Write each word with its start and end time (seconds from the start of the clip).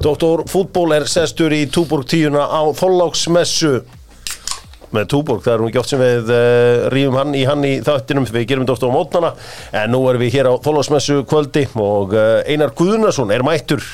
Doktor 0.00 0.46
fútból 0.48 0.94
er 0.96 1.04
sestur 1.12 1.52
í 1.52 1.66
Túborg 1.68 2.06
tíuna 2.08 2.46
á 2.48 2.72
Þóláksmessu 2.72 3.82
með 4.96 5.10
Túborg, 5.12 5.42
það 5.44 5.52
er 5.52 5.60
hún 5.60 5.68
ekki 5.68 5.80
oft 5.82 5.90
sem 5.92 6.00
við 6.00 6.30
uh, 6.32 6.86
rýfum 6.94 7.18
hann 7.20 7.34
í 7.36 7.42
hann 7.44 7.66
í 7.68 7.72
þáttinum 7.84 8.24
við 8.32 8.46
gerum 8.48 8.64
doktor 8.66 8.88
á 8.88 8.96
mótnana, 8.96 9.34
en 9.76 9.92
nú 9.92 10.00
erum 10.08 10.24
við 10.24 10.38
hér 10.38 10.48
á 10.48 10.54
Þóláksmessu 10.64 11.18
kvöldi 11.28 11.66
og 11.76 12.16
uh, 12.16 12.40
Einar 12.48 12.72
Guðnason 12.78 13.34
er 13.36 13.44
mættur. 13.44 13.84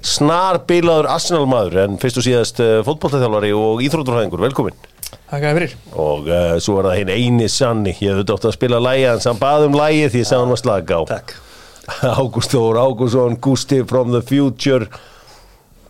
Snar 0.00 0.62
bilaður 0.66 1.10
Arsenal-maður 1.12 1.78
en 1.84 2.00
fyrst 2.00 2.22
og 2.22 2.26
síðast 2.30 2.64
uh, 2.64 2.80
fótballtæðjálfari 2.88 3.52
og 3.52 3.84
íþróturhæðingur, 3.84 4.46
velkomin 4.48 4.80
Takk 5.12 5.44
að 5.50 5.56
fyrir. 5.60 5.78
Og 6.00 6.26
svo 6.64 6.80
er 6.80 6.88
það 6.88 6.98
hinn 7.02 7.12
eini 7.12 7.52
sanni. 7.52 7.92
Ég 8.00 8.16
hef 8.16 8.26
dótt 8.28 8.48
að 8.48 8.56
spila 8.56 8.80
lægi 8.80 9.06
hans. 9.10 9.28
Hann 9.28 9.40
baði 9.40 9.68
um 9.68 9.76
lægi 9.76 10.10
því 10.12 10.20
ég 10.24 10.28
sagði 10.28 10.42
hann 10.42 10.52
var 10.52 10.60
slaka 10.60 10.98
á. 11.00 11.02
Takk. 11.12 11.38
Ágúst 12.20 12.52
Þór 12.52 12.80
Ágússon, 12.80 13.38
Gusti 13.40 13.80
from 13.88 14.12
the 14.12 14.20
future 14.24 14.88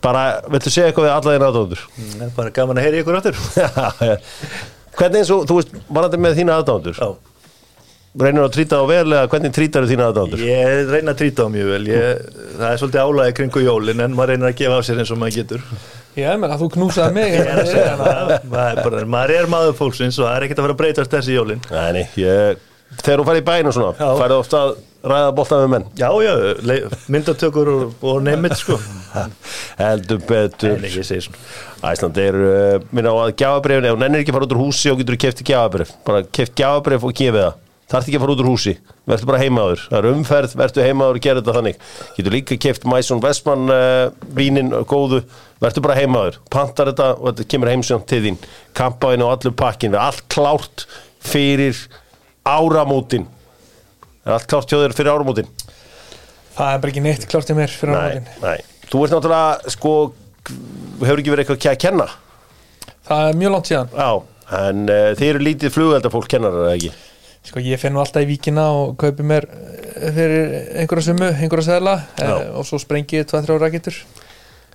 bara, 0.03 0.23
viltu 0.51 0.71
segja 0.73 0.89
eitthvað 0.91 1.07
við 1.07 1.13
alla 1.17 1.35
þín 1.35 1.45
aðdándur? 1.49 1.83
Það 1.99 2.25
er 2.25 2.33
bara 2.37 2.55
gaman 2.57 2.79
að 2.79 2.87
heyra 2.87 3.03
ykkur 3.03 3.19
áttur 3.19 3.37
hvernig 4.97 5.21
eins 5.23 5.31
og, 5.33 5.45
þú 5.49 5.59
veist, 5.59 5.77
varandi 5.89 6.19
með 6.21 6.41
þína 6.41 6.57
aðdándur 6.61 6.99
Já. 6.99 7.11
Reynir 8.13 8.43
að 8.45 8.51
trýta 8.53 8.77
á 8.77 8.85
vel 8.85 9.07
eða 9.07 9.29
hvernig 9.31 9.53
trýtar 9.55 9.87
þína 9.89 10.11
aðdándur? 10.11 10.41
Ég 10.45 10.91
reyna 10.91 11.15
að 11.15 11.21
trýta 11.23 11.47
á 11.47 11.49
mjög 11.49 11.71
vel. 11.73 11.79
Ég, 11.89 12.19
Það 12.59 12.67
er 12.67 12.81
svolítið 12.83 13.07
álægi 13.07 13.35
kringu 13.39 13.63
jólin 13.63 14.03
en 14.05 14.13
maður 14.13 14.35
reynir 14.35 14.49
að 14.51 14.59
gefa 14.59 14.77
á 14.77 14.81
sér 14.85 15.01
eins 15.01 15.13
og 15.15 15.17
maður 15.23 15.37
getur. 15.39 15.63
Ég 16.19 16.29
er 16.29 16.37
með 16.37 16.53
að 16.53 16.61
þú 16.61 16.67
knúsaði 16.75 17.15
mig 17.15 17.39
er 17.39 17.49
að 17.55 17.71
segja 17.71 17.95
það. 17.97 18.33
Maður 18.51 18.67
er, 18.67 18.81
bara, 18.85 19.05
maður 19.15 19.33
er 19.39 19.49
maður 19.49 19.73
fólksins 19.79 20.19
og 20.21 20.27
það 20.27 20.35
er 20.35 20.45
ekkert 20.45 20.61
að 20.61 20.67
fara 20.67 20.75
að 20.75 20.81
breytast 20.83 21.15
þessi 21.15 21.37
jólin. 21.39 21.63
Nei, 21.73 21.87
nei, 21.97 22.03
ég, 22.21 22.61
þegar 22.99 23.23
þú 23.23 23.25
færði 23.31 23.41
í 23.41 23.65
og 23.71 23.75
svona, 23.79 24.11
færði 24.19 24.37
ofta 24.37 24.61
að 24.67 24.75
ræða 25.03 25.31
bolta 25.35 25.59
með 25.63 25.71
menn? 25.73 25.87
Já, 25.99 26.07
já, 26.23 26.33
myndatökur 27.11 27.71
og, 27.73 27.95
og 28.07 28.21
neymitt 28.23 28.55
sko. 28.59 28.77
Heldur 29.81 30.21
betur. 30.27 30.79
Æsland 30.83 32.19
er, 32.23 32.37
uh, 32.37 32.85
minna 32.95 33.11
á 33.11 33.17
að 33.25 33.35
gjafabrefin 33.41 33.89
ef 33.89 33.97
hún 33.97 34.07
ennir 34.07 34.23
ekki 34.23 34.35
fara 34.35 34.47
út 34.47 34.55
úr 34.55 34.63
húsi 34.63 34.91
og 34.93 35.01
getur 35.01 35.17
þú 35.17 35.21
kefti 35.25 35.47
gjafabref 35.49 35.91
bara 36.07 36.23
keft 36.23 36.55
gjafabref 36.59 37.03
og 37.03 37.15
gefið 37.19 37.41
það. 37.41 37.59
Þarf 37.91 38.07
ekki 38.07 38.15
að 38.17 38.23
fara 38.23 38.33
út 38.33 38.41
úr 38.41 38.47
húsi, 38.47 38.73
verður 39.11 39.29
bara 39.29 39.41
heimaður 39.43 39.81
það 39.89 39.97
er 39.99 40.05
umferð, 40.13 40.53
verður 40.57 40.87
heimaður 40.87 41.19
og 41.19 41.25
gera 41.25 41.41
þetta 41.41 41.55
þannig. 41.57 41.81
Getur 42.15 42.35
líka 42.37 42.57
keft 42.63 42.87
Mæsson 42.89 43.21
Vestmann 43.21 43.73
uh, 43.75 44.07
vínin 44.33 44.71
góðu, 44.89 45.19
verður 45.61 45.85
bara 45.89 45.99
heimaður 45.99 46.39
pantar 46.53 46.93
þetta 46.93 47.09
og 47.19 47.27
þetta 47.27 47.49
kemur 47.51 47.73
heimsjón 47.73 48.07
til 48.07 48.23
þín. 48.23 48.39
Kampaðin 48.79 49.27
og 49.27 49.35
allur 49.35 49.57
pakkin 49.59 49.99
allt 49.99 50.23
klárt 50.31 50.87
fyrir 51.23 51.75
áramótin 52.47 53.27
er 54.25 54.35
allt 54.37 54.49
klárt 54.51 54.73
hjá 54.73 54.79
þér 54.81 54.95
fyrir 54.97 55.13
áramótin? 55.13 55.49
Það 56.53 56.73
er 56.73 56.83
bara 56.83 56.93
ekki 56.93 57.03
neitt 57.03 57.25
klárt 57.31 57.49
í 57.49 57.55
mér 57.57 57.71
fyrir 57.73 57.93
nei, 57.95 58.01
áramótin. 58.03 58.27
nei, 58.43 58.85
þú 58.91 59.05
ert 59.05 59.15
náttúrulega 59.15 59.73
sko, 59.73 59.93
hefur 61.03 61.23
ekki 61.23 61.33
verið 61.33 61.45
eitthvað 61.45 61.71
að 61.73 61.81
kenna? 61.83 62.09
Það 63.03 63.29
er 63.29 63.41
mjög 63.41 63.55
langt 63.55 63.71
síðan. 63.71 63.89
Já, 63.97 64.11
en 64.63 64.85
uh, 64.87 65.07
þið 65.19 65.31
eru 65.33 65.43
lítið 65.47 65.73
flugeldafólk 65.75 66.29
kennarar 66.31 66.69
eða 66.69 66.77
ekki? 66.77 66.93
Sko 67.43 67.59
ég 67.59 67.81
finn 67.81 67.91
nú 67.91 67.99
alltaf 67.99 68.23
í 68.23 68.29
víkina 68.29 68.69
og 68.71 68.93
kaupi 69.01 69.25
mér 69.27 69.43
eh, 69.51 70.11
fyrir 70.15 70.53
einhverja 70.79 71.09
sumu, 71.09 71.27
einhverja 71.27 71.65
seðla 71.73 71.95
Já. 72.15 72.29
eh, 72.29 72.45
og 72.55 72.63
svo 72.69 72.79
sprengi 72.79 73.19
ég 73.19 73.27
2-3 73.27 73.57
raketur 73.59 73.97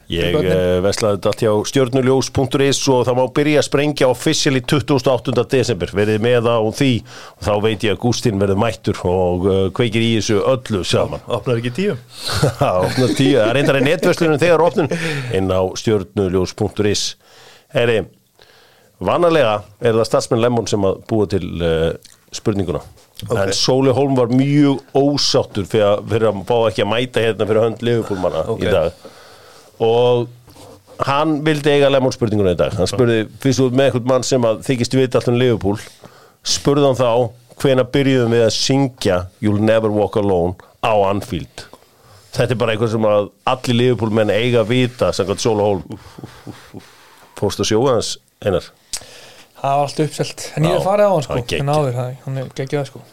Ég 0.09 0.37
uh, 0.41 0.78
veslaði 0.81 1.19
þetta 1.20 1.45
hjá 1.45 1.51
stjörnuljós.is 1.69 2.78
og 2.95 3.03
það 3.05 3.17
má 3.19 3.25
byrja 3.37 3.61
að 3.61 3.67
sprengja 3.67 4.09
officially 4.09 4.62
28. 4.65 5.34
desember. 5.53 5.91
Verið 5.92 6.23
með 6.25 6.48
og 6.55 6.70
því 6.78 6.92
og 7.37 7.42
þá 7.45 7.50
veit 7.67 7.84
ég 7.84 7.92
að 7.92 8.00
Gústin 8.06 8.41
verður 8.41 8.61
mættur 8.62 9.03
og 9.05 9.45
uh, 9.45 9.59
kveikir 9.77 10.06
í 10.06 10.15
þessu 10.17 10.39
öllu 10.48 10.81
saman. 10.89 11.20
Opnar 11.37 11.61
ekki 11.61 11.75
tíu? 11.77 11.97
Opna 12.56 13.11
tíu, 13.19 13.34
það 13.37 13.50
er 13.50 13.59
reyndar 13.59 13.81
í 13.83 13.84
netverslunum 13.84 14.41
þegar 14.41 14.65
opnun. 14.65 14.89
Inn 15.37 15.53
á 15.53 15.61
stjörnuljós.is 15.83 17.05
Heri, 17.77 17.99
vanalega 19.05 19.59
er 19.84 19.93
það 19.93 20.09
statsmenn 20.09 20.41
Lemmon 20.41 20.71
sem 20.72 20.88
að 20.88 21.05
búa 21.11 21.28
til 21.28 21.44
uh, 21.61 21.93
spurninguna. 22.32 22.81
En 23.28 23.53
Sóli 23.53 23.93
Holm 23.93 24.16
var 24.16 24.32
mjög 24.32 24.81
ósáttur 24.97 25.69
fyrir 25.69 25.88
að, 25.91 26.03
fyrir 26.09 26.31
að 26.31 26.43
fá 26.49 26.56
ekki 26.71 26.84
að 26.87 26.93
mæta 26.94 27.28
hérna 27.28 27.49
fyrir 27.50 27.65
hönd 27.66 27.81
Liverpoolmanna 27.84 28.44
Ok. 28.55 28.62
í 28.62 28.72
dag 28.72 29.09
og 29.84 30.28
hann 31.06 31.39
vildi 31.47 31.71
eiga 31.72 31.91
Lemmon 31.93 32.15
spurninguna 32.15 32.55
í 32.55 32.59
dag. 32.59 32.75
Hann 32.78 32.91
spurði, 32.91 33.25
fyrst 33.43 33.62
út 33.62 33.77
með 33.77 33.91
eitthvað 33.91 34.11
mann 34.11 34.27
sem 34.27 34.47
að 34.47 34.62
þykist 34.66 34.97
vita 34.99 35.21
allt 35.21 35.31
um 35.31 35.39
Liverpool? 35.39 35.78
Spurði 36.47 36.89
hann 36.89 36.99
þá 36.99 37.11
hvena 37.62 37.84
byrjuðum 37.93 38.34
við 38.34 38.44
að 38.47 38.55
syngja 38.56 39.19
You'll 39.43 39.62
Never 39.62 39.93
Walk 39.94 40.19
Alone 40.19 40.56
á 40.83 40.94
Anfield? 41.09 41.67
Þetta 42.34 42.55
er 42.55 42.61
bara 42.61 42.75
eitthvað 42.75 42.94
sem 42.94 43.06
að 43.09 43.31
allir 43.50 43.78
Liverpool 43.78 44.15
menn 44.15 44.33
eiga 44.34 44.62
að 44.62 44.72
vita 44.75 45.12
samkvæmt 45.17 45.43
Sóli 45.43 45.65
Holm 45.65 46.00
fórst 47.38 47.62
að 47.62 47.71
sjóa 47.71 47.94
hans 47.97 48.17
einar? 48.43 48.67
Það 49.59 49.75
var 49.75 49.84
allt 49.84 50.03
uppselt. 50.05 50.49
En 50.55 50.67
ég 50.69 50.77
er 50.78 50.84
farið 50.84 51.11
á 51.11 51.12
hann 51.15 51.25
sko. 51.27 51.38
En 51.59 51.71
áður 51.75 51.97
hann 51.99 52.43
er 52.43 52.50
geggjað 52.59 52.91
sko. 52.93 53.05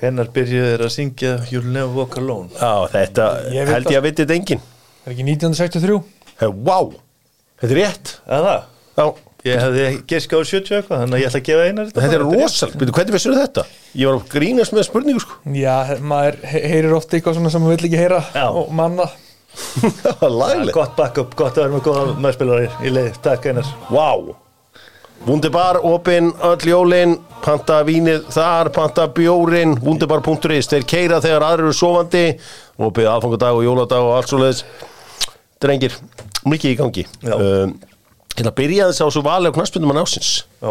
Hvenær 0.00 0.30
byrjuðu 0.32 0.68
þeir 0.70 0.84
að 0.86 0.92
syngja 0.94 1.32
You'll 1.52 1.68
never 1.68 1.92
walk 1.92 2.16
alone? 2.16 2.48
Já, 2.56 2.88
þetta 2.92 3.26
held 3.52 3.90
ég 3.92 3.98
að 3.98 4.06
viti 4.06 4.24
þetta 4.24 4.36
enginn 4.38 4.62
Er 5.06 5.14
ekki 5.14 5.24
1963? 5.26 5.98
Hey, 6.40 6.48
Wow, 6.52 6.94
þetta 7.60 7.74
er 7.74 7.80
rétt. 7.80 8.14
Er 8.28 8.46
það? 8.46 8.62
Já, 9.00 9.04
Ég 9.40 9.56
hefði 9.56 9.84
giska 10.10 10.36
á 10.36 10.40
70 10.44 10.74
eitthvað 10.76 10.98
þannig 11.00 11.16
að 11.16 11.20
ég 11.22 11.30
ætla 11.30 11.38
að 11.40 11.46
gefa 11.46 11.68
einar 11.70 11.86
þetta 11.96 12.16
er 12.18 12.24
rosal 12.26 12.66
Byrju, 12.76 12.92
Hvernig 12.98 13.14
vissur 13.14 13.36
þetta? 13.38 13.62
Ég 13.96 14.10
var 14.10 14.18
að 14.18 14.26
grínast 14.34 14.74
með 14.76 14.84
spurningu 14.90 15.22
sko. 15.24 15.38
Já, 15.56 15.76
maður 16.04 16.36
he- 16.50 16.62
heyrir 16.74 16.92
ofta 16.98 17.16
eitthvað 17.16 17.38
svona 17.38 17.52
sem 17.54 17.64
maður 17.64 17.78
vill 17.78 17.88
ekki 17.88 18.02
heyra 18.02 18.18
Já. 18.36 18.44
og 18.52 18.68
manna. 18.76 19.06
Það 20.02 20.20
var 20.20 20.34
lagleg 20.42 20.74
Gott 20.76 20.92
backup, 21.00 21.32
gott 21.40 21.56
að 21.56 21.64
vera 21.64 21.72
með 21.78 21.86
góða 21.88 22.04
meðspilari 22.26 22.68
í 22.84 22.92
leið 22.92 23.16
Takk 23.24 23.48
einar. 23.48 23.72
Wow 23.88 24.34
Wunderbar, 25.26 25.76
opinn, 25.84 26.30
öll 26.48 26.62
jólin. 26.64 27.16
Panta 27.44 27.80
vínið 27.84 28.22
þar, 28.32 28.70
panta 28.72 29.04
bjórin. 29.12 29.74
Wunderbar.is 29.84 30.68
Þeir 30.70 30.86
keira 30.88 31.18
þegar 31.20 31.44
aðrir 31.44 31.66
eru 31.68 31.76
sofandi. 31.76 32.22
Opið 32.80 33.08
aðfangadag 33.12 33.58
og 33.58 33.66
jóladag 33.66 34.06
og 34.06 34.14
allt 34.16 34.30
svo 34.32 34.40
leiðis 34.40 34.62
Drengir, 35.60 35.92
mikið 36.48 36.72
í 36.72 36.78
gangi. 36.78 37.04
Um, 37.26 37.76
Ég 38.30 38.40
ætla 38.44 38.52
að 38.54 38.58
byrja 38.62 38.88
þess 38.88 39.02
á 39.04 39.06
svo 39.12 39.22
vali 39.26 39.50
á 39.50 39.52
knaspundum 39.52 39.92
að 39.92 40.00
násins 40.00 40.30
Já, 40.62 40.70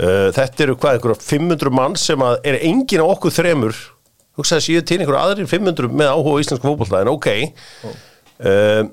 Uh, 0.00 0.30
þetta 0.32 0.62
eru 0.64 0.74
hvað, 0.80 0.94
einhverja 0.96 1.20
500 1.20 1.70
mann 1.76 1.96
sem 2.00 2.22
að 2.24 2.38
er 2.48 2.56
engin 2.64 3.02
á 3.04 3.12
okkur 3.12 3.34
þremur. 3.36 3.76
Hugsaði 4.40 4.64
séu 4.64 4.84
til 4.88 4.96
einhverja 5.02 5.26
aðrir 5.26 5.50
500 5.50 5.92
með 5.92 6.12
áhuga 6.14 6.40
íslensku 6.40 6.64
fótbolta 6.64 7.02
en 7.04 7.10
ok. 7.12 7.28
Uh, 8.40 8.88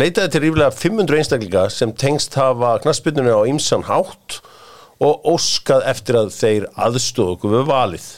leitaði 0.00 0.32
til 0.32 0.42
ríflega 0.46 0.72
500 0.72 1.20
einstaklinga 1.20 1.66
sem 1.74 1.92
tengst 1.92 2.38
hafa 2.40 2.78
knaspinu 2.80 3.28
á 3.28 3.44
ymsan 3.50 3.84
hátt 3.90 4.38
og 5.04 5.28
óskað 5.34 5.84
eftir 5.92 6.16
að 6.22 6.32
þeir 6.38 6.70
aðstóðu 6.72 7.36
okkur 7.36 7.54
við 7.58 7.68
valið. 7.68 8.08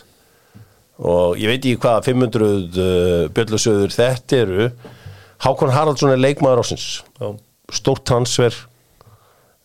Og 1.03 1.34
ég 1.42 1.50
veit 1.50 1.65
ekki 1.65 1.82
hvað 1.82 2.09
500 2.12 2.47
uh, 2.47 3.27
bjöllusöður 3.34 3.98
þetta 3.98 4.42
eru 4.44 4.71
Hákon 5.41 5.73
Haraldsson 5.73 6.12
er 6.12 6.21
leikmaður 6.21 6.65
ásins 6.65 6.89
stórt 7.73 8.05
transfer 8.09 8.55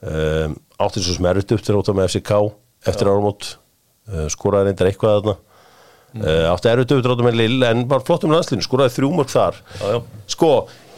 um, 0.06 0.56
átti 0.80 1.02
svo 1.04 1.16
sem 1.18 1.28
erut 1.30 1.56
upp 1.56 1.66
til 1.66 1.76
róta 1.76 1.96
með 1.96 2.14
FCK 2.14 2.38
eftir 2.92 3.10
áramót 3.10 3.50
uh, 4.12 4.28
skoraði 4.32 4.70
reyndar 4.70 4.92
eitthvað 4.92 5.18
þarna. 5.18 5.36
Uh, 6.16 6.46
átti 6.54 6.72
erut 6.72 6.94
upp 6.96 7.02
til 7.02 7.12
róta 7.12 7.26
með 7.26 7.40
Lill 7.42 7.68
en 7.68 7.84
var 7.92 8.06
flott 8.08 8.28
um 8.28 8.36
landslinu, 8.36 8.64
skoraði 8.66 8.96
þrjú 9.00 9.12
mörg 9.18 9.34
þar. 9.34 9.60
Já, 9.82 9.86
já. 9.96 10.00
sko, 10.36 10.52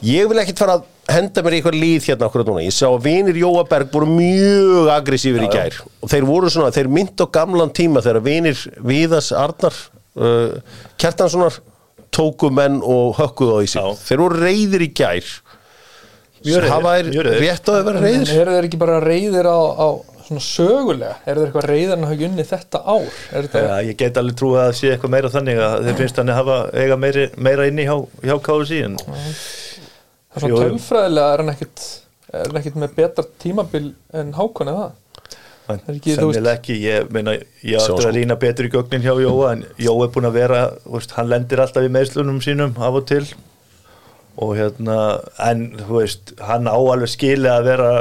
ég 0.06 0.30
vil 0.30 0.42
ekkit 0.44 0.62
fara 0.62 0.78
að 0.80 0.86
henda 1.16 1.44
mér 1.46 1.58
eitthvað 1.58 1.80
líð 1.80 2.10
hérna 2.12 2.28
okkur 2.28 2.44
núna. 2.50 2.66
Ég 2.66 2.76
sá 2.76 2.86
að 2.90 3.06
vinir 3.08 3.40
Jóa 3.40 3.64
Berg 3.70 3.94
voru 3.94 4.10
mjög 4.12 4.92
aggressífur 4.98 5.46
í 5.48 5.52
gær. 5.54 5.80
Og 6.04 6.12
þeir 6.12 6.28
voru 6.28 6.52
svona, 6.52 6.74
þeir 6.76 6.92
mynd 6.92 7.24
á 7.24 7.26
gamlan 7.40 7.74
tíma 7.74 8.04
þegar 8.06 8.26
vinir 8.28 8.62
Víðas 8.84 9.32
Arnar 9.36 9.78
uh, 10.20 10.60
Kjartanssonar 11.00 11.62
tóku 12.14 12.50
menn 12.54 12.80
og 12.84 13.18
hökkuðu 13.20 13.58
á 13.58 13.60
í 13.64 13.72
sig 13.72 14.04
þeir 14.08 14.24
voru 14.24 14.42
reyðir 14.44 14.86
í 14.88 14.92
gær 14.98 15.32
mjög 16.46 16.68
reiðir. 16.68 17.40
rétt 17.42 17.68
á 17.68 17.72
að 17.74 17.88
vera 17.90 18.04
reyðir 18.04 18.32
eru 18.42 18.56
þeir 18.56 18.68
ekki 18.70 18.80
bara 18.82 19.00
reyðir 19.04 19.50
á, 19.50 19.58
á 19.58 19.88
svona 20.28 20.44
sögulega? 20.44 21.16
Eru 21.26 21.42
þeir 21.42 21.50
eitthvað 21.50 21.68
reyðir 21.72 21.94
en 21.96 22.06
hafa 22.06 22.16
ekki 22.18 22.28
unni 22.28 22.46
þetta 22.48 22.82
ár? 22.84 23.08
Er 23.32 23.48
þetta, 23.48 23.64
Já, 23.64 23.88
ég 23.88 24.00
get 24.02 24.20
alveg 24.22 24.38
trúið 24.42 24.60
að 24.60 24.68
það 24.68 24.76
sé 24.80 24.92
eitthvað 24.94 25.14
meira 25.16 25.32
þannig 25.34 25.62
að 25.68 25.78
þeir 25.88 25.98
finnst 26.02 26.20
þannig 26.20 26.36
að 26.36 26.42
hafa 26.42 26.58
eiga 26.84 27.00
meiri, 27.04 27.26
meira 27.48 27.68
inni 27.72 27.88
hjá, 27.88 27.96
hjá 28.28 28.36
KSI 28.48 28.82
en 28.88 28.98
það 29.02 29.24
er 29.24 30.44
svona 30.44 30.62
tölfræðilega 30.64 31.34
er 31.34 31.44
hann 31.44 31.54
ekkit 31.56 31.86
er 32.28 32.48
hann 32.52 32.62
ekkit 32.62 32.80
með 32.84 32.96
betra 33.00 33.28
tímabil 33.44 33.86
en 34.22 34.34
Hákon 34.38 34.72
eða 34.74 34.86
það? 34.88 34.96
En 35.74 35.82
er 35.90 36.50
ekki, 36.54 36.78
ég 36.84 37.10
meina 37.12 37.34
ég 37.38 37.46
Sjá, 37.76 37.82
áttur 37.84 38.04
sko. 38.04 38.10
að 38.10 38.18
rýna 38.20 38.38
betur 38.40 38.68
í 38.68 38.72
gögnin 38.72 39.04
hjá 39.04 39.14
Jóa 39.20 39.52
en 39.56 39.66
Jóa 39.84 40.08
er 40.08 40.14
búin 40.16 40.30
að 40.30 40.38
vera, 40.40 40.62
veist, 40.88 41.16
hann 41.18 41.30
lendir 41.32 41.64
alltaf 41.64 41.88
í 41.88 41.92
meðslunum 41.92 42.40
sínum 42.44 42.78
af 42.80 43.02
og 43.02 43.08
til. 43.10 43.26
Og 44.38 44.54
hérna, 44.60 44.98
en 45.42 45.72
þú 45.80 46.00
veist, 46.00 46.36
hann 46.46 46.70
á 46.70 46.78
alveg 46.78 47.12
skilið 47.12 47.52
að 47.56 47.68
vera 47.72 47.92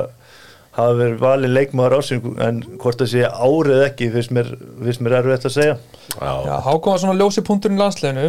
hafa 0.76 0.96
verið 0.98 1.22
valin 1.22 1.54
leikmaður 1.56 1.96
ásinn 1.98 2.26
en 2.44 2.58
hvort 2.82 3.00
það 3.00 3.12
sé 3.14 3.22
árið 3.24 3.84
ekki 3.86 4.10
finnst 4.12 4.34
mér, 4.36 4.50
finnst 4.82 5.02
mér 5.04 5.19
erfitt 5.22 5.48
að 5.48 5.54
segja. 5.54 5.78
Já, 6.20 6.52
Hákon 6.66 6.92
var 6.92 7.00
svona 7.02 7.16
ljósi 7.16 7.44
punkturinn 7.46 7.78
í 7.78 7.82
landsleginu 7.82 8.26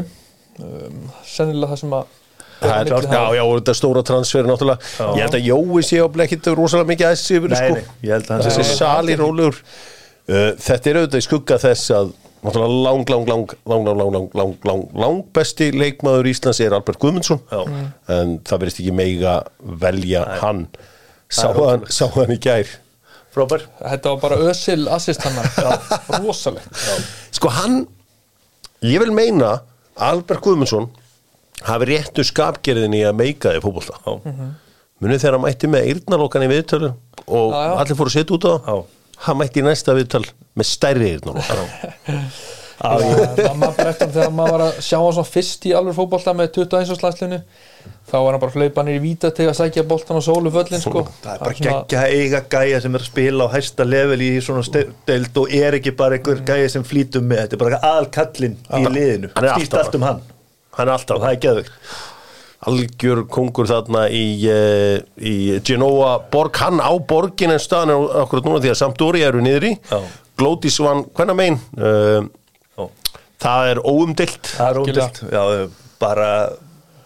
um, 0.63 1.01
sennilega 1.27 1.73
það 1.73 1.81
sem 1.83 1.97
að 1.97 2.15
Það 2.61 2.77
er, 2.77 2.91
milli 2.91 3.17
já, 3.17 3.23
já, 3.37 3.43
þetta 3.53 3.73
stóra 3.77 4.01
transferi 4.07 4.49
náttúrulega 4.49 5.09
Ég 5.17 5.21
held 5.25 5.35
að 5.37 5.47
Jói 5.47 5.83
sé 5.85 5.99
á 6.01 6.07
blekkit 6.09 6.47
rosalega 6.57 6.89
mikið 6.91 7.09
aðeins 7.09 7.25
yfir 7.37 7.53
sko. 7.59 7.75
nei, 7.77 7.83
ég 8.07 8.15
held 8.15 8.29
að 8.29 8.33
hann 8.33 8.45
sé 8.47 8.53
Þessi 8.55 8.77
sali 8.79 9.17
rólegur. 9.19 9.59
Uh, 10.27 10.49
Þetta 10.59 10.89
er 10.91 10.99
auðvitað 11.01 11.21
í 11.21 11.25
skugga 11.27 11.59
þess 11.61 11.93
að 11.95 12.09
náttúrulega 12.47 12.81
lang, 12.87 13.03
lang, 13.13 13.29
lang, 13.29 13.53
lang, 13.67 13.85
lang, 13.87 13.99
lang, 14.01 14.11
lang, 14.15 14.27
lang, 14.41 14.55
lang, 14.69 14.83
lang 15.03 15.21
besti 15.35 15.69
leikmaður 15.75 16.29
Íslands 16.31 16.59
er 16.65 16.75
Albert 16.77 16.99
Guðmundsson. 17.01 17.39
Já. 17.51 17.61
en 18.17 18.35
það 18.47 18.61
verðist 18.63 18.81
ekki 18.83 18.95
meiga 18.97 19.37
velja 19.85 20.25
hann. 20.41 20.65
Sá 21.29 21.47
hann, 21.55 21.85
sá 21.91 22.05
hann 22.15 22.33
í 22.35 22.39
gær. 22.41 22.69
Frábær. 23.35 23.67
Þetta 23.81 24.13
var 24.15 24.21
bara 24.23 24.37
ösil 24.49 24.87
assist 24.89 25.21
hann 25.25 25.37
Rosalegt. 26.17 26.77
Sko 27.35 27.51
hann 27.53 27.83
ég 28.85 29.01
vil 29.03 29.13
meina 29.13 29.59
Albert 29.97 30.41
Guðmundsson 30.45 30.87
hafi 31.65 31.85
réttu 31.89 32.23
skapgerðin 32.27 32.93
í 32.93 33.01
að 33.07 33.15
meika 33.17 33.55
þið 33.55 33.63
fótbolta. 33.65 34.17
Munið 35.01 35.21
þegar 35.21 35.35
hann 35.37 35.45
mætti 35.45 35.67
með 35.69 35.87
eyrnalokan 35.91 36.45
í 36.45 36.51
viðtölu 36.51 36.91
og 37.27 37.51
Já, 37.53 37.57
já. 37.67 37.73
allir 37.81 37.97
fóru 37.99 38.09
að 38.09 38.15
setja 38.17 38.33
út 38.37 38.45
á 38.45 38.49
það 38.49 38.69
Já. 38.69 38.77
hann 39.27 39.37
mætti 39.37 39.61
í 39.61 39.65
næsta 39.67 39.93
viðtöl 39.97 40.23
með 40.57 40.65
stærri 40.71 41.09
eyrnalokan 41.15 41.67
Það 42.77 43.55
maður 43.57 43.87
eftir 43.89 44.09
þegar 44.13 44.33
maður 44.37 44.51
var 44.53 44.63
að 44.67 44.75
sjá 44.85 44.97
hann 45.01 45.13
svona 45.17 45.29
fyrst 45.31 45.63
í 45.65 45.71
alveg 45.73 45.95
fótbolta 45.97 46.33
með 46.37 46.49
21. 46.59 46.91
slæslinu 46.99 47.39
þá 48.05 48.15
var 48.21 48.35
hann 48.35 48.41
bara 48.43 48.53
hlaupa 48.53 48.83
nýr 48.85 48.99
í 48.99 49.01
víta 49.01 49.31
til 49.33 49.47
að 49.49 49.55
sækja 49.57 49.83
boltan 49.89 50.19
og 50.19 50.25
sólu 50.27 50.51
föllin 50.53 50.83
sko. 50.83 51.03
Það 51.23 51.31
er 51.33 51.41
bara 51.41 51.57
geggja 51.57 52.03
að 52.03 52.13
eiga 52.19 52.41
gæja 52.53 52.81
sem 52.85 52.97
er 52.99 53.01
að 53.05 53.09
spila 53.09 53.47
á 53.49 53.53
hæsta 53.55 53.87
level 53.89 54.19
í 54.21 54.29
svona 54.45 54.83
deild 55.09 55.41
og 55.41 55.55
er 55.57 55.77
ekki 55.79 55.93
bara 55.97 56.19
einhver 56.19 56.43
gæja 56.45 56.69
sem 56.75 56.85
flýtum 56.85 57.25
með. 57.31 57.43
Þetta 57.47 57.57
er 57.57 57.63
bara 57.65 57.81
aðalkallinn 57.81 58.57
í 58.61 58.83
liðinu. 58.93 59.31
Stýst 59.33 59.77
allt 59.81 59.97
um 59.97 60.05
hann 60.05 60.21
hann 60.77 60.87
er 60.87 60.93
og 60.93 60.99
alltaf 60.99 61.23
það 61.23 61.33
er 61.33 61.41
geðvögt 61.47 61.81
algjör 62.67 63.21
kongur 63.29 63.67
þarna 63.69 64.07
í, 64.09 64.23
uh, 64.49 64.95
í 65.21 65.35
Genoa 65.65 66.15
borg, 66.31 66.57
hann 66.63 66.81
á 66.81 66.91
borgin 66.97 67.53
en 67.53 67.61
staðan 67.61 67.93
er 67.93 68.23
okkur 68.23 68.41
núna 68.45 68.63
því 68.63 68.71
að 68.73 68.79
Sampdoria 68.79 69.29
eru 69.29 69.43
niðri. 69.45 69.75
Já. 69.91 69.99
Glótis 70.37 70.77
vann 70.81 71.05
hvenna 71.17 71.33
megin 71.37 71.57
uh, 71.77 72.25
Já. 72.77 72.83
það 73.41 73.71
er 73.71 73.79
óumdilt 73.81 74.51
það 74.53 74.67
er 74.69 74.81
ódilt 74.83 75.23
já, 75.33 75.41
bara 76.01 76.27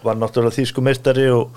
var 0.03 0.17
náttúrulega 0.19 0.57
þýsku 0.57 0.83
meistari 0.83 1.29
og, 1.31 1.53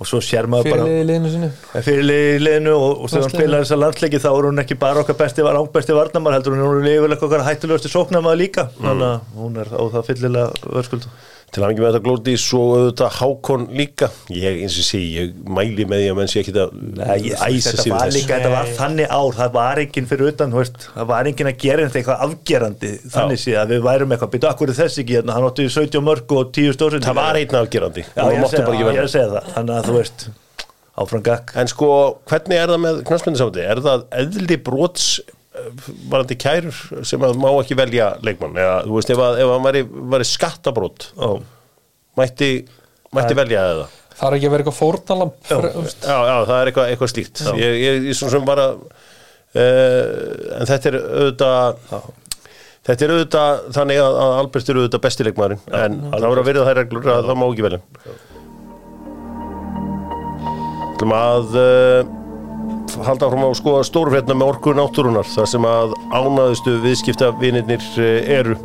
og 0.00 0.08
svo 0.08 0.18
sér 0.24 0.48
maður 0.50 0.74
bara 0.74 0.86
liði 0.88 1.04
liðinu 1.10 1.30
sinu 1.30 1.50
fyrir 1.86 2.08
liðinu 2.08 2.72
og, 2.74 3.04
og 3.04 3.12
þegar 3.12 3.26
hann 3.28 3.34
spilaði 3.36 3.66
þessa 3.66 3.78
landsleiki 3.84 4.22
þá 4.24 4.28
er 4.32 4.48
hún 4.48 4.64
ekki 4.64 4.78
bara 4.82 5.04
okkar 5.04 5.18
besti, 5.20 5.46
langbesti 5.46 5.98
varnamar 5.98 6.38
heldur 6.38 6.58
hún 6.58 6.80
er 6.80 6.96
yfirlega 6.96 7.28
okkar 7.28 7.46
hættulegusti 7.46 7.92
sóknarmar 7.92 8.40
líka. 8.40 8.66
Þannig 8.80 9.08
að 9.12 9.38
hún 9.38 9.62
er 9.62 9.70
á 9.70 9.82
það 9.94 10.08
fyllilega 10.10 10.74
öskuld 10.82 11.06
til 11.52 11.62
að 11.62 11.72
ekki 11.72 11.82
með 11.82 11.90
þetta 11.90 12.02
Glótis 12.06 12.44
og 12.56 12.70
auðvitað 12.76 13.16
Hákon 13.18 13.66
líka. 13.76 14.08
Ég 14.32 14.62
eins 14.64 14.76
og 14.80 14.86
sé, 14.86 15.00
ég 15.04 15.34
mæli 15.44 15.84
með 15.88 16.02
því 16.02 16.08
að 16.12 16.18
menn 16.18 16.30
sé 16.32 16.40
ekki 16.40 16.54
að 16.56 16.70
æsa 16.96 17.74
var 17.92 18.08
við 18.08 18.16
líka, 18.16 18.30
þess 18.30 18.30
þetta 18.32 18.52
var 18.54 18.70
þannig 18.78 19.12
ár 19.12 19.38
það 19.38 19.54
var 19.58 19.82
enginn 19.82 20.08
fyrir 20.10 20.32
utan, 20.32 20.56
veist, 20.56 20.86
það 20.94 21.10
var 21.12 21.30
enginn 21.30 21.50
að 21.52 21.58
gera 21.64 21.86
þetta 21.86 22.00
eitthvað 22.00 22.24
afgerandi, 22.28 22.92
þannig 23.16 23.42
sé 23.42 23.56
að 23.60 23.74
við 23.74 23.84
værum 23.88 24.14
eitthvað, 24.16 24.32
byrju, 24.36 24.50
akkur 24.52 24.72
er 24.72 24.78
þessi 24.80 25.02
ekki, 25.04 25.18
hérna, 25.18 25.36
hann 25.36 25.48
átti 25.50 25.68
17 25.68 26.06
mörg 26.08 26.36
og 26.38 26.54
10 26.56 26.76
stórsinn 26.78 27.04
það 27.04 27.18
var 27.20 27.40
einn 27.42 27.58
afgerandi 27.60 28.06
ég 28.06 28.10
er 28.16 28.22
það 28.22 28.46
að 28.46 28.54
segja 28.54 28.64
bara 28.66 28.78
ekki 28.78 28.80
það, 28.80 28.80
ég 28.80 28.80
er 28.80 28.88
verða. 28.88 29.04
að 29.04 29.14
segja 29.16 29.30
það, 29.34 29.52
þannig 29.56 29.76
að 29.76 29.90
þú 29.90 29.98
veist 29.98 30.26
áfram 31.02 31.22
gakk 31.26 31.54
En 31.56 31.70
sko, 31.72 31.92
hvernig 32.28 32.58
er 32.58 32.72
það 32.72 32.82
með 32.82 32.98
knastmyndisátti? 33.08 33.64
Er 33.64 33.80
það 33.84 34.04
varandi 36.08 36.36
kærur 36.40 36.78
sem 37.06 37.24
að 37.26 37.34
má 37.40 37.48
ekki 37.60 37.76
velja 37.76 38.06
leikmann? 38.24 38.56
Eða, 38.56 38.76
þú 38.86 38.94
veist, 38.96 39.10
ef, 39.12 39.20
að, 39.20 39.40
ef 39.42 39.50
hann 39.52 39.66
væri, 39.66 39.82
væri 40.14 40.28
skattabrót 40.28 41.08
Já. 41.12 41.28
mætti, 42.20 42.48
mætti 43.12 43.36
velja 43.36 43.66
það? 43.68 43.98
Það 44.12 44.26
er 44.28 44.36
ekki 44.38 44.48
að 44.48 44.54
vera 44.54 44.64
eitthvað 44.64 44.78
fórnalam 44.78 45.30
Já, 45.48 45.58
já, 46.06 46.34
það 46.48 46.56
er 46.56 46.70
eitthvað, 46.70 46.90
eitthvað 46.92 47.12
slíkt. 47.12 47.44
Ég, 47.58 47.76
ég, 47.82 48.00
ég 48.08 48.18
svona 48.18 48.34
sem 48.36 48.48
bara 48.48 48.66
uh, 48.72 50.58
en 50.58 50.68
þetta 50.72 50.90
er 50.92 50.98
auðvitað 51.02 52.10
þetta 52.88 53.06
er 53.06 53.14
auðvitað 53.16 53.62
þannig 53.76 54.02
að, 54.02 54.18
að 54.24 54.34
Albert 54.40 54.72
er 54.72 54.80
auðvitað 54.80 55.04
besti 55.08 55.28
leikmaðurinn 55.28 55.78
en 55.82 56.00
það 56.12 56.28
voru 56.32 56.44
að 56.44 56.50
verða 56.52 56.68
þær 56.70 56.80
reglur 56.82 57.12
að 57.12 57.28
það 57.30 57.40
má 57.42 57.46
ekki 57.50 57.66
velja. 57.68 57.82
Ætlum 60.92 61.16
að 61.18 61.56
uh, 61.58 62.12
halda 63.00 63.28
áfram 63.28 63.46
að 63.46 63.56
skoða 63.58 63.84
stórfrétna 63.88 64.36
með 64.36 64.50
orku 64.52 64.74
náttúrunar 64.76 65.28
þar 65.28 65.48
sem 65.50 65.66
að 65.68 65.94
ánaðustu 66.12 66.76
viðskipta 66.84 67.30
vinirnir 67.40 67.84
eru. 68.30 68.56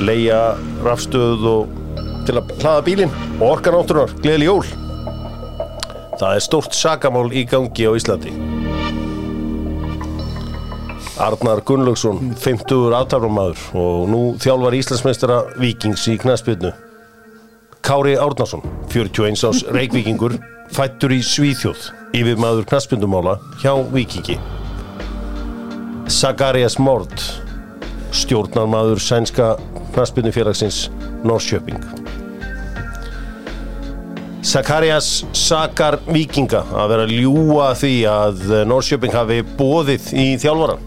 Leia 0.00 0.56
rafstöð 0.84 1.46
og 1.50 1.72
til 2.28 2.38
að 2.40 2.52
hlaða 2.60 2.84
bílinn 2.86 3.16
og 3.38 3.46
orka 3.50 3.74
náttúrunar, 3.74 4.14
gleðli 4.24 4.48
jól. 4.48 4.64
Það 6.20 6.34
er 6.34 6.44
stórt 6.44 6.76
sakamál 6.76 7.28
í 7.32 7.46
gangi 7.48 7.88
á 7.88 7.92
Íslandi. 7.96 8.34
Arnar 11.20 11.60
Gunnlaugsson 11.68 12.30
50 12.40 12.94
aðtafnamaður 12.96 13.66
og 13.76 14.06
nú 14.08 14.22
þjálfar 14.40 14.78
Íslandsmeistara 14.78 15.42
Víkings 15.60 16.06
í 16.08 16.16
knaspinu 16.20 16.72
Kári 17.90 18.14
Árnason 18.14 18.62
41 18.88 19.42
ás 19.50 19.64
reikvíkingur 19.66 20.36
fættur 20.70 21.10
í 21.10 21.16
Svíþjóð 21.26 21.88
yfir 22.14 22.36
maður 22.38 22.68
knaspindumála 22.70 23.32
hjá 23.58 23.72
Víkingi. 23.90 24.36
Zacharias 26.06 26.76
Mord 26.78 27.10
stjórnarmaður 28.14 29.02
sænska 29.02 29.48
knaspindufélagsins 29.96 30.84
Norrköping. 31.26 31.82
Zacharias 34.46 35.24
sakar 35.34 35.98
Víkinga 36.06 36.62
að 36.70 36.94
vera 36.94 37.10
ljúa 37.10 37.72
því 37.74 37.94
að 38.12 38.46
Norrköping 38.70 39.18
hafi 39.18 39.42
bóðið 39.58 40.12
í 40.14 40.28
þjálfaran 40.38 40.86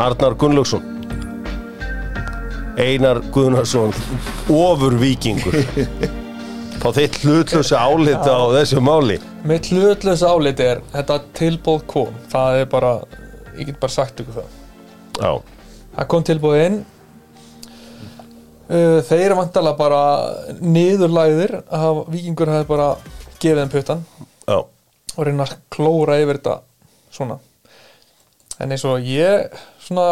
Arnar 0.00 0.40
Gunnlaugsson 0.40 0.89
Einar 2.80 3.20
Guðnarsson 3.34 3.92
ofur 4.50 4.94
Víkingur 5.00 5.56
fá 6.80 6.88
þitt 6.96 7.18
hlutlösa 7.24 7.80
álit 7.84 8.24
á 8.24 8.40
þessu 8.56 8.80
máli? 8.84 9.18
Mitt 9.44 9.68
hlutlösa 9.72 10.30
áliti 10.32 10.64
er 10.64 10.80
þetta 10.94 11.18
tilbóð 11.36 11.82
kom. 11.90 12.14
Það 12.32 12.60
er 12.62 12.70
bara, 12.72 12.92
ég 13.58 13.68
get 13.68 13.80
bara 13.82 13.92
sagt 13.92 14.22
ykkur 14.22 14.38
það. 14.40 14.54
Já, 15.20 15.32
Það 15.90 16.08
kom 16.14 16.24
tilbúið 16.24 16.60
inn. 16.64 16.78
Uh, 18.70 19.00
Þeir 19.04 19.24
eru 19.26 19.36
vantalega 19.40 19.76
bara 19.76 20.02
niðurlæðir 20.62 21.56
að 21.74 22.04
vikingur 22.14 22.52
hafi 22.54 22.68
bara 22.70 22.90
gefið 23.42 23.58
þeim 23.64 23.72
puttan 23.72 24.04
já, 24.46 24.58
og 25.16 25.24
reyna 25.26 25.46
að 25.48 25.56
klóra 25.74 26.20
yfir 26.22 26.38
þetta 26.38 26.54
svona. 27.12 27.40
En 28.60 28.70
eins 28.76 28.84
og 28.86 29.02
ég 29.02 29.50
svona 29.82 30.06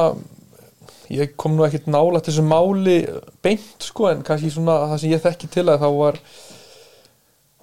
ég 1.14 1.34
kom 1.40 1.56
nú 1.56 1.64
ekkert 1.66 1.88
nála 1.90 2.20
til 2.20 2.34
þessu 2.34 2.44
máli 2.46 2.98
beint 3.44 3.84
sko 3.84 4.10
en 4.10 4.24
kannski 4.26 4.52
svona 4.52 4.80
það 4.92 5.02
sem 5.02 5.12
ég 5.14 5.24
þekki 5.24 5.50
til 5.54 5.66
að 5.68 5.84
þá 5.84 5.88
var 5.96 6.20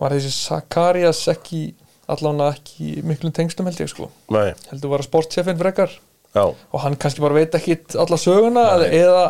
var 0.01 0.15
þessi 0.15 0.33
Sakarias 0.33 1.21
ekki 1.31 1.67
allan 2.11 2.41
ekki 2.49 3.01
miklum 3.05 3.33
tengslum 3.33 3.69
held 3.69 3.79
ég 3.81 3.89
sko. 3.89 4.09
Nei, 4.33 4.51
heldur 4.69 4.93
var 4.93 5.03
að 5.03 5.09
sportchefin 5.09 5.59
frekar. 5.59 5.93
Já. 6.35 6.43
Og 6.51 6.81
hann 6.83 6.97
kannski 6.99 7.23
bara 7.23 7.37
veit 7.37 7.55
ekki 7.55 7.79
alla 8.01 8.19
söguna 8.19 8.65
eða, 8.75 8.89
eða 8.99 9.23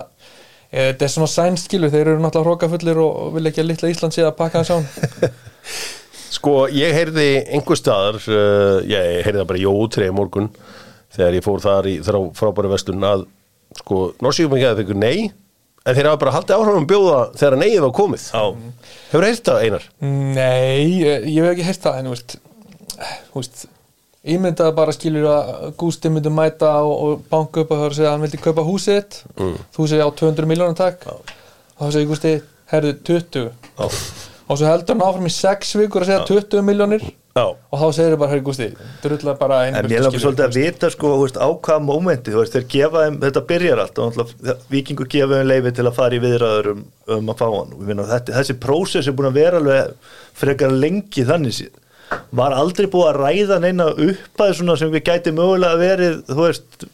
þetta 0.72 1.06
er 1.06 1.14
svona 1.14 1.30
sænskilu, 1.32 1.92
þeir 1.94 2.10
eru 2.16 2.24
náttúrulega 2.24 2.50
hrókafullir 2.50 3.00
og, 3.02 3.20
og 3.28 3.36
vil 3.38 3.52
ekki 3.52 3.62
að 3.62 3.70
litla 3.70 3.92
Ísland 3.94 4.16
sé 4.16 4.26
að 4.26 4.36
pakka 4.40 4.64
hans 4.64 4.74
án. 4.74 4.88
Sko, 6.36 6.66
ég 6.74 6.92
heyrði 6.98 7.30
einhver 7.56 7.80
staðar, 7.80 8.18
uh, 8.28 8.82
ég 8.90 9.22
heyrði 9.24 9.40
það 9.40 9.50
bara 9.52 9.62
í 9.62 9.64
Jóutri 9.64 10.10
í 10.10 10.16
morgun 10.16 10.50
þegar 11.16 11.38
ég 11.38 11.46
fór 11.46 11.64
þar 11.64 11.88
í 11.88 11.96
þrá, 12.04 12.20
frábæri 12.36 12.74
vestlun 12.74 13.08
að 13.08 13.28
sko, 13.80 14.00
Norsíkum 14.24 14.56
ekki 14.58 14.70
að 14.72 14.82
fyrir 14.84 15.00
nei 15.02 15.32
en 15.86 15.94
þeir 15.94 16.08
hafa 16.10 16.22
bara 16.24 16.32
haldið 16.34 16.56
áhrifum 16.58 16.82
að 16.86 16.90
bjóða 16.90 17.18
þegar 17.38 17.58
neyið 17.62 17.82
var 17.86 17.92
komið. 18.00 18.24
Já, 18.34 18.44
Hefur 19.12 19.26
heyrt 19.28 19.44
það, 19.46 19.64
Einar? 19.68 19.84
Nei, 20.02 20.86
ég, 21.04 21.28
ég 21.30 21.44
hef 21.46 21.52
ekki 21.54 21.68
heyrt 21.68 21.84
það 21.86 22.00
en 22.00 22.10
þú 22.10 22.16
veist, 23.42 23.66
ég 24.26 24.40
myndaði 24.42 24.74
bara 24.80 24.96
skilur 24.96 25.28
að 25.30 25.52
Gústi 25.78 26.10
myndi 26.10 26.32
mæta 26.34 26.72
og, 26.82 26.94
og 27.06 27.26
banka 27.30 27.62
upp 27.62 27.74
og 27.76 27.84
það 27.84 27.94
segja 28.00 28.10
að 28.10 28.16
hann 28.16 28.26
vildi 28.26 28.40
kaupa 28.42 28.66
húsið 28.66 28.98
þitt 29.02 29.20
Mm. 29.36 29.58
þú 29.76 29.88
segja 29.92 30.08
á 30.08 30.12
200 30.24 30.50
miljónum 30.50 30.78
takk 30.80 31.06
og 31.12 31.22
þá 31.78 31.92
segir 31.94 32.10
Gústi, 32.10 32.34
herðu 32.72 32.94
20 33.06 33.46
Já. 33.46 33.86
og 34.48 34.58
svo 34.58 34.66
heldur 34.72 34.96
hann 34.96 35.06
áfram 35.06 35.30
í 35.30 35.34
6 35.36 35.76
vikur 35.84 36.02
að 36.06 36.10
segja 36.10 36.26
20 36.32 36.66
miljónir 36.66 37.06
Já. 37.36 37.50
og 37.52 37.82
þá 37.82 37.88
segir 37.92 38.14
bara, 38.16 38.32
herðu 38.32 38.46
Gústi 38.48 38.66
drullar 39.04 39.36
bara 39.36 39.56
en 39.68 39.76
mér 39.92 40.06
langar 40.06 40.22
svolítið 40.24 40.46
að 40.46 40.54
vita 40.56 40.90
sko, 40.94 41.10
veist, 41.20 41.36
á 41.36 41.52
hvaða 41.52 41.82
mómenti, 41.84 42.32
þeir 42.32 42.68
gefa 42.72 43.02
þeim, 43.04 43.18
þetta 43.26 43.42
byrjar 43.50 43.82
allt 43.84 44.00
og 44.00 44.14
náttúrulega 44.14 44.56
vikingur 44.72 45.10
gefa 45.12 45.42
þeim 45.42 45.50
leifi 45.50 45.74
til 45.76 45.84
að 45.84 45.98
fara 45.98 46.16
í 46.16 46.22
viðræður 46.24 46.70
um, 46.72 46.86
um 47.18 47.34
að 47.34 47.42
fá 47.42 47.46
hann. 47.50 47.74
Og 47.76 47.82
ég 47.82 47.90
meina, 47.90 48.06
þetta, 48.14 48.38
þessi 48.38 48.56
prósess 48.64 49.12
er 49.12 49.18
búin 49.20 49.28
að 49.28 49.42
vera 49.42 49.60
alveg 49.60 50.14
frekar 50.40 50.78
lengi 50.80 51.28
þannig 51.28 51.58
síðan 51.60 51.84
var 52.40 52.56
aldrei 52.56 52.88
búið 52.94 53.10
að 53.10 53.20
ræða 53.20 53.60
neina 53.66 53.90
upp 53.92 54.46
að 54.46 54.56
svona 54.62 54.78
sem 54.80 54.96
við 54.96 55.04
gæti 55.10 55.36
mögulega 55.36 55.82
verið, 55.82 56.18
þú 56.30 56.40
veist 56.40 56.88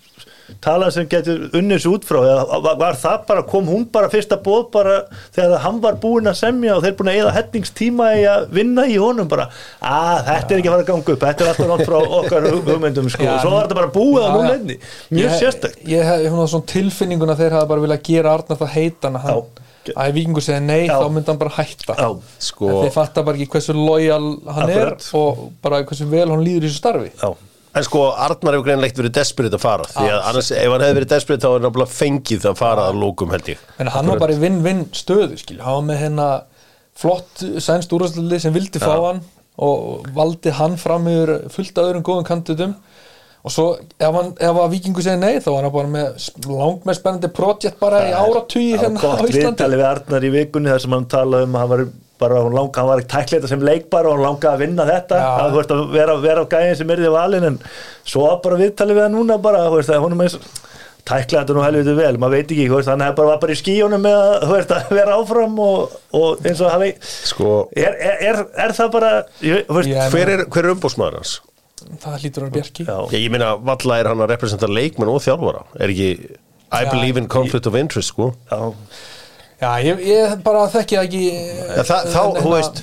talan 0.62 0.92
sem 0.92 1.08
getur 1.12 1.48
unnins 1.58 1.86
út 1.90 2.04
frá 2.08 2.20
eða 2.22 2.60
var, 2.66 2.76
var 2.82 3.00
það 3.00 3.26
bara, 3.30 3.44
kom 3.52 3.70
hún 3.72 3.86
bara 3.94 4.10
fyrsta 4.12 4.38
bóð 4.44 4.68
bara 4.74 4.98
þegar 5.36 5.62
hann 5.66 5.80
var 5.84 5.98
búinn 6.04 6.28
að 6.32 6.38
semja 6.42 6.76
og 6.78 6.84
þeir 6.86 6.98
búin 7.00 7.12
að 7.14 7.20
eða 7.22 7.34
hetningstíma 7.38 8.10
í 8.20 8.26
að 8.30 8.48
vinna 8.60 8.86
í 8.90 8.98
honum 9.02 9.30
bara, 9.32 9.48
að 9.80 10.22
þetta 10.28 10.54
er 10.56 10.62
ekki 10.62 10.72
að 10.72 10.76
fara 10.76 10.86
að 10.86 10.92
ganga 10.92 11.16
upp 11.16 11.26
þetta 11.28 11.46
er 11.46 11.54
alltaf 11.54 11.72
nátt 11.72 11.88
frá 11.88 11.98
okkar 12.20 12.50
hugmyndum 12.52 13.10
sko, 13.14 13.26
Já, 13.26 13.34
og 13.38 13.42
svo 13.46 13.56
var 13.56 13.66
þetta 13.68 13.80
bara 13.82 13.92
búið 13.96 14.22
að 14.22 14.30
Já, 14.30 14.36
nú 14.36 14.44
já. 14.44 14.52
leðni 14.52 14.78
mjög 15.18 15.36
sérstakt 15.42 15.82
Ég 15.92 16.06
hef 16.12 16.24
hef 16.28 16.54
svona 16.54 16.70
tilfinninguna 16.72 17.36
þeir 17.40 17.56
hafa 17.58 17.70
bara 17.72 17.84
viljað 17.86 18.06
gera 18.08 18.34
Arnar 18.38 18.60
það 18.62 18.74
heitan 18.76 19.18
að 19.20 19.28
hann 19.28 19.42
Já. 19.82 19.94
að 19.96 20.10
ef 20.12 20.16
vikingur 20.18 20.44
segja 20.46 20.62
nei 20.62 20.84
Já. 20.86 20.94
þá 21.02 21.06
myndi 21.10 21.32
hann 21.32 21.40
bara 21.42 21.54
hætta. 21.56 21.96
Sko, 22.46 22.68
þeir 22.84 22.92
fatta 22.94 23.24
bara 23.26 23.40
ekki 23.40 23.50
hversu 23.56 23.74
lojal 23.74 24.28
hann 24.46 24.70
Akkurat. 24.70 25.08
er 25.08 25.18
og 25.18 25.40
bara 25.64 25.80
hversu 25.90 26.06
vel 26.12 26.28
hann 26.30 26.44
líður 26.46 26.68
í 26.68 26.70
þessu 26.70 26.82
starfi 26.84 27.10
já, 27.18 27.32
en 27.76 27.86
sko 27.88 28.04
Arnar 28.12 28.58
hefur 28.58 28.66
greinlegt 28.68 28.98
verið 29.00 29.14
desperate 29.16 29.58
að 29.58 29.64
fara 29.64 29.90
því 29.90 30.08
að 30.10 30.22
annars 30.32 30.52
ef 30.56 30.72
hann 30.74 30.86
hefði 30.86 30.98
verið 31.00 31.12
desperate 31.14 31.42
þá 31.44 31.50
er 31.50 31.54
hann 31.56 31.66
náttúrulega 31.68 31.98
fengið 31.98 32.48
að 32.52 32.58
fara 32.60 32.88
að 32.92 33.00
lókum 33.02 33.36
held 33.36 33.52
ég. 33.54 33.62
En 33.80 33.92
hann 33.96 34.12
var 34.12 34.24
bara 34.24 34.36
í 34.36 34.42
vinn-vinn 34.42 34.86
stöðu 34.96 35.38
skil. 35.40 35.60
hann 35.64 35.78
var 35.80 35.86
með 35.92 36.02
hérna 36.06 36.30
flott 37.02 37.46
sænst 37.64 37.94
úrvæðsli 37.96 38.42
sem 38.44 38.54
vildi 38.56 38.82
fá 38.84 38.92
hann 38.96 39.24
og 39.62 40.08
valdi 40.16 40.52
hann 40.58 40.78
fram 40.80 41.08
yfir 41.12 41.36
fullt 41.54 41.80
öðrum 41.84 42.04
góðum 42.08 42.28
kandidatum. 42.28 42.76
Og 43.42 43.50
svo 43.50 43.66
ef, 43.80 44.12
hann, 44.14 44.36
ef 44.38 44.58
að 44.62 44.74
vikingur 44.76 45.02
segja 45.02 45.18
nei 45.18 45.40
þá 45.42 45.50
var 45.50 45.64
hann 45.66 45.74
bara 45.74 45.90
með 45.90 46.28
langt 46.46 46.84
með 46.86 46.98
spennandi 47.00 47.30
projekt 47.34 47.80
bara 47.82 48.04
í 48.06 48.12
áratugi 48.14 48.76
það 48.76 48.84
var 48.84 48.84
hérna 48.84 49.02
á 49.02 49.06
gott 49.08 49.24
Íslandi. 49.32 49.48
viðtali 49.48 49.80
við 49.80 49.88
Arnar 49.88 50.28
í 50.28 50.30
vikunni 50.36 50.70
þar 50.70 50.84
sem 50.84 50.94
hann 50.94 51.08
talaði 51.10 51.48
um 51.48 51.56
að 51.56 51.64
hann 51.64 51.72
var 51.72 51.84
bara, 52.22 52.42
hún 52.46 52.56
langa, 52.56 52.80
hann 52.80 52.90
var 52.92 53.02
ekki 53.04 53.12
tækleita 53.16 53.50
sem 53.52 53.64
leikbar 53.66 54.08
og 54.10 54.16
hann 54.18 54.26
langaði 54.28 54.52
að 54.54 54.64
vinna 54.66 54.88
þetta 54.90 55.22
Já. 55.22 55.30
að, 55.44 55.56
veist, 55.58 55.76
að 55.76 55.86
vera, 55.96 56.18
vera 56.24 56.46
á 56.46 56.52
gæðin 56.56 56.80
sem 56.82 56.94
er 56.96 57.04
því 57.04 57.14
valin 57.18 57.48
en 57.52 57.62
svo 58.08 58.28
var 58.28 58.42
bara 58.46 58.60
viðtali 58.62 58.98
við 58.98 59.08
hann 59.08 59.18
núna 59.18 59.40
bara, 59.42 59.66
veist, 59.74 59.92
að 59.92 60.06
hún 60.06 60.16
er 60.16 60.22
með 60.24 60.38
tækla 61.08 61.42
þetta 61.42 61.56
nú 61.58 61.64
helviti 61.66 61.94
vel, 61.98 62.16
maður 62.22 62.36
veit 62.38 62.52
ekki 62.54 62.66
veist, 62.72 62.90
hann 62.92 63.04
bara, 63.18 63.30
var 63.32 63.40
bara 63.42 63.56
í 63.56 63.60
skíunum 63.60 64.04
með 64.06 64.18
að, 64.22 64.44
veist, 64.52 64.74
að 64.78 64.92
vera 65.00 65.16
áfram 65.18 65.56
og, 65.66 65.96
og 66.18 66.44
eins 66.46 66.62
og 66.62 66.70
hafi 66.74 66.92
sko, 67.02 67.56
er, 67.74 67.96
er, 67.98 68.20
er, 68.32 68.42
er 68.68 68.76
það 68.78 68.92
bara 68.98 69.14
ég, 69.42 69.64
veist, 69.66 69.90
Já. 69.90 70.04
hver 70.14 70.36
er, 70.36 70.46
hver 70.46 70.68
er 70.68 70.76
umbóðsmaður 70.76 71.18
hans? 71.22 71.40
það 72.02 72.20
hlýtur 72.22 72.44
að 72.44 72.46
vera 72.46 72.56
bjarki 72.60 72.86
já, 72.86 72.98
Ég, 73.16 73.24
ég 73.26 73.34
meina, 73.34 73.56
valla 73.58 73.98
er 73.98 74.12
hann 74.12 74.22
að 74.22 74.34
representa 74.36 74.70
leikmenn 74.70 75.10
og 75.10 75.24
þjálfara 75.26 75.64
er 75.82 75.94
ekki, 75.96 76.12
I 76.72 76.84
Já, 76.86 76.92
believe 76.94 77.20
in 77.20 77.26
conflict 77.32 77.68
of 77.68 77.76
interest 77.76 78.14
sko 78.14 78.30
já, 78.52 78.60
Já, 79.62 79.72
ég, 79.86 80.02
ég 80.10 80.40
bara 80.46 80.66
þekki 80.74 80.98
það 80.98 81.06
ekki 81.08 81.26
ja, 81.28 81.84
það, 81.86 82.10
þá, 82.16 82.22
en- 82.24 82.42
þú 82.42 82.54
veist 82.56 82.82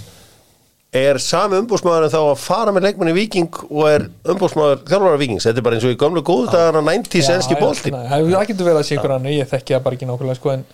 er 0.98 1.18
sami 1.20 1.58
umbóðsmaður 1.60 2.06
þá 2.12 2.18
að 2.22 2.38
fara 2.40 2.72
með 2.72 2.86
leikmenn 2.88 3.10
í 3.12 3.16
Viking 3.18 3.58
og 3.68 3.82
er 3.90 4.06
umbóðsmaður 4.32 4.84
þjálfara 4.88 5.18
Vikings, 5.20 5.48
þetta 5.48 5.60
er 5.60 5.66
bara 5.66 5.76
eins 5.78 5.88
og 5.88 5.92
í 5.92 5.98
gömlu 6.00 6.22
góðu 6.24 6.46
dagana 6.54 6.80
90s 6.86 7.28
enski 7.34 7.58
Já, 7.58 7.60
bólti 7.60 7.92
já, 7.92 7.98
Það 8.08 8.30
það 8.32 8.46
getur 8.52 8.68
verið 8.70 8.80
að 8.80 8.86
sé 8.88 8.96
ykkur 8.96 9.14
annu, 9.18 9.34
ég 9.34 9.50
þekki 9.50 9.76
það 9.76 9.84
bara 9.84 9.98
ekki 9.98 10.08
nákvæmlega 10.08 10.38
sko 10.40 10.54
en 10.54 10.64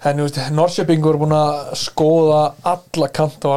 En 0.00 0.16
þú 0.16 0.24
veist, 0.24 0.38
Norrköpingur 0.56 1.12
er 1.16 1.20
búin 1.20 1.34
að 1.36 1.56
skoða 1.76 2.40
alla 2.70 3.08
kant 3.12 3.44
á 3.44 3.48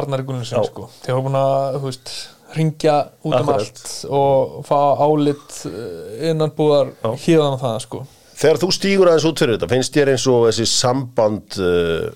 Já. 0.60 0.60
sko. 0.68 0.90
Þeir 1.00 1.12
eru 1.14 1.22
búin 1.24 1.38
að, 1.40 1.78
þú 1.78 1.86
veist, 1.88 2.10
ringja 2.54 2.96
út 3.24 3.30
um 3.30 3.38
Akkurat. 3.38 3.62
allt 3.64 3.92
og 4.12 4.58
fá 4.68 4.76
álit 5.06 5.56
eh, 5.70 6.28
innan 6.30 6.52
búðar 6.52 6.92
Já. 7.00 7.14
híðan 7.24 7.56
á 7.56 7.62
það 7.64 7.78
sko. 7.86 8.02
Þegar 8.34 8.60
þú 8.62 8.68
stígur 8.74 9.10
aðeins 9.10 9.28
út 9.30 9.40
fyrir 9.40 9.56
þetta, 9.56 9.70
finnst 9.70 9.94
þér 9.94 10.12
eins 10.14 10.26
og 10.30 10.48
þessi 10.48 10.66
samband 10.70 11.58
uh, 11.62 12.10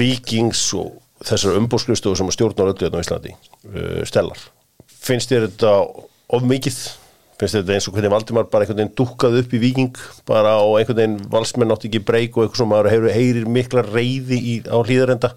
Vikings 0.00 0.62
og 0.78 0.94
þessar 1.26 1.58
umbóðsklustu 1.58 2.14
sem 2.16 2.32
stjórnar 2.32 2.72
öllu 2.72 2.86
hérna 2.86 3.02
á 3.02 3.04
Íslandi, 3.04 3.34
uh, 3.72 4.00
Stellar 4.08 4.48
finnst 5.00 5.32
þér 5.32 5.48
þetta 5.48 5.76
of 6.36 6.46
mikið? 6.46 6.80
Finnst 7.40 7.56
þetta 7.56 7.76
eins 7.76 7.86
og 7.88 7.96
hvernig 7.96 8.12
Valdimar 8.12 8.48
bara 8.52 8.66
einhvern 8.66 8.82
veginn 8.82 8.96
dúkkað 8.98 9.38
upp 9.40 9.54
í 9.56 9.60
Viking 9.62 10.00
bara 10.28 10.58
og 10.60 10.76
einhvern 10.78 10.98
veginn 10.98 11.30
valsmenn 11.32 11.72
átti 11.72 11.88
ekki 11.88 12.02
breyk 12.04 12.36
og 12.36 12.44
eitthvað 12.44 12.60
sem 12.60 12.70
maður 12.74 12.90
heyrir, 13.14 13.46
mikla 13.48 13.84
reyði 13.86 14.36
í, 14.38 14.56
á 14.68 14.76
hlýðarenda 14.76 15.32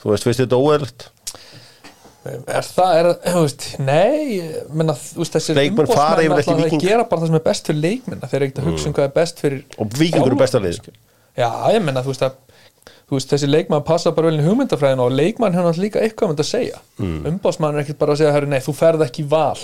þú 0.00 0.14
veist, 0.14 0.24
finnst 0.24 0.40
þetta 0.40 0.60
óeðlegt? 0.60 1.08
Er 2.24 2.64
það, 2.64 2.92
er, 2.98 3.08
þú 3.26 3.42
veist, 3.42 3.66
nei 3.84 4.38
ég 4.38 4.70
menna, 4.72 4.94
þú 4.96 5.20
veist, 5.20 5.36
yfirleitt 6.24 6.48
í 6.48 6.54
ætla 6.54 6.68
að 6.70 6.78
gera 6.80 7.04
bara 7.10 7.20
það 7.20 7.28
sem 7.28 7.38
er 7.38 7.44
best 7.44 7.68
fyrir 7.68 7.82
leikmenn 7.82 8.24
þeir 8.24 8.38
eru 8.38 8.48
ekkert 8.48 8.62
að 8.62 8.70
hugsa 8.70 8.88
um 8.88 8.96
hvað 8.96 9.08
er 9.08 9.14
best 9.18 9.44
fyrir 9.44 9.78
Og 9.84 9.98
Víkingur 9.98 10.32
er 10.32 10.40
besta 10.40 10.62
lið. 10.64 10.80
Já, 11.36 11.48
ég 11.74 11.84
menna, 11.84 12.04
þú 12.04 12.14
veist 12.14 12.24
að 12.24 12.40
þú 13.04 13.18
veist, 13.18 13.30
þessi 13.34 13.50
leikmann 13.50 13.84
passa 13.84 14.14
bara 14.16 14.30
vel 14.30 14.40
í 14.40 14.46
hugmyndafræðinu 14.46 15.04
og 15.04 15.16
leikmann 15.18 15.56
hefur 15.56 15.68
náttúrulega 15.68 15.84
líka 15.84 16.04
eitthvað 16.04 16.30
um 16.30 16.34
þetta 16.34 16.46
að 16.46 16.50
segja. 16.50 16.82
Mm. 16.98 17.18
umbásmann 17.30 17.76
er 17.76 17.84
ekkert 17.84 18.00
bara 18.00 18.14
að 18.14 18.22
segja 18.22 18.32
herri, 18.34 18.50
nei, 18.54 18.62
þú 18.64 18.74
ferð 18.78 19.04
ekki 19.04 19.26
val. 19.28 19.60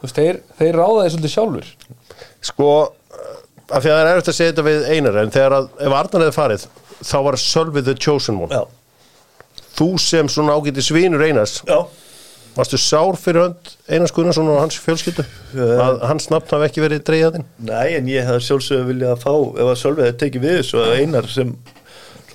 Þú 0.00 0.04
veist, 0.04 0.18
þeir, 0.20 0.40
þeir 0.60 0.78
ráða 0.80 1.00
því 1.04 1.14
svolítið 1.14 1.32
sjálfur 1.34 1.72
Sko, 2.50 2.68
af 3.70 3.82
því 3.84 3.90
að 3.90 3.96
það 3.96 4.02
er 4.02 4.10
erfitt 4.10 4.30
að 4.32 4.36
segja 4.38 4.52
þetta 4.52 4.66
við 4.68 4.86
einar 4.90 5.18
en 5.20 5.32
þegar 5.34 5.56
að, 5.56 5.66
ef 5.76 5.96
Arnar 5.98 6.24
hefði 6.24 6.36
farið 6.36 6.66
þá 7.00 7.16
var 7.26 7.38
Sölvi 7.40 7.82
the 7.84 7.94
chosen 7.96 8.40
one. 8.40 8.52
Já, 8.52 8.64
þú 9.80 9.90
sem 10.02 10.28
svona 10.30 10.54
ágæti 10.60 10.84
svinur 10.84 11.24
Einars. 11.26 11.58
Já. 11.66 11.80
varstu 12.56 12.78
sár 12.82 13.16
fyrir 13.20 13.44
hönd 13.44 13.68
Einars 13.88 14.12
Gunnarsson 14.14 14.48
og 14.50 14.60
hans 14.60 14.78
fjölskyldu? 14.82 15.22
Að 15.54 16.00
hans 16.10 16.26
nafn 16.32 16.50
hafi 16.56 16.66
ekki 16.66 16.82
verið 16.82 17.04
dreigðaðinn 17.06 17.44
Nei, 17.68 17.94
en 17.96 18.08
ég 18.10 18.26
hef 18.26 18.42
sjálfsögðu 18.42 18.88
viljað 18.90 19.12
að 19.14 19.22
fá 19.22 19.34
ef 19.34 19.68
að 19.70 19.78
Sölvi 19.78 20.06
hefði 20.06 20.18
tekið 20.24 20.46
við 20.46 20.56
þessu 20.58 20.80
að 20.82 20.96
einar 20.98 21.28
sem 21.30 21.52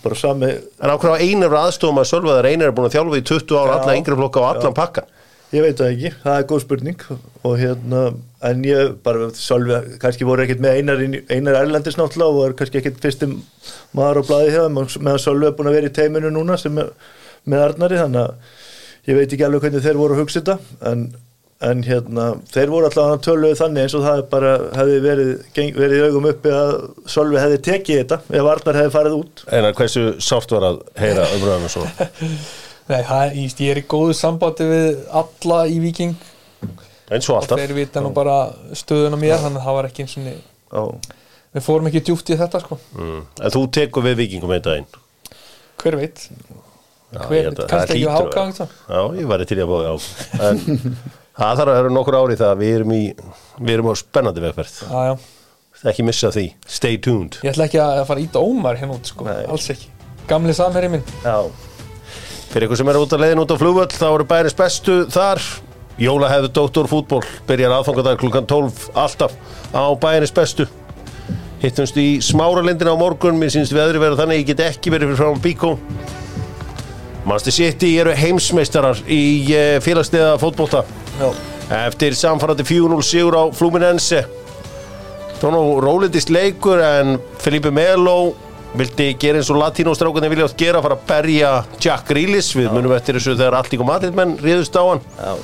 bara 0.05 0.15
sami 0.19 0.53
en 0.55 0.93
ákveða 0.93 1.19
Einar 1.25 1.57
aðstofum 1.65 1.99
að 1.99 2.07
Sölvi 2.13 2.31
að 2.31 2.47
Einar 2.51 2.69
er 2.71 2.77
búin 2.77 2.87
að 2.87 2.95
þjálfa 2.95 3.19
í 3.19 3.25
20 3.33 3.59
ára 3.59 3.77
alla 3.81 3.97
yngri 3.99 4.17
flokka 4.21 4.41
og 4.43 4.49
allan 4.53 4.77
pakka 4.77 5.05
Ég 5.53 5.61
veit 5.61 5.77
það 5.77 5.91
ekki, 5.93 6.09
það 6.23 6.37
er 6.39 6.47
góð 6.49 6.61
spurning 6.63 7.03
og 7.45 7.53
hérna, 7.61 7.99
en 8.49 8.63
ég 8.65 8.95
bara 9.05 9.27
Sölvi, 9.37 9.77
kannski 10.01 10.25
voru 10.27 10.43
ekkert 10.43 10.63
með 10.63 10.79
einar, 10.79 11.03
einar 11.31 11.59
Erlendis 11.61 11.99
náttúrulega 11.99 12.31
og 12.31 12.39
var 12.41 12.55
kannski 12.59 12.79
ekkert 12.81 12.97
fyrstum 13.03 13.35
maður 13.95 14.23
á 14.25 14.39
hjá 14.49 14.63
þeim, 14.65 14.79
meðan 15.05 15.21
Sölvi 15.21 15.47
er 15.47 15.55
búin 15.55 15.69
að 15.69 15.77
vera 15.77 15.91
í 15.91 15.95
teiminu 15.95 16.31
núna 16.33 16.57
sem 16.59 16.81
er 16.81 16.89
með 17.51 17.67
Arnari 17.69 18.01
þannig 18.01 18.25
að 18.25 19.07
ég 19.09 19.19
veit 19.19 19.35
ekki 19.35 19.45
alveg 19.47 19.65
hvernig 19.65 19.85
þeir 19.85 20.01
voru 20.01 20.15
að 20.15 20.21
hugsa 20.23 20.41
þetta 20.41 20.91
en, 20.91 21.05
en 21.69 21.83
hérna, 21.85 22.27
þeir 22.51 22.73
voru 22.73 22.89
alltaf 22.89 23.23
töluðu 23.25 23.57
þannig 23.61 23.85
eins 23.85 23.97
og 23.97 24.05
það 24.05 24.21
bara 24.33 24.53
hefði 24.79 24.99
verið, 25.05 25.31
geng, 25.57 25.73
verið 25.77 25.97
í 25.97 26.05
augum 26.09 26.29
uppi 26.31 26.53
að 26.53 26.75
Sölvi 27.15 27.41
hefði 27.41 27.59
tekið 27.69 28.01
þetta 28.03 28.21
ef 28.39 28.51
Arnar 28.53 28.79
hefði 28.81 28.95
farið 28.97 29.17
út. 29.19 29.43
Einar, 29.51 29.75
hversu 29.77 30.07
sárt 30.25 30.55
var 30.57 30.69
að 30.71 30.79
heyra 30.99 31.27
umröðan 31.37 31.67
og 31.69 31.75
svo 31.75 31.85
Nei, 32.85 32.99
það, 33.01 33.37
ég, 33.39 33.53
ég 33.65 33.71
er 33.73 33.81
í 33.81 33.85
góðu 33.89 34.13
sambandi 34.13 34.65
við 34.69 34.89
alla 35.21 35.63
í 35.65 35.79
Viking 35.81 36.13
eins 37.09 37.29
og 37.29 37.35
og 37.35 37.39
alltaf. 37.39 37.61
Þeir 37.61 37.73
vita 37.77 38.01
nú 38.03 38.11
bara 38.15 38.35
stöðuna 38.77 39.17
mér 39.19 39.41
þannig 39.41 39.61
að 39.61 39.67
það 39.67 39.77
var 39.77 39.87
ekki 39.89 40.05
eins 40.05 40.17
og 40.17 40.29
á, 40.73 40.83
við 41.55 41.65
fórum 41.65 41.89
ekki 41.89 42.03
djúpt 42.09 42.31
í 42.33 42.37
þetta 42.39 42.61
sko. 42.63 42.77
Mm. 42.97 43.19
en 43.41 43.55
þú 43.55 43.63
tekur 43.77 44.05
við 44.05 44.19
vikingum 44.23 44.53
einn 44.55 44.65
daginn? 44.65 44.87
Hver 45.81 45.97
veit, 45.99 46.27
kannski 47.19 48.00
ekki 48.00 48.07
á 48.07 48.13
hágang 48.15 48.55
Já, 48.60 49.01
ég 49.19 49.29
væri 49.29 49.48
til 49.50 49.60
í 49.60 49.63
að 49.65 49.72
bóða 49.72 49.93
á 49.93 49.95
En 50.50 50.60
það 51.39 51.62
þarf 51.62 51.69
að 51.72 51.79
vera 51.79 51.93
nokkur 51.95 52.19
ári 52.22 52.39
það 52.39 52.53
að 52.53 52.62
við 52.63 52.75
erum 52.79 52.93
í 52.95 53.01
Við 53.60 53.74
erum 53.77 53.91
á 53.91 53.93
spennandi 54.00 54.43
vegferð. 54.43 54.75
Já, 54.89 55.00
já. 55.12 55.15
Ekki 55.86 56.05
missa 56.07 56.31
því, 56.34 56.45
stay 56.72 56.98
tuned. 57.03 57.36
Ég 57.45 57.51
ætla 57.53 57.67
ekki 57.67 57.79
að 57.84 58.00
fara 58.07 58.22
að 58.22 58.25
íta 58.25 58.41
ómar 58.41 58.79
hérna 58.79 58.95
út 58.95 59.10
sko, 59.12 59.27
Nei. 59.27 59.43
alls 59.53 59.67
ekki. 59.69 59.91
Gamli 60.25 60.55
samherri 60.57 60.89
minn. 60.89 61.03
Já, 61.22 61.36
Fyrir 62.55 62.69
ykkur 62.69 62.79
sem 62.79 62.88
er 62.88 62.98
út 63.01 63.12
að 63.12 63.22
leiðin 63.25 63.41
út 63.43 63.51
á 63.51 63.57
flugvöll 63.60 63.91
þá 63.91 64.05
eru 64.07 64.25
bærins 64.29 64.55
bestu 64.55 64.93
þar. 65.12 65.41
Jóla 66.00 66.29
hefðu 66.31 66.50
Dóttor 66.55 66.88
fútból 66.91 67.22
byrjar 67.48 67.74
aðfangadag 67.77 68.19
klukkan 68.22 68.48
12 68.48 68.89
alltaf 68.95 69.36
á 69.75 69.84
bærins 70.00 70.31
bestu. 70.36 70.65
Hittumst 71.60 72.00
í 72.00 72.22
smáralindina 72.24 72.95
á 72.95 72.98
morgun 73.00 73.39
mér 73.39 73.51
sínst 73.51 73.75
við 73.75 73.84
öðru 73.84 74.03
vera 74.05 74.19
þannig 74.19 74.41
ég 74.41 74.50
get 74.53 74.63
ekki 74.69 74.93
verið 74.93 75.12
fyrir 75.12 75.19
frá 75.19 75.43
Bíkó 75.43 75.74
Manchester 77.25 77.53
City 77.58 77.96
eru 77.98 78.13
heimsmeistarar 78.13 79.00
í 79.10 79.50
eh, 79.50 79.77
félagsliða 79.82 80.36
fótbolta. 80.38 80.84
Já, 81.17 81.29
eftir 81.88 82.13
samfærandi 82.17 82.65
4-0 82.67 83.05
sigur 83.05 83.38
á 83.41 83.44
Fluminense. 83.50 84.22
Var 85.41 85.53
nú 85.53 85.79
rólindist 85.82 86.29
leikur 86.34 86.79
en 86.82 87.17
Felipe 87.41 87.74
Melo 87.74 88.36
vildi 88.77 89.12
gera 89.20 89.39
eins 89.39 89.50
og 89.53 89.60
latínóstrákunni 89.62 90.29
vilja 90.32 90.48
átt 90.50 90.58
gera 90.60 90.82
fara 90.84 90.98
að 90.98 91.05
berja 91.10 91.51
Jack 91.82 92.10
Grealish. 92.12 92.55
Við 92.58 92.72
munum 92.74 92.94
eftir 92.96 93.17
þessu 93.17 93.36
þegar 93.36 93.60
allt 93.60 93.74
líka 93.74 93.88
matritmenn 93.88 94.38
riðust 94.41 94.77
á 94.77 94.84
hann. 94.84 95.03
Já, 95.17 95.36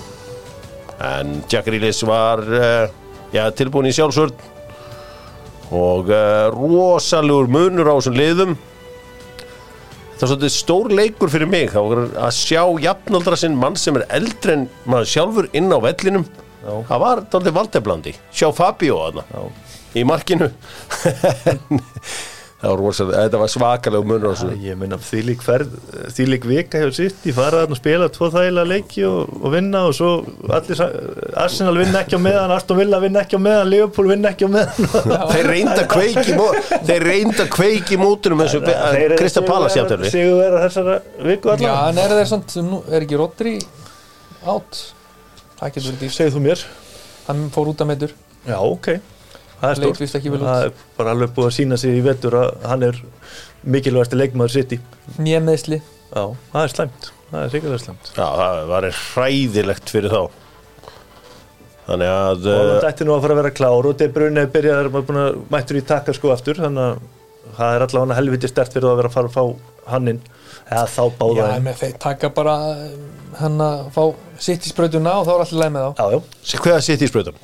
en 1.11 1.35
Jack 1.49 1.69
Grealish 1.69 2.05
var 2.07 2.41
uh, 2.45 2.89
já, 3.33 3.45
tilbúin 3.57 3.89
í 3.89 3.95
sjálfsvörn. 3.95 4.49
Og 5.71 6.11
uh, 6.11 6.49
rosalegur 6.53 7.49
munur 7.49 7.89
á 7.89 7.95
þessum 7.97 8.19
liðum 8.19 8.57
það 10.21 10.27
er 10.27 10.31
svolítið 10.35 10.53
stór 10.53 10.93
leikur 10.93 11.33
fyrir 11.33 11.49
mig. 11.49 11.73
Að 11.73 12.31
sjá 12.37 12.61
jafnaldra 12.83 13.39
sinn 13.39 13.57
mann 13.57 13.75
sem 13.79 13.97
er 13.97 14.05
eldri 14.21 14.53
en 14.53 14.69
maður 14.85 15.09
sjálfur 15.15 15.49
inn 15.57 15.73
á 15.73 15.81
vellinum. 15.81 16.29
Já. 16.61 16.73
það 16.85 16.99
var 17.01 17.21
dálítið 17.33 17.55
valdeblandi 17.55 18.11
sjá 18.29 18.51
Fabio 18.53 18.99
aðna 19.01 19.23
í 19.97 20.03
markinu 20.05 20.51
það 22.61 22.69
var 22.69 22.81
rosalega, 22.81 23.21
þetta 23.25 23.39
var 23.41 23.51
svakalega 23.51 24.07
munur 24.11 24.29
á 24.29 24.33
þessu. 24.37 24.55
Ég 24.61 24.77
meina 24.77 24.97
þvílík 25.01 25.41
ferð, 25.45 25.71
þvílík 26.13 26.45
vika 26.49 26.81
hefur 26.81 26.93
sitt 26.93 27.25
í 27.25 27.33
fara 27.35 27.63
þarna 27.63 27.75
og 27.75 27.79
spila 27.79 28.09
tvo 28.13 28.29
þægilega 28.35 28.69
leiki 28.69 29.05
og, 29.07 29.31
og 29.41 29.55
vinna 29.55 29.81
og 29.89 29.95
svo 29.97 30.11
allir, 30.57 30.83
Arsenal 31.41 31.75
vinna 31.79 32.03
ekki 32.03 32.19
á 32.19 32.21
meðan, 32.21 32.53
Aston 32.55 32.79
Villa 32.81 32.99
vinna 33.01 33.23
ekki 33.25 33.39
á 33.39 33.41
meðan, 33.41 33.71
Liverpool 33.71 34.11
vinna 34.11 34.33
ekki 34.33 34.45
á 34.45 34.51
meðan. 34.53 34.89
Þeir 35.33 35.49
reynda 35.49 35.85
kveiki 35.89 36.37
þeir 36.87 37.05
reynda 37.07 37.45
kveiki 37.51 37.97
mótunum 38.01 38.43
eins 38.45 38.55
og 38.57 38.67
Krista 39.17 39.43
Pallas 39.45 39.75
jafnir 39.77 40.05
Sigur 40.11 40.37
vera 40.41 40.61
þessara 40.65 40.97
viku 41.25 41.51
Já, 41.51 41.55
allavega 41.55 41.89
en 41.91 42.01
er 42.03 42.13
það 42.15 42.27
samt, 42.31 42.55
nú 42.65 42.81
er 42.89 43.05
ekki 43.05 43.19
Rodri 43.19 43.55
átt 44.41 44.81
Það 45.61 45.73
getur 45.75 45.87
verið 45.87 45.99
dýrt. 46.01 46.15
Segðu 46.15 46.35
þú 46.35 46.43
mér? 46.47 46.63
Hann 47.27 47.43
fór 47.53 47.71
út 47.73 47.83
að 47.83 47.91
meður 47.91 48.15
Já, 48.47 48.57
ok 48.57 48.93
Það 49.61 49.71
er 49.71 49.81
Leit 49.83 49.97
stórt. 50.01 50.27
Það 50.41 50.65
er 50.65 50.75
bara 50.97 51.15
alveg 51.15 51.33
búið 51.35 51.49
að 51.51 51.57
sína 51.59 51.77
sig 51.77 51.97
í 51.97 52.03
vetur 52.05 52.37
að 52.39 52.53
hann 52.71 52.85
er 52.87 53.01
mikilvægasti 53.61 54.17
leikmaður 54.17 54.55
sitt 54.55 54.71
í 54.73 54.79
Nýjameðsli 55.21 55.81
Já, 56.11 56.23
það 56.51 56.63
er 56.63 56.71
slæmt. 56.73 57.09
Það 57.31 57.43
er 57.45 57.51
sikkert 57.53 57.83
slæmt. 57.85 58.09
Já, 58.17 58.25
það 58.41 58.61
var 58.71 58.87
hræðilegt 58.97 59.93
fyrir 59.93 60.11
þá. 60.11 60.39
Þannig 61.85 62.11
að 62.11 62.49
og 62.51 62.67
það 62.71 62.87
ætti 62.89 63.07
nú 63.07 63.13
að 63.15 63.23
fara 63.23 63.35
að 63.35 63.39
vera 63.41 63.53
klár 63.55 63.87
og 63.89 63.95
De 63.99 64.07
Bruyne 64.11 64.43
er 64.43 64.51
byrjaður 64.51 64.89
maður 64.91 65.07
búin 65.07 65.21
að 65.21 65.39
mættur 65.53 65.79
í 65.79 65.83
takka 65.87 66.15
sko 66.15 66.33
aftur 66.33 66.59
þannig 66.61 66.83
að 66.89 67.55
það 67.57 67.75
er 67.77 67.85
allavega 67.87 68.17
helviti 68.19 68.51
stert 68.51 68.75
fyrir 68.75 68.91
að 68.91 68.99
vera 69.01 69.11
að 69.11 69.15
fara 69.15 69.31
að 69.31 69.37
fá 69.37 69.91
hann 69.93 70.11
inn. 70.11 70.21
Eða 70.67 70.83
þá 70.91 71.01
Já, 71.01 71.15
báða 71.21 71.47
en 71.55 71.65
með 71.67 71.79
þeir 71.81 71.95
taka 72.05 72.31
bara 72.35 72.55
hann 73.43 73.63
að 73.65 73.79
fá 73.95 74.03
sitt 74.41 74.65
í 74.65 74.71
sprautuna 74.71 75.13
og 75.19 75.25
þá 75.27 75.31
er 75.33 75.43
allir 75.43 75.59
leið 75.61 75.73
með 75.75 75.83
þá. 75.85 76.01
Já, 76.01 76.05
já, 76.13 76.45
sé 76.49 76.59
hvað 76.61 76.77
sitt 76.85 77.01
í 77.01 77.09
sprautan 77.09 77.39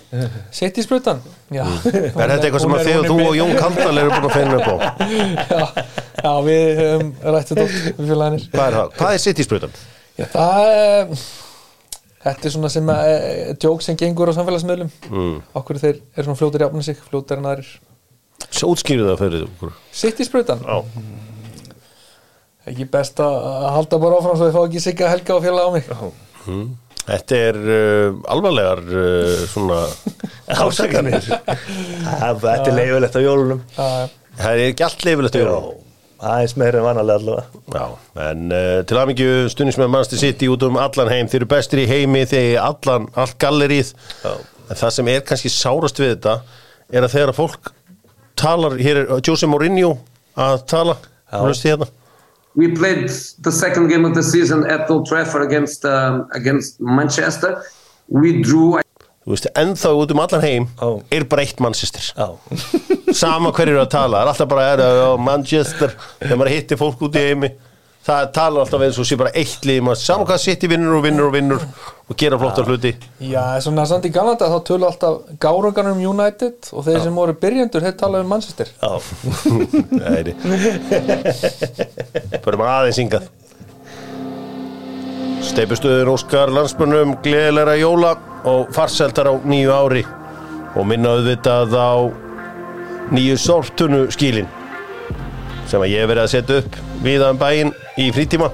Sitt 0.60 0.78
í 0.78 0.86
sprautan? 0.86 1.24
Já. 1.54 1.64
Er 1.64 2.32
þetta 2.34 2.48
eitthvað 2.48 2.64
sem 2.64 2.76
að 2.78 2.86
þið 2.88 3.00
og 3.00 3.10
þú 3.10 3.18
og 3.26 3.36
Jón 3.38 3.54
Kandal 3.58 4.02
eru 4.02 4.14
búin 4.14 4.30
að 4.30 4.38
finna 4.38 4.58
upp 4.58 4.70
á? 4.70 4.76
Já, 5.52 5.66
já 6.24 6.32
við 6.48 6.82
höfum 6.82 7.12
rætt 7.36 7.52
þetta 7.52 7.66
út 7.68 7.76
við 8.00 8.14
félagarnir 8.14 8.48
Hvað 8.54 8.80
er 8.80 9.18
er 9.18 9.24
sitt 9.26 9.42
í 9.42 9.48
sprautan? 9.48 9.78
Já, 10.18 10.26
það 10.34 10.72
er 10.72 11.12
Þetta 12.28 12.50
er 12.50 12.52
svona 12.52 12.70
sem 12.74 12.90
að 12.92 13.12
djók 13.62 13.84
sem 13.86 13.96
gengur 13.96 14.28
á 14.28 14.36
samfélagsmiðlum. 14.36 14.90
Mm. 15.08 15.36
Okkur 15.56 15.78
þeir 15.80 15.94
eru 15.96 16.26
svona 16.26 16.40
fljótur 16.42 16.64
jafna 16.66 16.82
sig 16.84 16.98
fljótur 17.06 17.40
en 17.40 17.48
aðrir. 17.54 17.70
Svo 18.50 18.74
útskýrðu 18.74 19.06
það 19.08 19.22
fyrir 19.22 19.46
okkur. 19.46 19.78
Sitt 19.96 20.20
í 20.20 20.28
sprautan? 20.28 20.66
Já 20.66 20.82
Ekki 22.68 22.88
best 22.92 23.20
að 23.24 23.38
halda 23.78 24.00
bara 24.02 24.20
áfram 24.20 24.38
svo 24.40 24.50
ég 24.50 24.56
fá 24.58 24.62
ekki 24.66 24.84
sigga 24.84 25.10
helga 25.14 25.38
og 25.38 25.44
félaga 25.46 25.72
á 25.72 25.72
mig. 25.78 25.90
Þetta 27.08 27.38
er 27.40 27.58
uh, 27.64 28.18
alvarlegar 28.34 28.82
uh, 28.84 29.44
svona 29.48 29.78
ásakanir. 30.66 31.24
Þetta 31.24 32.56
er 32.58 32.76
leifilegt 32.76 33.16
á 33.16 33.22
jólunum. 33.24 33.62
Það 33.78 34.50
er 34.52 34.64
ekki 34.66 34.86
allt 34.88 35.06
leifilegt 35.08 35.38
já, 35.40 35.46
yfir 35.46 35.86
aðeins 36.18 36.56
meira 36.58 36.80
en 36.82 36.86
vanalega 36.88 37.22
allavega. 37.22 37.62
Já, 37.78 38.22
en 38.26 38.44
uh, 38.50 38.82
til 38.90 39.00
aðmyggju 39.00 39.32
stundismenn 39.54 39.92
mannstu 39.94 40.20
sitt 40.20 40.44
í 40.44 40.50
út 40.52 40.66
um 40.68 40.80
allan 40.82 41.12
heim. 41.14 41.30
Þeir 41.32 41.44
eru 41.44 41.50
bestir 41.54 41.84
í 41.84 41.88
heimi 41.90 42.24
þegar 42.28 42.64
allan, 42.72 43.08
allt 43.16 43.38
gallerið. 43.42 43.94
Já. 44.26 44.34
en 44.68 44.80
það 44.82 44.96
sem 44.98 45.12
er 45.14 45.22
kannski 45.24 45.52
sárast 45.54 46.02
við 46.02 46.16
þetta 46.18 46.40
er 46.92 47.06
að 47.06 47.14
þegar 47.14 47.32
að 47.32 47.38
fólk 47.38 47.70
talar, 48.38 48.76
hér 48.82 49.04
er 49.04 49.14
Jose 49.24 49.48
Mourinho 49.48 49.94
að 50.38 50.66
tala, 50.70 50.98
hlusti 51.32 51.72
hérna 51.72 51.88
we 52.58 52.68
played 52.74 53.08
the 53.46 53.52
second 53.52 53.88
game 53.88 54.04
of 54.04 54.14
the 54.16 54.24
season 54.24 54.66
at 54.66 54.90
Old 54.90 55.06
Trafford 55.06 55.44
against 55.46 55.86
um, 55.86 56.28
against 56.34 56.82
Manchester. 56.82 57.62
We 58.10 58.42
drew. 58.42 58.82
þú 59.28 59.34
veist, 59.36 59.48
ennþá 59.60 59.90
út 60.00 60.12
um 60.16 60.20
allan 60.24 60.42
heim 60.42 60.66
Já. 60.80 60.90
er 61.12 61.24
bara 61.28 61.44
eitt 61.44 61.60
mannsistir 61.60 62.06
já, 62.16 62.28
sama 63.12 63.52
hverju 63.52 63.74
eru 63.74 63.82
að 63.82 63.90
tala, 63.92 64.22
það 64.22 64.24
er 64.24 64.30
alltaf 64.32 64.48
bara 64.54 64.68
er, 64.72 64.84
uh, 64.86 65.18
Manchester, 65.20 65.96
þegar 66.22 66.40
maður 66.40 66.54
hittir 66.54 66.80
fólk 66.80 67.04
út 67.04 67.18
í 67.20 67.24
heimi 67.26 67.50
það 68.08 68.28
talar 68.36 68.64
alltaf 68.64 68.84
eins 68.86 68.98
og 69.02 69.08
sé 69.08 69.18
bara 69.20 69.34
eitt 69.36 69.66
lið, 69.68 69.82
maður. 69.86 70.00
Sama 70.02 70.28
hvað 70.28 70.44
sitt 70.44 70.64
í 70.64 70.70
vinnur 70.72 70.98
og 70.98 71.04
vinnur 71.06 71.28
og 71.28 71.34
vinnur 71.36 71.64
og 72.08 72.20
gera 72.20 72.40
flottar 72.40 72.68
hluti. 72.70 72.94
Já, 73.24 73.42
svona 73.64 73.84
samt 73.90 74.08
í 74.08 74.12
Galanda 74.16 74.48
þá 74.52 74.58
tölu 74.68 74.88
alltaf 74.88 75.34
gárungar 75.44 75.90
um 75.92 76.00
United 76.14 76.70
og 76.72 76.86
þeir 76.88 77.02
sem 77.04 77.20
voru 77.20 77.36
byrjendur 77.42 77.84
þeir 77.84 77.98
tala 78.00 78.22
um 78.24 78.32
Manchester. 78.32 78.72
Já. 78.80 78.92
Nei, 80.02 80.36
bara 82.46 82.62
maður 82.62 82.74
aðeins 82.78 83.02
hingað. 83.04 83.28
Steipustuður 85.48 86.14
Óskar 86.16 86.52
landsmönnum 86.52 87.18
gleðilega 87.24 87.76
jóla 87.80 88.16
og 88.48 88.72
farseldar 88.76 89.32
á 89.32 89.34
nýju 89.48 89.74
ári. 89.76 90.06
Og 90.78 90.86
minna 90.88 91.16
auðvitað 91.18 91.76
á 91.76 91.92
nýju 93.12 93.38
sortunu 93.40 94.06
skílin 94.14 94.48
sem 95.68 95.84
að 95.84 95.92
ég 95.94 96.04
hef 96.04 96.12
verið 96.12 96.24
að 96.24 96.32
setja 96.34 96.60
upp 96.62 96.78
viðan 97.06 97.40
bæinn 97.42 97.74
í 98.00 98.10
frítíma. 98.16 98.52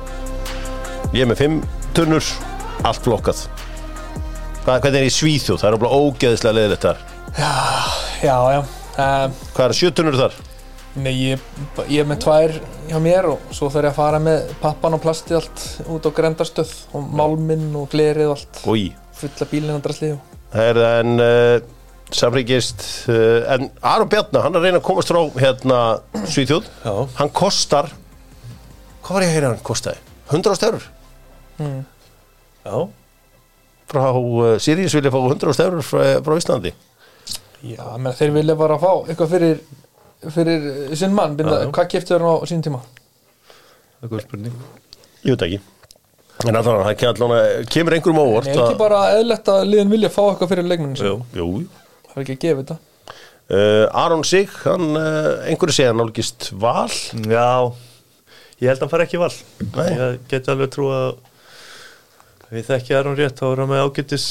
Ég 1.14 1.26
er 1.26 1.30
með 1.30 1.44
fimm 1.44 1.60
tunnur 1.98 2.30
allt 2.84 3.04
flokkað. 3.06 3.44
Hvernig 4.64 4.98
er 5.02 5.06
í 5.08 5.12
Svíþjóð? 5.14 5.60
Það 5.62 5.70
er 5.70 5.82
bara 5.84 6.00
ógeðislega 6.00 6.58
leðilegt 6.58 6.88
þar. 6.88 7.06
Já, 8.24 8.36
já 8.54 8.60
um, 8.64 9.38
Hvað 9.54 9.66
er 9.68 9.78
sjö 9.78 9.94
tunnur 9.94 10.20
þar? 10.20 10.42
Nei, 10.94 11.14
ég, 11.18 11.46
ég 11.90 12.04
er 12.04 12.10
með 12.10 12.20
tvær 12.28 12.52
hjá 12.92 13.00
mér 13.02 13.28
og 13.32 13.48
svo 13.56 13.72
þarf 13.74 13.88
ég 13.88 13.94
að 13.96 13.98
fara 13.98 14.20
með 14.22 14.52
pappan 14.62 14.98
og 14.98 15.02
plasti 15.02 15.34
allt 15.34 15.64
út 15.90 16.06
á 16.06 16.12
grendarstöð 16.14 16.76
og 16.94 17.08
málminn 17.18 17.72
og 17.80 17.90
glerið 17.94 18.30
og 18.30 18.36
allt. 18.38 18.62
Új 18.70 18.92
fulla 19.18 19.50
bílinn 19.50 19.78
að 19.78 19.84
drasli 19.88 20.12
og 20.14 20.30
Það 20.54 20.68
er 20.70 20.80
en 20.86 21.14
uh, 21.18 21.72
samríkist 22.18 22.84
uh, 23.12 23.44
en 23.56 23.70
Aron 23.82 24.10
Bjarnar, 24.12 24.46
hann 24.46 24.56
er 24.56 24.62
að 24.62 24.68
reyna 24.68 24.82
að 24.82 24.88
komast 24.88 25.12
frá 25.12 25.22
hérna 25.42 25.80
Svíþjóð. 26.24 26.70
Já. 26.86 26.96
hann 27.20 27.32
kostar 27.36 27.92
hvað 29.04 29.18
var 29.18 29.26
ég 29.26 29.32
að 29.32 29.38
heyra 29.38 29.54
hann 29.54 29.64
kostaði? 29.66 30.02
100 30.32 30.60
störur 30.60 30.88
já. 31.60 32.78
frá 33.94 34.06
uh, 34.14 34.56
Sirius 34.64 34.96
vilja 34.98 35.14
fá 35.14 35.20
100 35.22 35.58
störur 35.58 35.86
frá, 35.86 36.04
frá 36.26 36.38
Íslandi. 36.40 36.74
Já, 37.64 37.86
menn 37.96 38.16
þeir 38.18 38.34
vilja 38.36 38.58
bara 38.60 38.80
fá 38.82 38.92
eitthvað 39.08 39.36
fyrir 39.38 39.62
fyrir 40.34 40.96
sinn 40.96 41.16
mann, 41.16 41.36
binda, 41.40 41.66
hvað 41.76 41.92
keftu 41.92 42.16
þér 42.16 42.26
á 42.28 42.34
sín 42.48 42.64
tíma? 42.64 42.80
það 44.00 44.08
er 44.08 44.12
góð 44.12 44.26
spurning. 44.26 44.58
Ég 45.24 45.36
veit 45.36 45.46
ekki. 45.48 45.60
En 46.44 46.58
allan, 46.58 46.82
það 46.84 46.96
kemur, 47.00 47.22
allan, 47.30 47.68
kemur 47.72 47.96
einhverjum 47.96 48.20
óvart 48.20 48.50
Nei, 48.50 48.56
ekki 48.58 48.80
bara 48.80 49.04
eðlert 49.16 49.52
að 49.54 49.62
liðin 49.70 49.92
vilja 49.94 50.10
fá 50.12 50.22
eitthvað 50.26 50.50
fyrir 50.52 50.66
leikmennin 50.68 50.98
Jú. 51.00 51.14
Jú, 51.38 51.46
það 52.14 52.22
er 52.22 52.24
ekki 52.24 52.36
að 52.38 52.44
gefa 52.46 52.64
þetta. 52.64 52.80
Uh, 53.44 53.86
Aron 54.00 54.24
Sig, 54.24 54.54
hann 54.64 54.96
uh, 54.96 55.44
einhverju 55.50 55.76
segja 55.76 55.94
nálgist 55.98 56.52
val. 56.56 56.88
Já, 57.28 57.74
ég 58.62 58.70
held 58.72 58.80
að 58.80 58.86
hann 58.86 58.94
fari 58.94 59.08
ekki 59.08 59.22
val. 59.22 59.34
Nei. 59.74 59.90
Ég 59.92 60.22
geti 60.32 60.54
alveg 60.54 60.72
trú 60.74 60.88
að 60.94 61.18
við 62.54 62.70
þekki 62.70 62.98
Aron 62.98 63.18
rétt 63.18 63.42
þá 63.42 63.48
er 63.50 63.64
hann 63.64 63.72
með 63.74 63.84
ágætis 63.88 64.28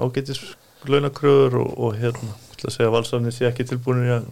ágætis 0.00 0.42
launakröður 0.86 1.60
og, 1.62 1.72
og 1.76 1.96
hérna, 2.00 2.34
ég 2.34 2.56
ætla 2.56 2.70
að 2.70 2.76
segja 2.76 2.90
að 2.90 2.94
valsarni 2.96 3.32
sé 3.34 3.48
ekki 3.48 3.66
tilbúin 3.68 4.04
í 4.06 4.12
að 4.16 4.28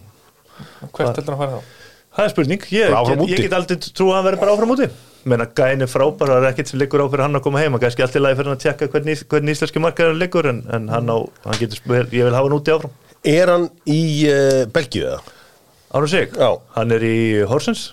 hvert 0.95 1.17
heldur 1.17 1.25
hann 1.25 1.35
að 1.35 1.41
fara 1.43 1.57
þá? 1.57 1.73
Það 2.15 2.25
er 2.25 2.31
spurning, 2.31 2.67
ég, 2.71 2.93
áfram 2.95 3.21
get, 3.21 3.33
ég 3.33 3.43
get 3.43 3.57
aldrei 3.57 3.79
trú 3.85 4.09
að 4.11 4.17
hann 4.17 4.27
verði 4.29 4.41
bara 4.43 4.55
áfram 4.55 4.73
úti 4.75 4.87
menna 5.29 5.47
gæin 5.57 5.81
er 5.81 5.89
frábær, 5.89 6.29
það 6.29 6.43
er 6.43 6.51
ekkert 6.51 6.71
sem 6.71 6.79
liggur 6.81 7.01
á 7.01 7.07
fyrir 7.09 7.25
hann 7.25 7.39
að 7.39 7.45
koma 7.47 7.61
heima, 7.63 7.79
kannski 7.81 8.05
allt 8.05 8.17
í 8.17 8.21
lagi 8.21 8.37
fyrir 8.39 8.51
hann 8.51 8.59
að 8.59 8.63
tjekka 8.65 8.89
hvernig, 8.93 9.23
hvernig 9.31 9.57
íslenski 9.57 9.81
markaður 9.83 10.19
liggur 10.21 10.49
en, 10.51 10.61
en 10.75 10.89
hann 10.93 11.09
á, 11.09 11.17
hann 11.47 11.59
getur, 11.61 11.81
ég 12.13 12.27
vil 12.27 12.35
hafa 12.35 12.45
hann 12.45 12.57
úti 12.57 12.73
áfram. 12.75 12.95
Er 13.25 13.51
hann 13.53 13.69
í 13.89 14.01
uh, 14.29 14.63
Belgíu 14.73 15.07
eða? 15.09 15.21
Árum 15.95 16.11
sig, 16.11 16.33
Já. 16.35 16.49
hann 16.75 16.93
er 16.93 17.05
í 17.07 17.17
Horsens. 17.49 17.87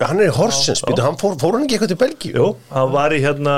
Hann 0.00 0.22
er 0.22 0.30
í 0.30 0.36
Horsens, 0.36 0.84
býtu, 0.86 1.04
hann 1.04 1.18
fór, 1.20 1.36
fór 1.40 1.58
hann 1.58 1.66
ekki 1.66 1.76
eitthvað 1.76 1.92
til 1.92 2.00
Belgíu? 2.04 2.34
Jú, 2.38 2.48
hann 2.72 2.94
var 2.94 3.12
í 3.12 3.20
hérna 3.24 3.56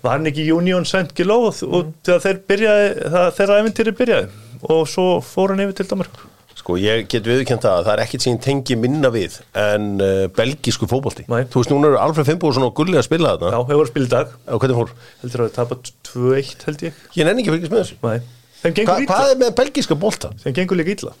var 0.00 0.16
hann 0.16 0.30
ekki 0.30 0.46
í 0.46 0.52
Union 0.56 0.86
Saint 0.88 1.14
Gilo 1.16 1.42
og, 1.50 1.94
þegar 2.06 2.24
þeir 2.24 2.42
byrjaði 2.50 2.90
það, 3.14 3.30
þeirra 3.38 3.62
eventýri 3.62 3.96
byrjaði? 4.00 4.44
Og 4.72 4.84
svo 4.88 5.06
fór 5.24 5.54
hann 5.54 5.64
yfir 5.66 5.80
til 5.80 5.90
Danmark 5.92 6.20
Sko, 6.60 6.74
ég 6.76 7.06
get 7.08 7.24
viðkjönd 7.24 7.62
það 7.64 7.76
að 7.78 7.86
það 7.86 7.92
er 7.94 8.02
ekkit 8.04 8.24
sem 8.26 8.34
ég 8.34 8.40
tengi 8.44 8.76
minna 8.76 9.08
við 9.14 9.38
en 9.56 9.86
uh, 10.04 10.26
belgísku 10.36 10.88
fótbolti. 10.90 11.24
Nei. 11.30 11.46
Þú 11.48 11.62
veist, 11.62 11.70
núna 11.72 11.88
eru 11.88 12.00
Alfred 12.02 12.28
Finnbúrsson 12.28 12.66
og 12.66 12.74
Gulli 12.76 12.98
að 13.00 13.06
spila 13.06 13.30
Já, 13.32 13.38
þarna. 13.40 13.60
hefur 13.64 13.78
voru 13.80 13.86
að 13.86 13.92
spila 13.94 14.08
í 14.08 14.12
dag 14.12 14.34
Og 14.54 14.60
hvernig 14.60 14.78
fór? 14.80 14.92
heldur 15.22 15.44
að 15.44 15.48
það 15.48 15.56
tapa 15.56 15.78
2-1 16.10 16.66
held 16.68 16.84
ég 16.84 16.98
Ég 17.16 17.28
nenni 17.30 17.40
ekki 17.44 17.52
að 17.52 17.56
fylgjast 17.56 17.72
með 17.72 17.80
þessu. 17.80 17.96
Nei. 18.04 18.20
Þeim 18.60 18.74
Hva, 18.74 18.76
gengur 18.76 19.00
illa 19.06 19.14
hvað 19.14 19.30
er 19.32 19.40
með 19.40 19.54
belgíska 19.62 19.96
bolta? 20.04 20.30
Þeim 20.44 20.56
gengur 20.60 20.80
líka 20.82 20.92
illa 20.98 21.14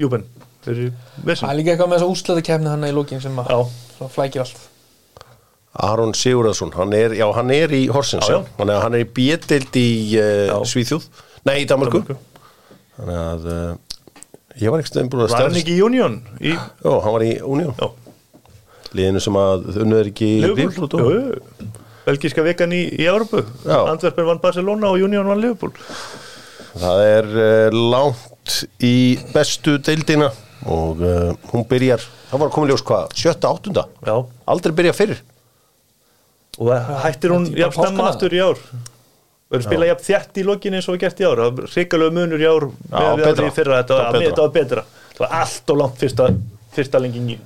Júben, 0.00 0.24
þeir 0.64 0.72
eru 0.78 0.88
Það 0.96 1.28
vissum 1.28 1.50
er 1.52 1.58
líka 1.60 1.74
eitthvað 1.74 1.90
með 1.92 1.98
þess 2.00 2.06
að 2.08 2.14
úsleita 2.16 2.46
kefni 2.48 2.72
hann 2.72 2.86
í 2.88 2.92
lókin 2.96 3.20
sem 3.26 3.36
Já. 3.44 3.58
flækir 4.16 4.46
allt 4.46 4.64
Aron 5.76 6.14
Sigurðarsson, 6.16 6.70
hann 6.72 6.94
er, 6.96 7.12
já, 7.18 7.26
hann 7.36 7.50
er 7.52 7.74
í 7.76 7.82
Horsens, 7.92 8.24
Já, 8.24 8.38
já. 8.38 8.38
já. 8.40 8.54
Hann 8.62 8.70
er, 8.72 8.78
hann 8.80 8.94
er 8.96 9.02
í 9.04 9.08
B-dild 9.12 9.76
í 9.76 9.88
uh, 10.16 10.46
Já. 10.48 10.54
Svíþjóð. 10.72 11.04
Nei, 11.44 11.58
í 11.60 11.66
Danmarku. 11.68 12.00
Þannig 12.96 13.18
að 13.20 13.44
uh, 13.52 13.66
ég 14.60 14.72
var 14.72 14.82
ekki 14.82 14.92
stöðum 14.92 15.10
búin 15.12 15.24
að 15.26 15.34
Var 15.34 15.46
hann 15.46 15.58
ekki 15.62 15.76
í 15.76 15.82
Union? 15.84 16.20
Í 16.40 16.52
Já, 16.54 16.92
hann 17.04 17.16
var 17.16 17.24
í 17.26 17.32
Union. 17.44 17.74
Já. 17.80 17.90
Liðinu 18.96 19.20
sem 19.22 19.40
að 19.40 19.66
unnið 19.82 19.98
er 20.00 20.12
ekki 20.12 20.30
Liverpool. 20.44 21.10
Jú. 21.12 21.72
Belgíska 22.06 22.44
vikan 22.46 22.72
í, 22.72 22.84
í 22.96 23.08
Európu. 23.10 23.42
Antwerpen 23.66 24.28
vann 24.28 24.40
Barcelona 24.42 24.92
og 24.92 25.02
Union 25.02 25.26
vann 25.26 25.42
Liverpool 25.42 25.74
Það 26.76 27.02
er 27.06 27.30
uh, 27.32 27.78
langt 27.94 28.58
í 28.84 29.16
bestu 29.32 29.76
deildina 29.82 30.28
og 30.66 31.00
uh, 31.04 31.32
hún 31.52 31.64
byrjar, 31.68 32.02
það 32.30 32.42
var 32.42 32.52
komin 32.54 32.72
ljós 32.72 32.84
hvað, 32.86 33.14
sjötta, 33.16 33.52
áttunda 33.52 33.86
aldrei 34.50 34.74
byrja 34.76 34.94
fyrir 34.96 35.22
og 36.56 36.72
hættir 37.04 37.34
hún 37.34 37.46
þetta 37.46 37.56
bara 37.56 37.62
jafn 37.62 37.76
stemma 37.76 38.02
páskana. 38.02 38.12
aftur 38.14 38.34
í 38.36 38.40
ár 38.42 38.60
verður 39.50 39.66
spila 39.68 39.88
jafn 39.90 40.06
þjætt 40.06 40.40
í 40.40 40.46
lokinni 40.46 40.80
eins 40.80 40.88
og 40.90 40.96
við 40.96 41.04
gert 41.06 41.20
í 41.22 41.26
ár. 41.26 41.42
Það 41.42 41.58
var 41.60 41.74
hrikalega 41.74 42.16
munur 42.16 42.42
í 42.42 42.48
ár 42.50 42.68
með 42.70 43.10
við 43.20 43.26
árið 43.30 43.42
í 43.46 43.52
fyrra, 43.56 43.80
þetta 43.82 43.98
var, 43.98 44.08
betra. 44.16 44.30
þetta 44.30 44.46
var 44.46 44.54
betra. 44.56 44.86
Það 45.16 45.22
var 45.24 45.36
allt 45.40 45.72
og 45.74 45.80
langt 45.82 46.00
fyrsta, 46.02 46.30
fyrsta 46.76 47.02
lengingin. 47.02 47.44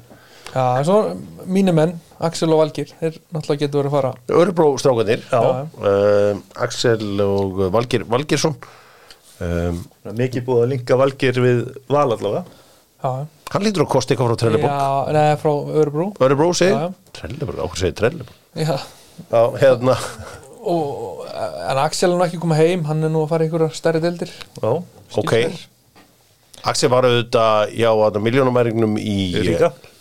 Já, 0.50 0.64
en 0.80 0.86
svo 0.88 0.98
mínu 1.46 1.74
menn, 1.76 1.92
Axel 2.26 2.50
og 2.50 2.58
Valgir 2.64 2.90
þeir 2.98 3.20
náttúrulega 3.30 3.62
getur 3.62 3.84
verið 3.84 3.90
að 3.90 3.96
fara. 3.96 4.12
Örebró 4.40 4.70
strákanir 4.82 5.22
Já. 5.30 5.38
uh, 5.38 6.40
Axel 6.64 7.22
og 7.22 7.60
Valgir 7.70 8.02
Valgirsson 8.10 8.56
um, 9.40 9.78
mikið 10.18 10.46
búið 10.48 10.64
að 10.64 10.72
linka 10.74 10.98
valgir 11.00 11.38
við 11.44 11.62
val 11.86 12.08
allavega. 12.08 12.42
Já, 13.00 13.12
hann 13.54 13.64
lítur 13.64 13.86
að 13.86 13.92
kosta 13.94 14.12
eitthvað 14.12 14.32
frá 14.32 14.40
Trelleborg. 14.42 14.74
Já 14.74 15.14
neða, 15.16 15.38
frá 15.40 15.52
Örebro. 15.80 16.08
Örebró 16.20 16.50
segir. 16.56 16.90
Trelleborg, 17.16 17.62
áhver 17.64 17.84
segir 17.84 17.96
Trelleborg. 18.02 18.36
Já, 18.58 18.74
Já, 19.30 19.42
hérna 19.60 19.94
og, 20.64 21.24
en 21.70 21.78
Axel 21.82 22.10
er 22.12 22.16
nú 22.18 22.24
ekki 22.26 22.40
komið 22.42 22.60
heim 22.64 22.84
hann 22.88 23.04
er 23.06 23.12
nú 23.12 23.24
að 23.24 23.32
fara 23.34 23.44
í 23.46 23.48
einhverja 23.50 23.74
stærri 23.78 24.00
deildir. 24.04 24.32
Já, 24.62 24.72
Ok. 25.18 25.34
Axel 26.70 26.90
var 26.92 27.06
auðvitað, 27.08 27.70
já, 27.80 27.88
að 27.88 28.18
miljónumæringnum 28.20 28.98
í. 29.00 29.14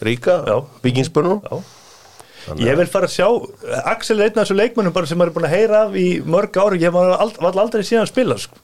Ríka, 0.04 0.36
Já. 0.48 0.58
Víkingsbörnum 0.84 1.39
já. 1.45 1.60
Ég 2.60 2.78
vil 2.80 2.88
fara 2.89 3.06
að 3.08 3.13
sjá, 3.13 3.28
Axel 3.91 4.19
er 4.19 4.30
einn 4.30 4.39
af 4.39 4.48
þessu 4.48 4.56
leikmönnum 4.58 4.93
bara 4.95 5.08
sem 5.08 5.19
maður 5.19 5.30
er 5.32 5.36
búin 5.38 5.48
að 5.48 5.54
heyra 5.54 5.82
af 5.86 5.95
í 6.00 6.06
mörg 6.26 6.56
ári, 6.58 6.80
ég 6.82 6.91
var, 6.95 7.12
ald, 7.22 7.36
var 7.43 7.58
aldrei 7.62 7.84
síðan 7.86 8.08
að 8.08 8.12
spila 8.13 8.38
sko. 8.41 8.58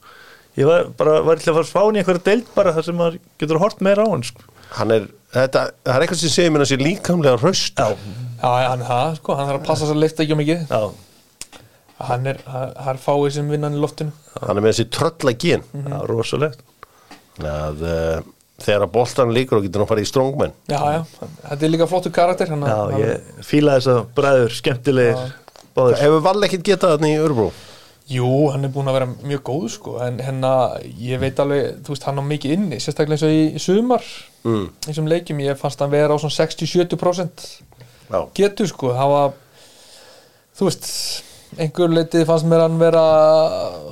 ég 0.58 0.65
var 0.69 0.88
bara, 0.97 1.19
var 1.27 1.38
til 1.39 1.51
að 1.51 1.58
fara 1.60 1.65
að 1.67 1.69
spáni 1.71 1.99
einhverja 2.01 2.23
deild 2.25 2.47
bara 2.55 2.71
þar 2.73 2.86
sem 2.88 2.95
maður 2.97 3.17
getur 3.43 3.60
hort 3.62 3.81
meira 3.86 4.08
á 4.08 4.10
hann 4.10 4.23
sko. 4.25 4.47
Hann 4.75 4.91
er, 4.95 5.05
þetta, 5.36 5.65
það 5.86 5.95
er 5.99 6.05
eitthvað 6.05 6.21
sem 6.23 6.34
segir 6.34 6.53
mér 6.55 6.63
að 6.65 6.71
sé 6.71 6.77
líkamlega 6.81 7.41
hraust 7.43 7.79
Já, 7.84 7.89
Já, 8.41 8.49
hann 8.71 8.81
er 8.81 8.89
það, 8.89 9.17
sko, 9.19 9.36
hann 9.38 9.49
þarf 9.51 9.62
að 9.62 9.67
passa 9.69 9.86
sér 9.89 9.95
að 9.99 10.03
lifta 10.05 10.23
ekki 10.25 10.36
um 10.36 10.41
mikið. 10.41 10.65
Já, 10.71 10.84
hann 11.99 12.25
er, 12.27 12.39
hann 12.51 12.71
hann 12.75 12.95
er 12.97 13.01
fáið 13.01 13.29
sem 13.38 13.49
vinnan 13.51 13.75
í 13.77 13.81
loftinu. 13.81 14.12
Hann 14.41 14.58
er 14.58 14.62
með 14.65 14.73
þessi 14.73 14.88
trölla 14.91 15.34
gen. 15.39 15.63
Já, 15.73 15.97
rosalegt. 16.10 16.63
Að 17.39 17.81
uh, 17.84 18.17
þegar 18.63 18.86
að 18.88 18.91
boltan 18.95 19.34
líkur 19.36 19.60
og 19.60 19.65
getur 19.67 19.84
hann 19.84 19.89
farið 19.91 20.08
í 20.08 20.12
strongman. 20.12 20.53
Já, 20.71 20.79
já, 20.95 21.01
þetta 21.43 21.65
er 21.67 21.71
líka 21.73 21.88
flottur 21.91 22.13
karakter 22.15 22.51
hann, 22.53 22.63
Já, 22.67 22.75
hann, 22.81 22.99
ég 23.03 23.45
fíla 23.47 23.77
þess 23.79 23.91
að 23.91 24.03
bræður, 24.15 24.53
skemmtilegir 24.62 25.23
báður 25.75 25.97
Hefur 25.99 26.21
Val 26.23 26.38
ekkit 26.47 26.63
getað 26.69 26.93
þarna 26.95 27.10
í 27.12 27.17
Örebró? 27.19 27.49
Jú, 28.05 28.27
hann 28.53 28.63
er 28.67 28.69
búin 28.71 28.88
að 28.88 28.95
vera 28.99 29.08
mjög 29.25 29.41
góð 29.49 29.63
sko, 29.73 29.95
en 30.05 30.19
hérna, 30.21 30.51
ég 31.01 31.19
veit 31.19 31.39
alveg 31.41 31.79
þú 31.84 31.95
veist, 31.95 32.03
hann 32.05 32.21
á 32.21 32.23
mikið 32.29 32.51
inni, 32.53 32.77
sérstaklega 32.79 33.17
eins 33.17 33.25
og 33.25 33.34
í, 33.34 33.45
sumar 33.63 34.08
Mm. 34.45 34.67
eins 34.86 34.99
og 35.01 35.08
leikjum, 35.10 35.39
ég 35.41 35.58
fannst 35.58 35.79
hann 35.81 35.89
vera 35.89 36.13
á 36.13 36.21
svona 36.21 36.36
60-70% 36.38 37.45
Já, 38.13 38.19
getur 38.38 38.67
sko, 38.69 38.91
það 38.93 39.10
var 39.10 39.31
þú 40.60 40.67
veist, 40.69 40.86
einhver 41.61 41.95
leitið 41.95 42.27
fannst 42.27 42.47
mér 42.49 42.65
hann 42.65 42.77
vera 42.81 43.05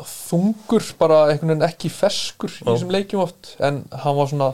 þungur, 0.10 0.86
bara 1.00 1.24
einhvern 1.32 1.54
veginn 1.54 1.66
ekki 1.68 1.92
ferskur 1.94 2.54
í 2.54 2.68
þessum 2.68 2.94
leikjum 2.94 3.24
oft, 3.24 3.56
en 3.64 3.84
hann 4.04 4.18
var 4.20 4.32
svona 4.32 4.54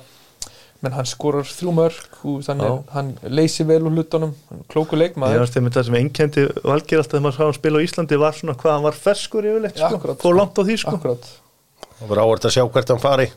menn 0.80 0.96
hann 0.96 1.08
skorar 1.08 1.48
þrjú 1.48 1.74
mörg 1.76 2.20
og 2.24 2.44
þannig 2.46 2.70
Já. 2.70 2.76
hann 2.94 3.10
leysi 3.28 3.66
vel 3.68 3.82
úr 3.84 3.98
hlutunum. 3.98 4.32
Klóku 4.72 4.96
Ég 4.96 5.02
leikmaður. 5.04 5.42
Veist 5.44 5.58
þeim 5.58 5.68
það 5.76 5.88
sem 5.90 5.98
einkendi 6.00 6.46
valgir 6.64 7.02
alltaf 7.02 7.18
þegar 7.18 7.26
maður 7.26 7.36
sá 7.36 7.44
hann 7.44 7.58
spila 7.58 7.82
á 7.82 7.86
Íslandi 7.86 8.20
var 8.22 8.38
svona 8.38 8.56
hvað 8.62 8.76
hann 8.78 8.86
var 8.88 9.00
ferskur 9.08 9.50
yfirleitt 9.50 9.76
sko, 9.76 10.00
akkurat, 10.00 10.22
fór 10.22 10.32
sko. 10.32 10.38
langt 10.40 10.56
á 10.56 10.64
því 10.64 10.78
sko. 10.80 10.96
Akkurat. 10.96 11.30
Það 12.00 12.14
var 12.14 12.24
áhvert 12.24 12.48
að 12.48 12.56
sjá 12.56 12.64
hvert 12.64 12.94
hann 12.94 13.04
fari. 13.04 13.28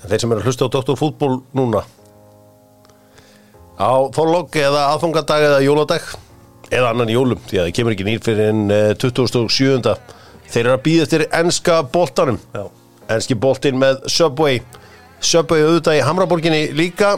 En 0.00 0.08
þeir 0.08 0.24
sem 0.24 0.32
eru 0.32 0.40
að 0.40 0.48
hlusta 0.48 0.70
á 0.70 0.74
Dr. 0.78 0.96
Fútból 0.96 1.34
núna. 1.52 1.84
Á 3.76 3.92
þorlokk 4.16 4.56
eða 4.64 4.88
aðfangadag 4.94 5.44
eða 5.50 5.60
jóladag 5.66 6.08
eða 6.70 6.92
annan 6.92 7.10
jólum 7.12 7.40
því 7.48 7.58
að 7.58 7.68
það 7.68 7.76
kemur 7.78 7.96
ekki 7.96 8.06
nýr 8.06 8.22
fyrir 8.24 8.52
en 8.52 8.62
27. 9.02 9.94
þeir 10.50 10.62
eru 10.64 10.76
að 10.76 10.84
býða 10.86 11.06
eftir 11.06 11.26
enska 11.40 11.80
boltanum 11.94 12.38
Já. 12.54 12.64
enski 13.16 13.36
boltin 13.38 13.78
með 13.80 14.04
Subway 14.10 14.62
Subway 15.20 15.66
auðvitað 15.66 15.98
í 15.98 16.04
Hamraborginni 16.06 16.62
líka 16.76 17.14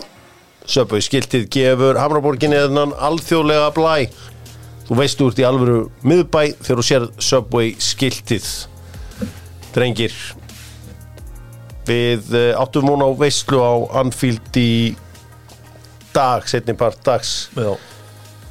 Subway 0.64 1.02
skiltið 1.04 1.48
gefur 1.52 2.00
Hamraborginni 2.00 2.60
þennan 2.64 2.94
alþjóðlega 3.08 3.72
blæ 3.76 3.96
þú 4.88 4.98
veist 4.98 5.20
þú 5.20 5.30
ert 5.30 5.42
í 5.42 5.48
alvöru 5.48 5.80
miðbæ 6.06 6.42
þegar 6.60 6.80
þú 6.80 6.86
sér 6.88 7.08
Subway 7.22 7.74
skiltið 7.82 8.48
drengir 9.72 10.16
við 11.88 12.34
uh, 12.36 12.60
áttum 12.62 12.90
hún 12.92 13.02
á 13.02 13.10
veislu 13.18 13.62
á 13.62 13.72
Anfield 14.02 14.58
í 14.58 14.94
dag, 16.14 16.44
setni 16.48 16.76
part 16.78 17.00
dags 17.06 17.48
Já. 17.56 17.72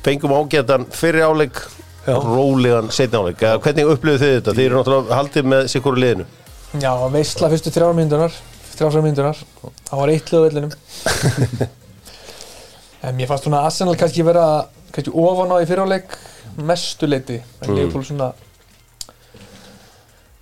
Fengum 0.05 0.33
ágætan 0.37 0.87
fyrir 0.95 1.27
áleik 1.27 1.59
rólegan 2.07 2.89
setni 2.93 3.19
áleik. 3.19 3.41
Eða 3.41 3.59
hvernig 3.65 3.91
upplifðu 3.95 4.23
þið 4.25 4.37
þetta? 4.37 4.55
Þið 4.57 4.65
eru 4.67 4.79
náttúrulega 4.79 5.19
haldið 5.19 5.51
með 5.53 5.67
sér 5.73 5.85
hverju 5.85 6.03
liðinu. 6.05 6.25
Já, 6.81 6.91
veistla 7.13 7.51
fyrstu 7.51 7.73
þrjár 7.75 7.97
myndunar 7.97 8.41
þrjár 8.81 9.03
myndunar, 9.05 9.39
það 9.89 9.99
var 9.99 10.11
eitt 10.13 10.31
lög 10.33 10.45
vellinum. 10.47 10.71
Mér 13.17 13.29
fannst 13.29 13.47
svona 13.47 13.63
Arsenal 13.65 13.97
kannski 13.97 14.23
vera 14.25 14.45
kannski 14.93 15.13
ofan 15.17 15.53
á 15.53 15.57
í 15.61 15.67
fyrirleik 15.69 16.15
mestu 16.61 17.09
leiti. 17.09 17.41
En 17.61 17.69
Mm. 17.71 17.77
Liverpool 17.77 18.05
svona 18.05 18.31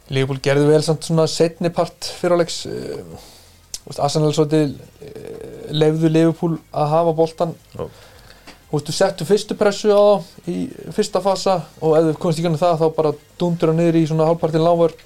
Liverpool 0.10 0.40
gerði 0.42 0.66
vel 0.72 0.82
svona 0.84 1.28
setni 1.30 1.70
part 1.70 2.08
fyrirleiks 2.20 2.64
uh, 2.66 4.00
Arsenal 4.00 4.34
svolítið 4.34 4.74
uh, 4.74 4.78
lefðu 5.76 6.10
Liverpool 6.10 6.58
að 6.74 6.94
hafa 6.96 7.14
boltan 7.14 7.54
Já. 7.76 7.86
Þú 8.70 8.78
veist, 8.78 8.90
þú 8.90 8.94
settu 8.94 9.26
fyrstu 9.26 9.56
pressu 9.58 9.90
á 9.90 9.98
þá 9.98 10.50
í 10.54 10.58
fyrsta 10.94 11.22
fasa 11.26 11.56
og 11.82 11.96
ef 11.98 12.10
þú 12.12 12.18
komst 12.22 12.42
í 12.42 12.44
gangi 12.46 12.60
það 12.62 12.84
þá 12.84 12.88
bara 12.98 13.14
dundur 13.42 13.72
það 13.72 13.80
niður 13.80 13.98
í 13.98 14.04
svona 14.10 14.28
hálfpartin 14.30 14.66
lágur. 14.66 14.98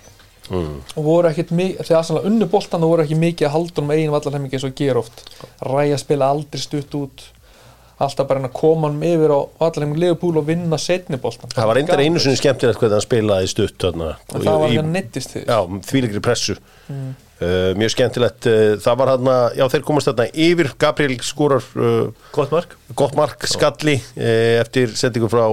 Mm. 0.52 0.82
og 1.00 1.06
voru 1.06 1.30
ekkert 1.30 1.54
mikið, 1.56 1.86
þegar 1.88 2.02
Arsenal 2.02 2.26
unnu 2.28 2.48
boltan 2.52 2.82
þá 2.84 2.88
voru 2.90 3.04
ekki 3.06 3.16
mikið 3.16 3.48
að 3.48 3.54
halda 3.54 3.80
um 3.80 3.94
eigin 3.94 4.12
vallarhemmingi 4.12 4.58
eins 4.58 4.66
og 4.68 4.74
ger 4.76 5.00
oft. 5.00 5.24
Ræja 5.64 6.00
spila 6.02 6.28
aldrei 6.34 6.60
stutt 6.60 6.98
út. 7.00 7.24
Alltaf 8.04 8.28
bara 8.28 8.42
hann 8.42 8.50
að 8.50 8.58
koma 8.58 8.90
hann 8.90 9.00
yfir 9.08 9.32
á 9.32 9.40
vallarhemmingi 9.62 10.04
Liverpool 10.04 10.42
og 10.42 10.48
vinna 10.50 10.80
setni 10.82 11.20
boltan 11.22 11.54
það 11.54 11.70
var 11.70 11.80
reyndar 11.80 12.04
einu 12.04 12.20
sinni 12.20 12.42
skemmtilegt 12.42 12.82
hvernig 12.82 12.98
hann 12.98 13.06
spilaði 13.06 13.52
stutt 13.54 13.78
þarna, 13.86 14.10
það 14.34 14.50
var 14.50 14.66
ekki 14.68 14.82
að 14.82 14.90
nettist 14.98 15.36
þig 15.38 15.46
já, 15.48 15.60
þvíligri 15.88 16.24
pressu 16.26 16.58
uh, 17.44 17.74
mjög 17.80 17.94
skemmtilegt. 17.94 18.48
Uh, 18.48 18.76
það 18.84 19.00
var 19.02 19.12
hann 19.14 19.30
já 19.60 19.64
þeir 19.74 19.86
komast 19.88 20.10
þarna 20.10 20.28
yfir. 20.48 20.72
Gabriel 20.82 21.16
skórar 21.26 21.66
uh, 21.78 22.10
Gott 22.36 22.54
mark. 22.54 22.78
gott 22.96 23.16
mark 23.18 23.46
skalli 23.50 23.98
eftir 24.16 24.94
sendingu 24.98 25.30
frá 25.32 25.46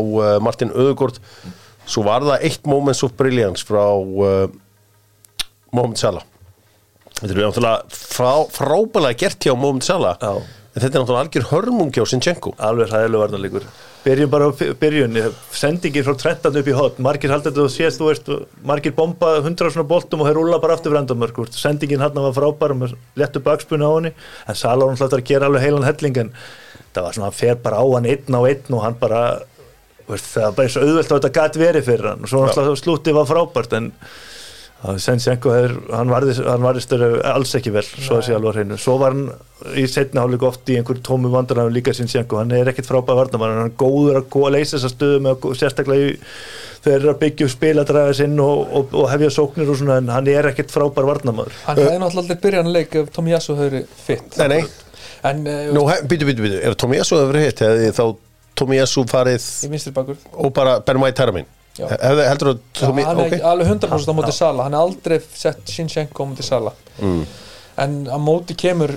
Martin 0.43 0.73
Öðugård 0.77 1.21
svo 1.89 2.05
var 2.07 2.25
það 2.27 2.47
eitt 2.47 2.67
moments 2.69 3.03
of 3.07 3.15
brilliance 3.19 3.65
frá 3.67 3.85
Mohamed 5.75 6.01
Salah. 6.01 6.27
Þetta 7.21 7.33
er 7.35 7.41
náttúrulega 7.43 7.95
frá, 7.95 8.33
frábælega 8.55 9.19
gert 9.25 9.47
hjá 9.47 9.55
Mohamed 9.57 9.87
Salah. 9.87 10.17
Já. 10.21 10.43
en 10.71 10.83
þetta 10.83 10.93
er 10.93 11.03
náttúrulega 11.03 11.25
algjör 11.27 11.49
hörmungi 11.51 12.03
á 12.03 12.07
Sinchenko. 12.09 12.55
Alveg 12.59 12.93
hæðilega 12.93 13.25
varnarleikur 13.25 13.67
Byrjum 14.05 14.31
bara 14.33 14.49
á 14.49 14.51
byrjun. 14.81 15.19
Sendingin 15.53 16.07
frá 16.07 16.15
Trentan 16.17 16.57
upp 16.57 16.69
í 16.71 16.77
hot 16.77 17.01
Margir 17.05 17.35
haldið 17.35 17.59
og 17.67 17.73
sést 17.73 18.01
þú 18.01 18.09
veist 18.09 18.31
Margir 18.65 18.95
bomba 18.97 19.35
hundra 19.45 19.69
svona 19.69 19.89
boltum 19.91 20.23
og 20.25 20.31
þeir 20.31 20.41
rúla 20.41 20.61
bara 20.63 20.79
aftur 20.79 20.95
vrandamörk 20.95 21.43
Sendingin 21.53 22.01
hann 22.01 22.17
var 22.17 22.33
frábæra 22.37 22.79
með 22.79 22.97
lettu 23.21 23.43
bakspunni 23.45 23.85
á 23.85 23.93
henni. 23.93 24.15
En 24.49 24.57
Sala 24.57 24.89
hann 24.89 24.97
hlættar 24.97 25.21
að 25.21 25.29
gera 25.33 25.51
alveg 25.51 25.67
heilan 25.67 25.85
helling 25.89 26.17
En 26.25 26.33
það 26.95 27.05
var 27.05 27.15
svona 27.19 27.29
hann 27.29 27.39
fer 27.43 27.61
bara 27.61 27.83
á 27.83 27.87
hann 27.93 28.09
einn 28.09 28.35
á 28.35 28.41
einn 28.41 28.75
og 28.75 28.85
hann 28.87 28.97
bara 28.99 29.21
veist, 30.09 30.33
það 30.33 30.47
var 30.49 30.57
bara 30.57 30.67
eins 30.67 30.77
og 30.77 30.87
auðvelt 30.89 31.13
að 31.13 31.19
þetta 31.19 31.33
gat 31.37 31.61
verið 31.61 31.89
fyrir 31.91 32.11
hann. 32.11 32.25
Og 32.25 32.33
svo 32.33 32.45
náttúrulega 32.45 32.81
slútið 32.81 33.19
var 33.21 33.29
frábært 33.29 33.77
en 33.79 33.93
Hann 34.81 36.13
varðist, 36.13 36.41
hann 36.47 36.65
varðist 36.65 36.95
alls 36.97 37.55
ekki 37.59 37.73
vel, 37.75 37.85
svo 37.85 38.17
að 38.17 38.27
sé 38.27 38.37
alveg 38.37 38.55
á 38.55 38.57
hreinu. 38.57 38.79
Svo 38.81 38.97
var 39.03 39.13
hann 39.13 39.27
í 39.77 39.85
setna 39.91 40.25
hálfleik 40.25 40.45
oft 40.49 40.71
í 40.73 40.79
einhver 40.81 41.01
tómu 41.05 41.31
vandræðum 41.33 41.75
líka 41.75 41.93
Sensjenko 41.97 42.39
hann 42.41 42.53
er 42.57 42.71
ekkit 42.71 42.89
frábæð 42.89 43.19
varnamann, 43.19 43.59
hann 43.59 43.71
er 43.73 43.77
góður 43.79 44.21
að, 44.23 44.37
að 44.47 44.55
leysa 44.57 44.77
þessa 44.79 44.91
stöðu 44.95 45.19
með 45.25 45.35
að 45.35 45.59
sérstaklega 45.61 46.07
í, 46.07 46.15
þeir 46.85 46.95
eru 46.97 47.13
að 47.13 47.21
byggja 47.21 47.47
upp 47.47 47.55
spil 47.55 47.75
að 47.75 47.91
draga 47.93 48.17
sinn 48.17 48.41
og, 48.41 48.63
og, 48.79 48.97
og 49.03 49.11
hefja 49.13 49.31
sóknir 49.37 49.73
og 49.73 49.79
svona 49.81 49.99
en 50.01 50.11
hann 50.15 50.33
er 50.33 50.49
ekkit 50.53 50.73
frábær 50.73 51.09
varnamann 51.11 51.53
hann 51.67 51.83
hefði 51.83 52.01
náttúrulega 52.01 52.25
aldrei 52.25 52.43
byrjað 52.47 52.65
hann 52.65 52.75
leik 52.79 52.99
ef 53.03 53.13
Tommy 53.17 53.35
Yasu 53.35 53.57
hefði 53.59 53.85
fitt 54.01 54.41
nei, 54.41 54.49
nei, 54.55 54.61
en 55.29 55.45
uh, 55.45 55.63
nú, 55.77 55.87
býtu, 56.09 56.29
býtu, 56.31 56.47
býtu 56.47 56.61
ef 56.65 56.81
Yasu 57.03 57.21
hefur 57.21 57.33
verið 57.35 57.49
hitt 57.51 57.65
hefði 57.67 57.95
þá 58.01 58.05
Tommy 58.61 58.81
Yasu 58.81 59.05
farið 59.11 59.51
í 59.69 60.17
og 60.33 60.55
bara 60.57 60.79
Ben 60.87 61.03
White 61.05 61.21
herra 61.21 61.37
minn 61.37 61.49
Já. 61.79 61.87
hefði 61.93 62.25
heldur 62.29 62.49
að 62.51 62.57
Já, 62.59 62.81
Tommy, 62.81 63.03
hann 63.07 63.21
er 63.21 63.27
ok. 63.29 63.33
ekki 63.37 63.47
alveg 63.53 63.69
100% 63.71 64.11
á 64.11 64.15
móti 64.19 64.33
Sala 64.37 64.67
hann 64.67 64.75
er 64.75 64.81
aldrei 64.85 65.21
sett 65.23 65.71
Shinchenko 65.71 66.27
á 66.27 66.29
móti 66.33 66.45
Sala 66.47 66.73
mm. 66.99 67.23
en 67.85 67.95
á 68.11 68.19
móti 68.21 68.57
kemur 68.59 68.97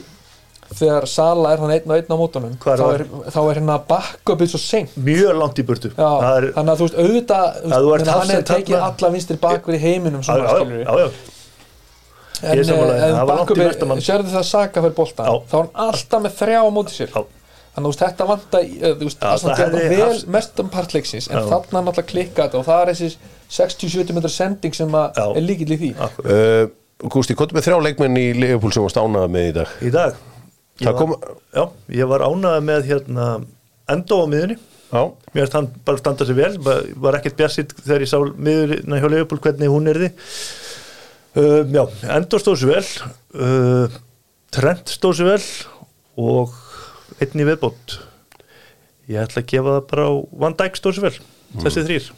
þegar 0.73 1.05
Sala 1.07 1.51
er 1.53 1.62
hann 1.62 1.73
einn 1.75 1.91
og 1.91 1.95
einn 1.99 2.09
á 2.09 2.17
mótunum 2.17 2.55
þá 2.63 2.86
er, 2.89 3.03
þá 3.29 3.39
er 3.43 3.59
hérna 3.59 3.77
backupið 3.88 4.55
svo 4.55 4.62
seint 4.63 4.95
mjög 4.97 5.38
langt 5.38 5.62
í 5.62 5.65
burtu. 5.67 5.91
Já, 5.93 6.09
Það 6.23 6.39
er, 6.39 6.47
þannig 6.57 6.73
að 6.73 6.81
þú 6.81 6.88
veist 6.88 6.97
auðvitað 7.03 7.45
þú 7.53 7.69
Að 7.77 7.86
þú 7.86 7.91
hann 7.93 8.03
hefur 8.03 8.13
hafsend 8.17 8.49
tekið 8.49 8.75
þarna- 8.75 8.89
alla 8.89 9.13
vinstri 9.13 9.38
bakur 9.43 9.77
í 9.77 9.81
heiminum 9.83 10.25
svona 10.25 10.43
já, 10.43 10.65
já, 10.81 10.97
já, 11.03 11.07
er 12.43 12.57
langt 13.29 13.53
í 13.53 13.59
næsta 13.62 13.88
mann. 13.88 14.01
sérðu 14.03 14.33
það 14.33 14.45
Saka 14.49 14.83
fyrir 14.83 14.95
boltan 14.97 15.29
Já. 15.29 15.33
þá 15.51 15.55
er 15.55 15.62
hann 15.62 15.88
alltaf 15.88 16.23
með 16.25 16.38
þrjá 16.41 16.59
á 16.59 16.69
móti 16.73 16.95
sér. 16.97 17.13
Já. 17.13 17.23
Þannig 17.73 17.89
að 17.89 18.17
þetta 18.33 18.62
eh, 18.63 18.95
veist, 18.99 19.23
Já, 19.23 19.38
það 19.43 19.62
hefði 19.63 19.83
vel 19.89 20.01
haft- 20.03 20.27
mest 20.36 20.59
um 20.63 20.69
partleiksins 20.73 21.29
en 21.31 21.47
þarna 21.49 21.79
er 21.79 21.88
náttúrulega 21.88 22.12
klikkað 22.12 22.43
þetta 22.47 22.59
og 22.62 22.67
það 22.67 22.81
er 22.83 22.91
þessi 22.93 23.09
60-70 23.53 24.17
metrar 24.17 24.33
sending 24.33 24.75
sem 24.77 24.95
að 24.97 25.19
er 25.25 25.43
líkill 25.45 25.73
í 25.75 25.79
því. 25.81 25.89
Uh, 26.23 26.67
Gústi, 27.12 27.36
hvað 27.36 27.51
er 27.51 27.57
með 27.57 27.65
þrjá 27.67 27.79
leikmenn 27.88 28.17
í 28.21 28.27
Liverpool 28.38 28.71
sem 28.73 28.86
varst 28.86 28.97
ánæða 29.01 29.29
með 29.33 29.47
í 29.49 29.55
dag? 29.57 29.73
í 29.83 29.91
dag? 29.93 30.21
Ég 30.81 30.88
Það 30.88 30.93
var, 30.93 30.99
kom- 31.01 31.41
já, 31.53 31.63
ég 31.99 32.07
var 32.09 32.23
ánægð 32.25 32.63
með 32.69 32.88
hérna 32.89 33.25
Endo 33.93 34.21
á 34.23 34.25
miðunni 34.31 34.55
Já, 34.93 35.03
mér 35.33 35.49
hann 35.53 35.67
bara 35.86 35.97
standa 36.01 36.25
sér 36.25 36.38
vel 36.38 36.53
var, 36.62 36.83
var 37.01 37.17
ekkert 37.17 37.36
bjassitt 37.41 37.73
þegar 37.81 38.05
ég 38.05 38.09
sá 38.12 38.17
miðurinn 38.21 38.97
hjá 39.01 39.07
Leopold 39.09 39.41
hvernig 39.43 39.69
hún 39.73 39.89
er 39.89 39.99
því 40.01 40.09
uh, 41.41 41.62
já, 41.73 41.83
Endo 42.15 42.39
stóð 42.41 42.59
sér 42.63 42.71
vel 42.73 42.83
uh, 43.41 43.99
Trent 44.53 44.93
stóð 44.93 45.17
sér 45.19 45.31
vel 45.33 45.45
og 46.23 46.53
einn 47.19 47.43
í 47.43 47.47
viðbót. 47.47 47.97
Ég 49.11 49.23
ætla 49.23 49.43
að 49.43 49.49
gefa 49.51 49.77
það 49.77 49.87
bara 49.91 50.09
á 50.09 50.13
Van 50.43 50.57
Dijk 50.59 50.79
sér 50.79 51.01
vel 51.03 51.15
þessi 51.63 51.87
þrýr 51.87 52.11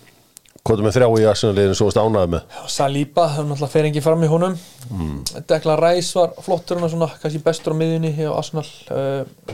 er 0.73 0.81
með 0.81 0.95
þrjá 0.95 1.07
í 1.21 1.25
Arsenal-liðinu 1.29 1.77
sem 1.77 1.85
varst 1.85 1.99
ánæða 2.01 2.29
með? 2.33 2.45
Já, 2.55 2.61
Saliba, 2.73 3.25
það 3.29 3.41
er 3.41 3.49
náttúrulega 3.49 3.73
fer 3.75 3.87
ekki 3.89 4.01
fram 4.01 4.23
í 4.25 4.29
honum. 4.31 4.55
Mm. 4.89 5.17
Declan 5.51 5.81
Rice 5.83 6.17
var 6.17 6.31
flottur 6.41 6.79
hann 6.81 6.89
svona, 6.89 7.09
kannski 7.21 7.41
bestur 7.45 7.75
á 7.77 7.79
miðjunni 7.81 8.13
hjá 8.17 8.31
Arsenal 8.33 8.65
uh, 8.95 9.51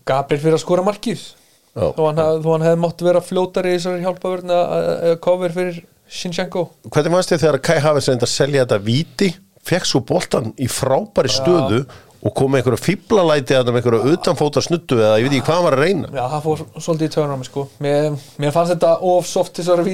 og 0.00 0.06
Gabriel 0.08 0.42
fyrir 0.42 0.58
að 0.58 0.64
skora 0.64 0.86
markið. 0.86 1.22
Já. 1.70 1.84
þó 1.94 2.02
hann, 2.08 2.18
hann 2.42 2.66
hefði 2.66 2.82
mátt 2.82 3.02
vera 3.06 3.22
fljótari 3.22 3.70
í 3.70 3.76
þessari 3.76 4.02
hjálpavörn 4.02 4.50
eða 4.50 5.18
cover 5.22 5.52
fyrir 5.54 5.76
Shinchenko 6.10 6.64
Hvernig 6.88 7.14
fannst 7.14 7.30
þið 7.30 7.42
þegar 7.44 7.58
Kai 7.68 7.76
Havertz 7.84 8.08
reyndi 8.10 8.26
að 8.26 8.32
selja 8.32 8.64
þetta 8.64 8.78
víti, 8.82 9.28
fekk 9.70 9.86
svo 9.86 10.00
boltan 10.08 10.50
í 10.58 10.66
frábæri 10.66 11.30
stöðu 11.30 11.84
og 12.20 12.34
kom 12.36 12.50
með 12.52 12.60
einhverju 12.60 12.80
fíblalæti 12.84 13.54
eða 13.56 13.72
með 13.72 13.78
einhverju 13.80 14.10
utanfóta 14.14 14.60
snuttu 14.64 14.98
eða 15.00 15.14
ég 15.20 15.24
veit 15.28 15.36
ekki 15.38 15.46
hvað 15.46 15.56
hann 15.56 15.64
var 15.68 15.76
að 15.78 15.84
reyna 15.86 16.10
Já, 16.12 16.24
það 16.34 16.42
fór 16.46 16.62
svolítið 16.84 17.06
í 17.08 17.12
töðunum 17.14 17.44
sko. 17.48 17.64
mér, 17.80 18.18
mér 18.44 18.52
fannst 18.56 18.74
þetta 18.74 18.90
of 19.12 19.26
soft 19.30 19.54
til 19.56 19.64
þessari 19.64 19.86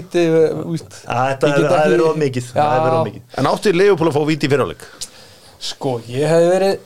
þetta 1.31 1.53
er- 1.53 1.69
það 1.71 1.79
er 1.85 1.93
verið 1.95 2.07
of 2.11 2.17
mikið, 2.25 2.49
er. 3.15 3.21
En 3.39 3.51
átti 3.53 3.73
Leopold 3.77 4.11
að 4.11 4.17
fá 4.19 4.25
víti 4.33 4.49
í 4.49 4.53
fyrirleik? 4.57 4.83
Sko, 5.71 6.01
ég 6.11 6.27
hefði 6.31 6.51
verið 6.57 6.79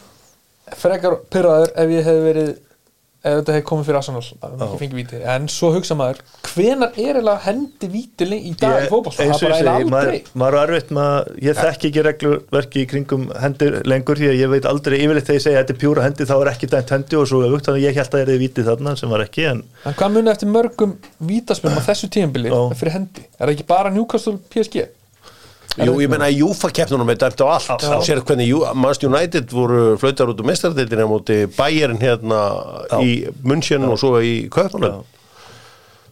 frekar 0.80 1.16
pyrraður 1.32 1.72
ef 1.74 1.88
ég 1.96 2.04
hefði 2.10 2.26
verið 2.28 2.52
ef 3.20 3.34
þetta 3.36 3.54
hefði 3.56 3.64
komið 3.68 3.88
fyrir 3.88 3.98
Arsenal 4.00 4.22
að 4.24 4.52
við 4.54 4.62
ekki 4.64 4.78
fengið 4.80 4.98
víti. 5.00 5.18
En 5.28 5.48
svo 5.52 5.70
hugsa 5.74 5.96
maður 5.98 6.20
hvenar 6.50 6.94
er 6.94 7.18
eiginlega 7.18 7.44
hendi 7.44 7.90
víti 7.92 8.28
í 8.38 8.52
dag 8.60 8.86
í 8.86 8.88
fótboll 8.88 9.12
það 9.16 9.26
er 9.26 9.30
bara 9.30 9.34
ég 9.34 9.40
segi, 9.40 9.50
eiginlega 9.56 9.90
maður, 9.92 10.12
aldrei 10.14 10.40
maður 10.42 10.56
er 10.60 10.72
erfitt 10.72 10.94
með, 10.96 11.30
ég 11.44 11.60
þekki 11.60 11.90
ekki 11.90 12.04
reglverki 12.06 12.80
í 12.80 12.86
kringum 12.90 13.26
hendur 13.42 13.76
lengur 13.92 14.20
því 14.20 14.30
að 14.30 14.40
ég 14.40 14.52
veit 14.54 14.68
aldrei 14.70 14.96
yfirleitt 15.00 15.28
þegar 15.28 15.38
ég 15.40 15.44
segi 15.44 15.56
að 15.56 15.60
þetta 15.60 15.76
er 15.76 15.80
pjúra 15.84 16.06
hendi 16.06 16.28
þá 16.30 16.34
er 16.38 16.52
ekki 16.54 16.70
dæmt 16.72 16.94
hendi 16.96 17.20
og 17.20 17.28
svo 17.28 17.42
þannig 17.44 17.70
að 17.74 17.84
ég 17.84 18.00
held 18.00 18.08
að 18.08 18.16
það 18.16 18.32
er 18.34 18.42
vitið 18.44 18.70
þarna 18.70 18.94
sem 19.00 19.12
var 19.12 19.26
ekki 19.26 19.46
en 19.50 19.62
en 19.84 19.98
hvað 20.00 20.16
munið 20.16 20.32
eftir 20.34 20.52
mörgum 20.54 20.96
vítaspilum 21.30 21.76
á 21.76 21.88
þessu 21.90 22.10
tíðanbili 22.14 22.52
Já. 22.52 22.60
fyrir 22.80 22.96
hendi? 22.96 23.26
Er 23.36 23.44
það 23.44 23.54
ekki 23.56 23.68
bara 23.68 23.92
Newcastle 23.94 24.38
PSG 24.52 24.88
Jú, 25.78 25.92
ég 26.02 26.10
menna 26.10 26.26
að 26.26 26.40
Júfa 26.40 26.68
keppnunum 26.74 27.12
er 27.12 27.18
dæmt 27.20 27.40
á 27.40 27.46
allt. 27.46 27.68
Já. 27.84 27.92
og 27.94 28.02
sér 28.02 28.20
hvernig 28.26 28.48
Manchester 28.74 29.08
United 29.08 29.52
voru 29.54 29.96
flautar 30.02 30.32
út 30.32 30.40
úr 30.42 30.48
mestardildinu 30.50 31.06
á 31.06 31.08
móti 31.12 31.36
Bayern 31.56 32.00
hérna 32.02 32.40
í 32.98 33.12
München 33.46 33.86
og 33.86 33.98
svo 34.02 34.16
í 34.18 34.48
Kaupanum 34.50 35.04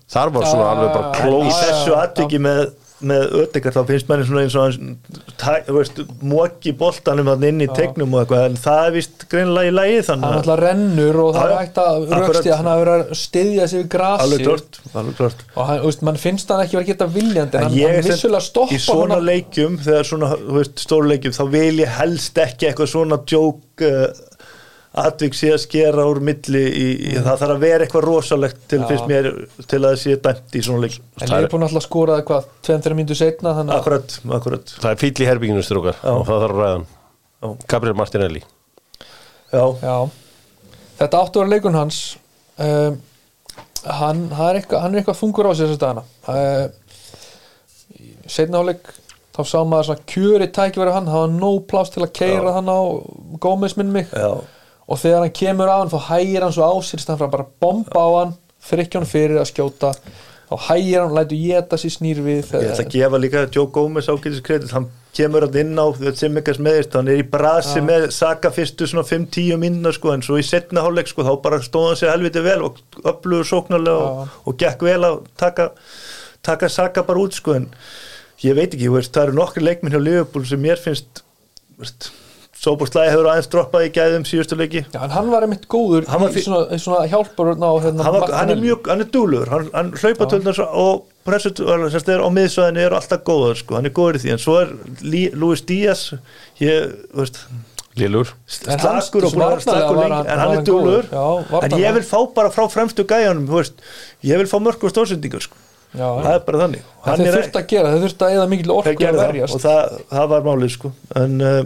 Þar 0.09 0.31
var 0.33 0.47
svona 0.49 0.65
Já, 0.65 0.71
alveg 0.73 0.93
bara 0.95 1.09
já, 1.19 1.33
í 1.43 1.49
já, 1.51 1.57
þessu 1.59 1.91
já. 1.93 1.99
atviki 2.07 2.39
með, 2.41 2.61
með 3.07 3.25
ödekar 3.43 3.75
þá 3.77 3.81
finnst 3.89 4.09
manni 4.11 4.27
svona 4.27 4.43
eins 4.45 4.57
og 4.59 6.01
móki 6.27 6.73
boltanum 6.77 7.29
þarna 7.31 7.51
inn 7.53 7.63
í 7.63 7.69
tegnum 7.71 8.15
og 8.17 8.25
eitthvað 8.25 8.47
en 8.49 8.59
það 8.59 8.81
er 8.87 8.95
vist 8.97 9.27
greinlega 9.31 9.85
í 9.87 9.95
hann 9.99 10.07
þannig 10.09 10.27
að 10.29 10.39
alltaf 10.41 10.61
rennur 10.63 11.21
og 11.23 11.31
það 11.37 11.53
er 11.53 11.55
hægt 11.61 11.81
að 11.83 11.99
Akkurat. 11.99 12.25
rauksti 12.25 12.55
hann 12.55 12.71
hafi 12.73 12.85
verið 12.85 12.95
að 12.97 13.21
styðja 13.23 13.69
sig 13.71 13.83
við 13.83 13.91
grasi 13.95 14.27
alveg 14.27 14.45
klart, 14.49 15.45
og 15.55 15.69
hann, 15.71 15.83
veist, 15.87 16.05
mann 16.09 16.21
finnst 16.25 16.53
hann 16.53 16.65
ekki 16.65 16.79
verið 16.79 16.87
að 16.87 16.93
geta 16.93 17.11
viljandi 17.19 17.61
en 17.61 17.69
hann, 17.69 17.79
hann 17.79 18.01
er 18.01 18.09
vissulega 18.09 18.47
stoppa 18.49 18.75
í 18.75 18.83
svona 18.83 19.19
hann 19.19 19.29
leikjum 19.29 19.79
þegar 19.85 20.11
svona, 20.11 20.33
veist, 20.59 20.83
stórleikjum 20.87 21.39
þá 21.39 21.45
vil 21.55 21.85
ég 21.85 21.95
helst 22.01 22.43
ekki 22.43 22.71
eitthvað 22.73 22.93
svona 22.97 23.21
djók 23.29 23.87
uh, 23.87 24.09
atvik 24.99 25.35
sé 25.37 25.51
að 25.53 25.61
skera 25.63 26.05
úr 26.09 26.21
milli 26.25 26.63
í, 26.65 26.87
í, 27.11 27.15
það 27.17 27.43
þarf 27.43 27.55
að 27.55 27.65
vera 27.65 27.85
eitthvað 27.85 28.07
rosalegt 28.07 28.63
til, 28.71 28.81
mér, 29.11 29.29
til 29.61 29.81
að 29.83 29.89
það 29.89 29.99
sé 30.03 30.17
dæmt 30.25 30.57
í 30.57 30.63
svona 30.65 30.85
leikjum 30.87 31.05
en 31.21 31.33
ég 31.35 31.45
er 31.45 31.51
búin 31.53 31.67
alltaf 31.67 31.83
að 31.83 31.87
skora 31.87 32.21
hvað 32.29 32.47
2-3 32.69 32.97
mínútur 32.99 33.19
setna 33.21 33.53
akkurat, 33.77 34.17
akkurat. 34.39 34.73
Það 34.79 34.95
er 34.95 35.03
fíll 35.03 35.13
í 35.13 35.29
herbygginu 35.29 35.67
strókar 35.67 36.01
og 36.09 36.25
það 36.29 36.47
þarf 36.47 36.49
að 36.49 36.63
ræða 36.63 36.71
hann. 36.73 36.87
Já. 37.39 37.51
Gabriel 37.71 37.99
Martinelli. 37.99 38.43
Já, 39.53 39.65
Já, 39.83 39.97
þetta 40.99 41.21
áttu 41.23 41.43
vera 41.43 41.53
leikun 41.53 41.79
hans. 41.79 42.01
Um, 42.59 42.99
hann, 43.85 44.25
hann, 44.35 44.49
er 44.51 44.59
eitthvað, 44.59 44.83
hann 44.83 44.97
er 44.97 45.03
eitthvað 45.03 45.21
þungur 45.21 45.49
á 45.49 45.53
sig 45.53 45.69
þessu 45.69 45.83
dagana. 45.85 46.05
Uh, 46.27 46.67
setna 48.29 48.65
áleik 48.65 48.91
þá 49.39 49.41
sá 49.47 49.59
maður 49.63 49.93
svona 49.93 50.07
kjöri 50.11 50.49
tækifæri 50.51 50.95
hann, 50.97 51.09
það 51.09 51.23
var 51.23 51.35
nóg 51.37 51.59
pláss 51.71 51.95
til 51.95 52.03
að 52.03 52.15
keira 52.19 52.55
hann 52.57 52.71
á 52.71 52.81
Gómez 53.39 53.77
minn 53.79 53.93
mig. 53.95 54.11
Já, 54.11 54.43
og 54.89 55.01
þegar 55.03 55.27
hann 55.27 55.37
kemur 55.37 55.71
á 55.71 55.77
hann 55.79 55.93
þá 55.93 55.99
hægir 56.09 56.47
hann 56.47 56.55
svo 56.57 56.69
á 56.69 56.75
sér 56.85 57.05
þannig 57.05 57.27
að 57.27 57.35
bara 57.37 57.51
bomba 57.61 58.01
á 58.01 58.11
hann 58.19 58.35
þrykkja 58.69 59.01
hann 59.01 59.11
fyrir 59.11 59.41
að 59.41 59.51
skjóta. 59.53 59.93
Þá 60.49 60.55
hægir 60.71 61.03
hann, 61.03 61.13
lætur 61.17 61.43
geta 61.43 61.77
sér 61.77 61.93
snýr 61.93 62.23
við. 62.25 62.55
Ég 62.57 62.71
ætla 62.73 62.87
að 62.87 62.95
gefa 62.95 63.21
líka 63.21 63.45
Joe 63.53 63.69
Gomez 63.73 64.09
ágætis 64.09 64.41
kredit, 64.45 64.73
hann 64.73 64.89
kemur 65.19 65.45
að 65.45 65.59
inn 65.61 65.77
á 65.77 65.87
sem 66.17 66.37
ekkert 66.41 66.63
meðist, 66.63 66.95
hann 66.97 67.11
er 67.11 67.21
í 67.21 67.27
brasi 67.27 67.83
með 67.85 68.09
Saka 68.15 68.51
fyrstu 68.55 68.87
svona 68.89 69.05
5-10 69.09 69.59
minna 69.61 69.93
sko, 69.95 70.13
en 70.15 70.25
svo 70.25 70.39
í 70.41 70.45
setna 70.47 70.85
hálfleik 70.85 71.11
sko, 71.11 71.27
þá 71.27 71.35
bara 71.45 71.59
stóð 71.65 71.89
hann 71.91 71.99
sér 72.01 72.13
helviti 72.15 72.45
vel 72.45 72.61
og 72.69 72.79
öflugur 73.03 73.49
sóknarlega 73.49 74.07
og, 74.09 74.37
og 74.49 74.59
gekk 74.61 74.85
vel 74.89 75.01
að 75.09 75.19
taka, 75.41 75.71
taka 76.47 76.71
Saka 76.73 77.05
bara 77.09 77.25
út 77.25 77.37
sko, 77.37 77.57
en 77.59 77.69
ég 78.45 78.57
veit 78.57 78.71
ekki, 78.71 78.93
veist, 78.95 79.13
það 79.17 79.29
eru 79.29 79.39
nokkri 79.41 79.65
leikminn 79.65 79.97
hjá 79.97 80.01
Liverpool 80.03 80.47
sem 80.49 80.63
mér 80.63 80.81
finnst 80.81 81.25
veist, 81.81 82.13
Sóbúrslæði 82.59 83.13
hefur 83.13 83.29
aðeins 83.31 83.49
droppað 83.53 83.85
í 83.87 83.91
gæðum 83.95 84.25
síðustu 84.27 84.57
leiki. 84.59 84.81
Já, 84.91 84.99
en 85.05 85.13
hann 85.15 85.29
var 85.31 85.45
einmitt 85.47 85.69
góður 85.71 86.09
Hann 86.11 86.25
var 86.25 86.35
í 86.35 86.43
svona, 86.43 86.79
svona 86.83 87.05
hjálpar 87.07 87.53
á 87.55 87.71
hérna, 87.85 88.03
hann, 88.03 88.17
var, 88.17 88.33
hann 88.35 88.51
er 88.51 88.59
mjög, 88.59 88.91
hann 88.91 89.05
er 89.05 89.11
dúlur 89.15 89.53
hann, 89.53 89.69
hann 89.77 89.93
hlaupatöldar 89.95 90.59
og 90.67 91.05
pressut 91.29 91.63
sérst, 91.63 92.11
er 92.11 92.25
á 92.25 92.29
miðsvæðinu 92.35 92.83
eru 92.89 92.99
alltaf 92.99 93.23
góður 93.29 93.61
sko. 93.61 93.79
hann 93.79 93.87
er 93.87 93.95
góður 93.95 94.19
í 94.19 94.25
því, 94.25 94.35
en 94.35 94.43
svo 94.43 94.57
er 94.65 94.75
Luis 95.39 95.63
Díaz 95.69 96.09
ég, 96.59 96.91
þú 97.13 97.23
veist 97.23 97.43
Lillur. 97.99 98.35
slakur 98.49 99.27
og 99.27 99.33
búin 99.35 99.45
að 99.45 99.55
vera 99.55 99.65
slakur 99.65 99.97
lengi 99.99 100.15
hann- 100.17 100.27
en 100.27 100.39
hann 100.39 100.59
er 100.59 100.67
dúlur. 100.67 101.09
Já, 101.11 101.63
en 101.63 101.71
ég 101.79 101.95
vil 101.95 102.03
fá 102.07 102.19
bara 102.35 102.51
frá 102.51 102.69
fremstu 102.71 103.05
gæjanum 103.05 103.47
veist, 103.47 103.75
ég 104.23 104.39
vil 104.39 104.47
fá 104.47 104.59
mörg 104.63 104.83
og 104.83 104.91
stórsendingar 104.93 105.43
sko. 105.43 105.57
Já, 105.95 106.05
það 106.23 106.35
er 106.35 106.41
bara 106.47 106.59
þannig. 106.59 106.83
Það 107.05 107.23
þeir 107.23 107.35
þurft 107.39 107.59
að 107.59 107.67
gera, 107.67 107.91
þeir 107.93 108.03
þurft 108.05 108.23
að 108.23 108.33
eða 108.37 108.49
mikil 108.49 108.73
orku 108.75 109.07
að 109.09 109.21
verjast. 109.23 109.55
Og 109.55 109.61
það, 109.61 110.01
það 110.11 110.29
var 110.29 110.43
málið 110.49 110.73
sko. 110.75 110.93
en 111.17 111.41
uh, 111.41 111.63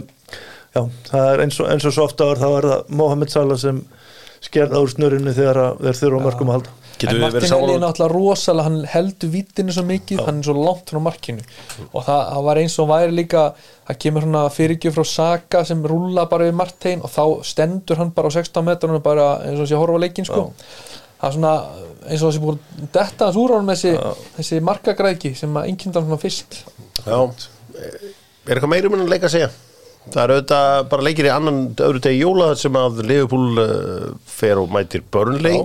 já, 0.75 0.81
það 1.11 1.27
er 1.33 1.43
eins 1.45 1.59
og, 1.59 1.67
eins 1.73 1.85
og 1.89 1.93
svo 1.95 2.07
ofta 2.09 2.29
ára 2.31 2.39
þá 2.43 2.49
er 2.59 2.69
það 2.71 2.95
Mohamed 3.01 3.29
Salah 3.33 3.57
sem 3.61 3.83
skerða 4.43 4.81
úr 4.83 4.89
snurinu 4.91 5.31
þegar 5.33 5.59
að- 5.65 5.83
þeir 5.85 5.99
þurfa 6.01 6.19
á 6.19 6.25
mörgum 6.27 6.49
að 6.51 6.57
halda. 6.57 6.71
Getur 6.93 7.09
en 7.09 7.15
við 7.23 7.33
verið 7.33 7.49
Martinelli 7.49 7.73
er 7.73 7.79
náttúrulega 7.81 8.13
rosalega 8.13 8.63
hann 8.67 8.75
heldur 8.91 9.29
vítinu 9.33 9.73
svo 9.73 9.83
mikið, 9.87 10.19
hann 10.27 10.37
er 10.39 10.43
svo 10.43 10.53
langt 10.65 10.91
frá 10.91 10.99
markinu. 11.01 11.41
Og 11.93 12.03
það, 12.05 12.19
það 12.33 12.43
var 12.47 12.59
eins 12.61 12.75
og 12.83 12.87
væri 12.91 13.15
líka 13.17 13.43
það 13.87 13.97
kemur 14.03 14.21
svona 14.27 14.43
fyrirgjöf 14.53 14.93
frá 14.99 15.05
Saka 15.09 15.63
sem 15.65 15.81
rúla 15.89 16.27
bara 16.29 16.45
við 16.49 16.53
Martein 16.59 17.01
og 17.01 17.09
þá 17.09 17.23
stendur 17.49 17.97
hann 17.97 18.11
bara 18.13 18.29
á 18.29 18.31
16 18.35 18.63
metrunum 18.67 19.01
bara 19.03 19.25
eins 19.47 19.59
og 19.63 19.67
sé 19.71 19.75
horfa 19.79 19.97
á 19.97 20.03
leikinn 20.05 20.25
sko. 20.29 20.45
Það 21.23 21.27
er 21.29 21.35
svona 21.39 21.55
eins 22.11 22.21
og 22.21 22.29
þessi 22.33 22.43
búin 22.43 22.59
að 22.59 22.87
detta 22.99 23.25
hans 23.25 23.37
úr 23.41 23.55
ánum 23.57 23.73
þessi, 23.73 23.93
þessi 24.37 24.61
markagræðki 24.69 25.35
sem 25.39 25.53
að 25.55 25.69
einnkjöndan 25.71 26.03
svona 26.05 26.19
fyrst. 26.21 26.61
Já, 27.07 27.19
er 27.79 28.53
eitthvað 28.53 28.69
meiri 28.75 28.89
mun 28.91 29.05
að 29.07 29.13
leika 29.15 29.29
að 29.31 29.37
segja? 29.39 29.49
Það 30.11 30.19
er 30.23 30.33
auðvitað 30.33 30.89
bara 30.91 31.05
leikir 31.07 31.27
í 31.29 31.31
annan 31.31 31.61
öðru 31.79 32.01
degi 32.03 32.19
jóla 32.23 32.49
þar 32.51 32.59
sem 32.63 32.79
að 32.79 32.99
Liverpool 33.07 33.61
uh, 33.63 34.09
fer 34.27 34.59
og 34.59 34.73
mætir 34.73 35.03
Burnley 35.13 35.55
Já. 35.55 35.63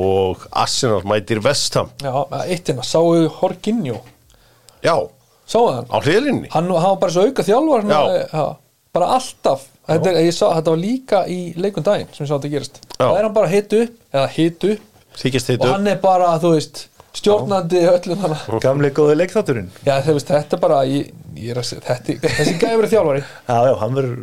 og 0.00 0.46
Arsenal 0.64 1.04
mætir 1.08 1.42
Vestham 1.44 1.92
Já, 2.02 2.12
eittina, 2.42 2.86
sáu 2.86 3.14
Horkinjó 3.38 4.00
Já, 4.84 4.96
sáu 5.46 5.70
hann, 5.70 5.86
á 5.90 5.98
hliðlinni 6.02 6.50
hann, 6.52 6.66
hann 6.66 6.90
var 6.90 7.00
bara 7.04 7.14
svo 7.14 7.28
auka 7.28 7.46
þjálfar 7.46 7.86
Já. 7.88 8.00
já, 8.26 8.44
bara 8.98 9.14
alltaf. 9.18 9.66
Þetta, 9.88 10.10
er, 10.10 10.20
ég 10.26 10.34
sá, 10.36 10.46
þetta 10.52 10.74
var 10.74 10.80
líka 10.82 11.24
í 11.30 11.40
leikun 11.56 11.86
daginn 11.86 12.10
sem 12.12 12.26
ég 12.26 12.28
sá 12.30 12.36
þetta 12.36 12.52
gerast 12.52 12.82
Já. 12.82 13.06
það 13.06 13.16
er 13.16 13.26
hann 13.28 13.38
bara 13.38 13.50
hitt 13.54 13.74
upp 13.78 13.96
eða 14.12 14.28
hitt 14.34 14.70
upp. 14.72 14.86
Þykist 15.18 15.54
og 15.56 15.66
hann 15.70 15.90
er 15.90 15.98
bara, 16.02 16.34
þú 16.42 16.54
veist 16.58 16.84
stjórnandi 17.18 17.80
öllum 17.88 18.20
hana 18.22 18.60
gamli 18.62 18.90
góði 18.94 19.16
leikþátturinn. 19.22 19.70
Já, 19.86 19.96
þú 20.04 20.18
veist, 20.18 20.30
þetta 20.30 20.58
er 20.58 20.62
bara 20.62 20.82
er 20.84 21.08
að 21.62 21.72
þetta, 21.86 22.20
þessi 22.28 22.54
gæði 22.60 22.78
verið 22.82 22.94
þjálfari. 22.94 23.24
Já, 23.24 23.58
já, 23.68 23.74
hann 23.82 23.98
fínn 23.98 24.14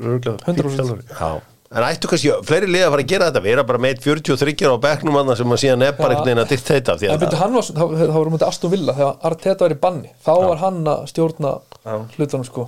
100%. 0.46 0.78
þjálfari. 0.78 1.06
Já, 1.10 1.30
en 1.76 1.88
ættu 1.90 2.12
kannski 2.12 2.38
fleiri 2.48 2.70
liða 2.72 2.88
að 2.88 2.96
fara 2.96 3.06
að 3.06 3.12
gera 3.12 3.30
þetta? 3.32 3.44
Vera 3.46 3.66
bara 3.72 3.84
með 3.86 4.06
43 4.06 4.72
á 4.72 4.78
bekknum 4.86 5.20
annað 5.22 5.42
sem 5.42 5.56
að 5.56 5.62
síðan 5.64 5.86
er 5.88 5.98
bara 5.98 6.14
Já. 6.14 6.16
einhvern 6.16 6.30
veginn 6.30 6.44
að 6.46 6.54
dyrt 6.54 6.72
þetta 6.72 6.98
þá, 7.02 7.84
þá 8.06 8.18
var 8.20 8.32
mútið 8.36 8.48
Aston 8.48 8.74
Villa. 8.76 8.96
Þegar 9.00 9.30
Arteta 9.32 9.66
var 9.66 9.76
í 9.76 9.82
banni 9.88 10.14
þá 10.26 10.34
var 10.46 10.64
hann 10.64 10.82
að 10.94 11.06
stjórna 11.12 11.58
Já. 11.84 11.96
hlutunum 12.16 12.48
sko. 12.48 12.68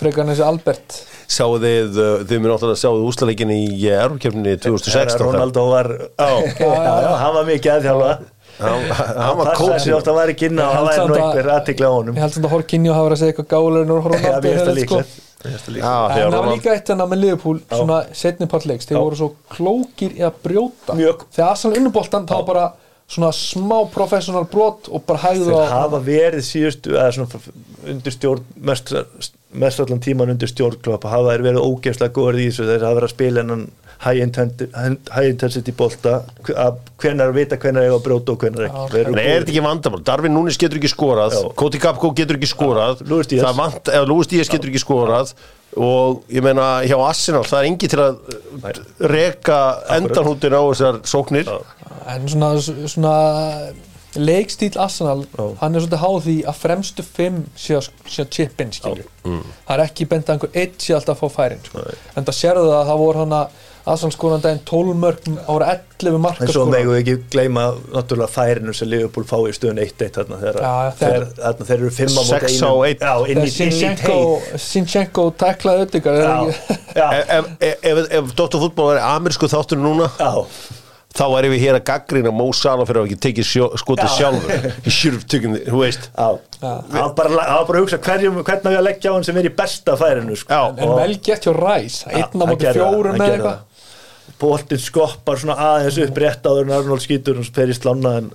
Frekar 0.00 0.24
en 0.24 0.32
þessi 0.32 0.44
Albert. 0.46 0.98
Sáðu 1.32 1.60
þið, 1.62 1.96
uh, 1.96 2.24
þið 2.28 2.42
mér 2.42 2.52
náttúrulega 2.52 2.80
sáðu 2.82 3.04
úslaleikin 3.08 3.52
í 3.54 3.62
Erfkjöfni 3.88 4.52
2016 4.60 5.22
Ronaldo 5.22 5.64
var 5.70 5.88
já, 6.20 6.28
já, 6.60 6.92
já, 7.06 7.10
hann 7.22 7.36
var 7.38 7.46
mikið 7.48 7.72
aðþjálfa 7.76 8.10
Hann 8.58 8.84
hann 8.92 9.36
var 9.38 9.46
passaði 9.48 9.58
kóts 9.72 9.84
sig 9.86 9.94
oft 9.96 10.06
að 10.12 10.18
væri 10.20 10.34
kynna 10.38 10.66
og 10.68 10.74
hann 10.76 10.86
væri 10.86 11.06
nú 11.08 11.14
að- 11.14 11.22
einhver 11.22 11.50
aðtikla 11.56 11.86
á 11.88 11.92
honum. 11.96 12.14
Ég 12.16 12.20
held 12.26 12.34
samt 12.36 12.46
að 12.46 12.52
Horkinjó 12.56 12.92
hafa 12.94 13.06
verið 13.08 13.16
að 13.16 13.22
segja 13.22 13.32
eitthvað 13.32 13.48
en 13.82 13.88
Ronaldo 13.88 14.10
mér 14.12 14.42
finnst 14.42 14.66
það 14.66 14.76
hefði, 14.76 14.86
sko. 14.86 15.02
En 15.42 16.30
það 16.30 16.36
var 16.36 16.52
líka 16.52 16.70
eitt 16.76 16.90
enn 16.94 17.02
með 17.10 17.18
Liverpool 17.22 17.60
svona 17.72 17.98
setni 18.14 18.46
partleiks, 18.52 18.86
þeir 18.86 19.00
voru 19.02 19.16
svo 19.18 19.30
klókir 19.50 20.14
í 20.14 20.22
að 20.22 20.36
brjóta. 20.44 20.94
Þegar 20.94 21.48
Arsenal 21.50 21.76
unnuboltan 21.80 22.26
þá 22.30 22.36
bara 22.46 22.66
svona 23.12 23.32
smá 23.34 23.78
professional 23.92 24.44
brot 24.48 24.86
og 24.88 25.02
bara 25.06 25.18
hægðu 25.18 25.50
þeir 25.50 25.68
hafa 25.74 25.98
verið 26.06 26.44
síðustu 26.46 26.94
eða 26.94 27.10
svona 27.12 27.40
undir 27.90 28.14
stjórn 28.14 28.44
mest, 28.56 28.92
mest 29.52 29.80
allan 29.82 30.00
tíman 30.00 30.30
undir 30.32 30.48
stjórn 30.48 30.78
hafa 31.02 31.26
verið 31.34 31.58
ógeðslega 31.58 32.14
góður 32.14 32.38
í 32.38 32.46
þessu. 32.48 32.68
Þeir 32.70 32.86
hafa 32.86 33.00
verið 33.00 33.08
að 33.10 33.16
spila 33.16 33.42
hennan 33.42 33.66
high 34.02 34.22
intensity, 34.24 34.68
high 35.14 35.30
intensity 35.30 35.74
bolta 35.78 36.18
að 36.50 37.32
vita 37.36 37.58
hvenar 37.62 37.86
eiga 37.86 37.96
að 37.96 38.04
brjóta 38.06 38.34
og 38.34 38.42
hvenar 38.42 38.68
ekki 38.68 39.02
Nei, 39.14 39.22
er 39.22 39.42
þetta 39.42 39.54
ekki 39.54 39.64
vandamál? 39.64 40.02
Darvin 40.06 40.34
Núnis 40.34 40.58
getur 40.60 40.80
ekki 40.80 40.90
skorað. 40.90 41.38
Koti 41.58 41.80
Gapko 41.82 42.12
getur 42.18 42.40
ekki 42.40 42.50
skorað 42.50 43.04
Luis 43.06 43.30
Díaz. 43.30 43.46
Það 43.46 43.60
vant, 43.62 43.92
eða 43.94 44.08
Lúis 44.10 44.30
Díaz 44.30 44.50
getur 44.50 44.72
ekki 44.72 44.82
skorað 44.82 45.34
og 45.78 46.26
ég 46.32 46.44
meina 46.44 46.82
hjá 46.84 46.98
Arsenal 47.00 47.46
það 47.48 47.62
er 47.62 47.68
engi 47.70 47.88
til 47.88 48.00
að 48.02 48.18
reka 49.12 49.60
endanhútin 49.96 50.52
á 50.52 50.62
þessar 50.68 51.00
sóknir 51.08 51.48
en 52.12 52.28
svona, 52.28 52.50
svona 52.60 53.14
leikstíl 54.20 54.76
Arsenal 54.76 55.24
Já. 55.24 55.44
hann 55.62 55.74
er 55.74 55.84
svolítið 55.84 56.02
háð 56.04 56.18
því 56.26 56.36
að 56.52 56.60
fremstu 56.60 57.06
fimm 57.06 57.42
sé 57.56 57.78
að 57.78 57.88
sé 58.04 58.26
að 58.26 58.32
chip 58.36 58.60
in 58.60 58.74
skilju 58.76 59.08
það 59.24 59.74
er 59.76 59.84
ekki 59.86 60.08
bent 60.10 60.28
að 60.28 60.36
einhver 60.36 60.60
eitt 60.60 60.84
sé 60.84 60.96
alltaf 60.96 61.16
að 61.16 61.22
fá 61.22 61.38
færin 61.40 61.64
sko. 61.64 61.84
en 62.16 62.28
það 62.28 62.40
sérðu 62.42 62.68
það 62.68 62.80
að 62.82 62.90
það 62.90 63.04
voru 63.06 63.22
hann 63.24 63.36
að 63.38 63.60
Daginn 64.42 64.60
12 64.68 64.94
mörg 65.02 65.24
ára 65.50 65.70
11 65.98 66.18
marka 66.22 66.44
en 66.46 66.52
svo 66.54 66.66
megum 66.70 66.92
við 66.94 67.00
ekki 67.02 67.14
gleyma 67.32 67.64
náttúrulega 67.94 68.30
færinu 68.30 68.74
sem 68.76 68.90
Liverpool 68.90 69.26
fá 69.26 69.36
í 69.48 69.54
stöðun 69.56 69.80
1-1 69.82 70.12
þarna 70.18 70.38
þeir, 70.42 70.58
eru 71.76 71.90
5 71.96 72.12
á 72.14 72.22
móti 72.22 72.28
Sex 72.28 72.60
á 72.62 72.70
einum. 72.70 72.84
einn. 72.86 73.02
já, 73.02 73.14
inn 73.32 73.42
í, 73.42 73.48
í 73.48 73.54
Sinchenko, 73.56 74.18
já, 76.22 76.36
já, 77.00 77.08
Ef, 77.22 77.50
ef, 77.58 77.82
ef, 77.82 78.04
ef 78.20 78.30
Dr. 78.38 78.60
Fútból 78.62 78.92
er 78.94 79.02
amerísku 79.02 79.50
þáttur 79.50 79.82
núna 79.82 80.06
já. 80.14 80.30
þá 81.12 81.24
erum 81.40 81.52
við 81.52 81.64
hér 81.66 81.76
að 81.80 81.84
gaggrina 81.90 82.30
Mó 82.32 82.46
Sala 82.56 82.86
fyrir 82.88 83.02
að 83.02 83.10
ekki 83.10 83.18
tekið 83.26 83.48
skotið 83.82 84.06
Já. 84.06 84.14
sjálfur. 84.16 84.70
Í 84.88 84.94
sjurftökjum, 84.96 85.56
þú 85.66 85.82
veist. 85.82 86.06
Já, 86.16 86.28
hann 86.62 86.86
var 86.94 87.12
bara, 87.18 87.44
að 87.58 87.74
hugsa 87.82 87.98
hverjum, 88.00 88.38
hvernig 88.46 88.72
ég 88.72 88.80
að 88.80 88.86
leggja 88.86 89.12
á 89.12 89.14
hann 89.18 89.26
sem 89.26 89.36
er 89.42 89.50
í 89.50 89.52
besta 89.58 89.98
færinu 90.00 90.38
sko. 90.40 90.62
En 90.78 90.94
vel 90.96 91.18
gett 91.20 91.44
hjá 91.44 91.52
Ræs 91.58 91.98
einn 92.08 92.22
á 92.24 92.28
hann 92.32 92.48
móti 92.54 92.64
gerði 92.64 92.80
það, 92.80 92.96
fjórum 92.96 93.20
gerði 93.20 93.36
eitthvað 93.36 93.60
það. 94.22 94.36
boltinn 94.42 94.80
skoppar 94.82 95.38
svona 95.38 95.54
aðeins 95.62 95.98
upp 96.02 96.16
rétt 96.22 96.46
áður 96.50 96.64
en 96.66 96.72
Arnold 96.78 97.02
skýtur 97.04 97.38
og 97.42 97.50
fer 97.54 97.70
í 97.70 97.76
slána 97.76 98.14
en, 98.18 98.30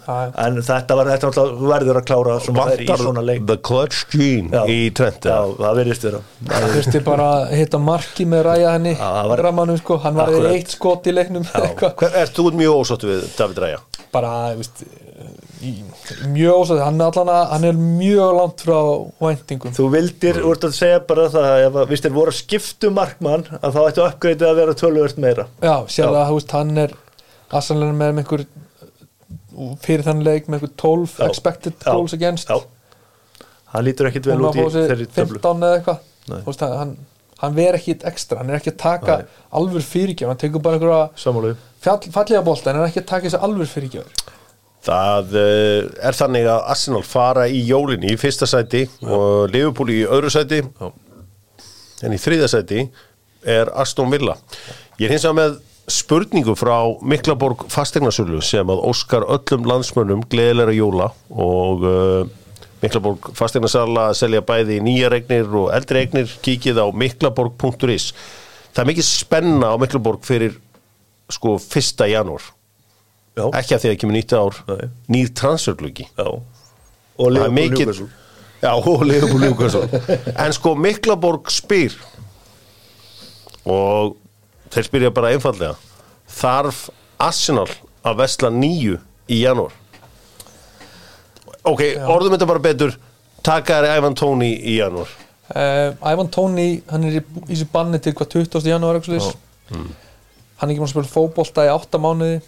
en 0.45 0.60
þetta 0.63 0.95
var 1.00 1.10
þetta 1.12 1.45
verður 1.67 2.00
að 2.02 2.06
klára 2.08 2.38
svona 2.45 2.67
þær 2.69 2.84
í 2.86 2.88
svona 3.02 3.23
leik. 3.28 3.45
the 3.50 3.58
clutch 3.58 4.06
gene 4.13 4.52
Já. 4.54 4.63
í 4.71 4.78
Trent 4.95 5.28
Já, 5.28 5.38
það 5.60 5.82
verðist 5.82 6.08
vera. 6.08 6.21
Það 6.47 6.69
þurfti 6.78 7.04
bara 7.10 7.28
að 7.41 7.56
hitta 7.60 7.82
marki 7.89 8.26
með 8.30 8.45
ræja 8.52 8.71
henni 8.78 8.95
það 9.00 9.28
var- 9.34 9.43
Ramanum 9.47 9.78
sko, 9.82 9.97
hann 10.06 10.15
var 10.15 10.32
eitt 10.54 10.71
skot 10.78 11.08
í 11.08 11.15
leiknum 11.15 11.43
er 12.13 12.32
þú 12.38 12.52
mjög 12.56 12.80
ósáttu 12.84 13.12
við 13.12 13.28
David 13.38 13.63
Ræja? 13.65 13.84
bara, 14.12 14.30
þú 14.54 14.62
veist 14.63 14.86
mjög 15.17 16.60
ósæði, 16.62 16.82
hann 16.86 17.01
er 17.01 17.08
allan 17.08 17.32
að 17.34 17.43
hann 17.53 17.65
er 17.65 17.80
mjög 17.80 18.36
langt 18.38 18.63
frá 18.65 18.77
væntingum. 19.23 19.73
Þú 19.73 19.88
vildir, 19.95 20.39
úr 20.45 20.60
að 20.62 20.75
segja 20.77 20.99
bara 21.10 21.25
það 21.34 21.47
að 21.49 21.63
ef 21.63 21.80
að, 21.82 21.89
viðst 21.91 22.06
þér 22.06 22.15
voru 22.17 22.34
að 22.34 22.38
skiptu 22.38 22.91
markmann 22.93 23.47
að 23.58 23.77
þá 23.77 23.80
ættu 23.88 24.06
uppgreitið 24.06 24.47
að 24.51 24.62
vera 24.62 24.77
tölvöld 24.77 25.19
meira. 25.23 25.47
Já, 25.63 25.75
sér 25.89 26.13
þú 26.13 26.38
veist, 26.38 26.56
hann 26.58 26.84
er 26.84 26.95
aðsannlega 27.47 27.97
með 27.97 28.21
einhver 28.21 28.45
fyrir 29.82 30.06
þann 30.06 30.23
leik 30.27 30.47
með 30.47 30.60
einhver 30.60 30.73
12 30.84 31.17
Já. 31.17 31.27
expected 31.32 31.77
Já. 31.82 31.91
goals 31.91 32.13
against. 32.17 32.53
Já, 32.53 33.45
hann 33.73 33.88
lítur 33.88 34.12
ekkit 34.12 34.30
vel 34.30 34.41
út 34.43 34.53
að 34.53 34.62
í 34.62 34.69
þeirri 34.77 35.10
töflu. 35.10 35.41
15 35.41 35.67
eða 35.69 35.80
eitthvað. 35.82 36.03
Hann, 36.27 36.77
hann, 36.77 36.97
hann 37.41 37.58
ver 37.58 37.77
ekki 37.80 37.97
ekstra, 38.06 38.41
hann 38.41 38.51
er 38.51 38.60
ekki 38.60 38.75
að 38.75 38.82
taka 38.84 39.17
Nei. 39.21 39.36
alvör 39.58 39.86
fyrirgjöf, 39.86 40.30
hann 40.30 40.41
tekur 40.41 40.62
bara 40.62 40.77
einhverja 40.77 41.56
fall, 41.82 41.99
fallega 42.12 42.43
bolta 42.45 42.71
en 42.71 42.80
hann 42.80 42.86
er 42.86 42.91
ekki 42.91 43.03
að 43.03 43.12
taka 43.13 43.30
þessi 43.30 43.39
alvör 43.47 43.69
fyrirgjöf 43.71 44.26
Það 44.85 45.35
uh, 45.35 46.07
er 46.07 46.17
þannig 46.17 46.47
að 46.47 46.65
Arsenal 46.73 47.03
fara 47.05 47.47
í 47.49 47.63
jólinni 47.67 48.13
í 48.13 48.19
fyrsta 48.19 48.47
sæti 48.49 48.85
og 49.03 49.49
Liverpool 49.51 49.91
í 49.91 50.03
öðru 50.05 50.31
sæti 50.31 50.61
Já. 50.63 50.91
en 52.05 52.15
í 52.15 52.19
þriða 52.21 52.49
sæti 52.51 52.85
er 53.47 53.71
Aston 53.79 54.11
Villa. 54.11 54.37
Ég 54.99 55.07
er 55.07 55.15
hins 55.15 55.25
vegar 55.25 55.37
með 55.39 55.57
spurningu 55.87 56.55
frá 56.59 56.75
Miklaborg 57.07 57.63
fasteignarsölu 57.71 58.41
sem 58.43 58.67
að 58.67 58.83
óskar 58.89 59.23
öllum 59.23 59.67
landsmönnum 59.69 60.25
gleðilega 60.31 60.75
jóla 60.75 61.11
og 61.31 61.85
uh, 61.87 62.27
Miklaborg 62.83 63.31
fasteignarsala 63.37 64.11
selja 64.17 64.43
bæði 64.45 64.81
nýja 64.85 65.09
regnir 65.09 65.47
og 65.49 65.71
eldri 65.73 66.03
regnir 66.03 66.35
kíkið 66.45 66.83
á 66.83 66.85
miklaborg.is 66.93 68.11
Það 68.75 68.83
er 68.83 68.89
mikið 68.91 69.07
spenna 69.07 69.71
á 69.73 69.75
Miklaborg 69.81 70.27
fyrir 70.27 70.59
sko 71.33 71.55
fyrsta 71.61 72.05
janúar 72.11 72.45
Já, 73.38 73.43
ekki 73.60 73.76
að 73.76 73.82
því 73.82 73.88
að 73.88 73.91
það 73.91 74.00
kemur 74.02 74.17
nýtt 74.17 74.34
ár. 74.38 74.62
Nei. 74.67 74.86
nýr 75.13 75.34
transfergluggi. 75.38 76.08
Já. 76.17 76.28
Og. 76.28 78.08
Já, 78.62 78.71
Leopold 79.10 79.43
Newcastle. 79.43 80.04
En 80.34 80.56
sko 80.56 80.73
Miklaborg 80.78 81.52
spyr 81.54 81.93
og 83.67 84.15
þeir 84.73 84.88
spyrja 84.88 85.12
bara 85.13 85.34
einfallega 85.36 85.76
þarf 86.38 86.88
Arsenal 87.21 87.67
að 88.06 88.23
vesla 88.23 88.50
nýju 88.54 88.97
í 89.30 89.41
janúar? 89.43 89.76
Ok, 91.67 91.84
orðum 92.08 92.36
þetta 92.38 92.50
bara 92.50 92.63
betur. 92.63 92.97
Taka 93.45 93.82
þær 93.82 94.00
Ivan 94.00 94.15
Tóni 94.17 94.52
í 94.56 94.78
janúar. 94.80 95.10
Uh, 95.47 95.93
Ivan 96.10 96.30
Tóni, 96.32 96.67
hann 96.89 97.06
er 97.08 97.19
í, 97.19 97.23
í 97.45 97.54
þessu 97.54 97.69
banni 97.71 98.00
til 98.04 98.15
hvað 98.17 98.34
20. 98.34 98.67
janúar 98.67 98.97
mm. 99.00 99.86
hann 100.60 100.67
er 100.67 100.73
ekki 100.73 100.82
mann 100.82 100.89
að 100.89 100.91
spila 100.91 101.12
fótbolta 101.12 101.63
í 101.67 101.71
8 101.71 102.02
mánuði 102.04 102.41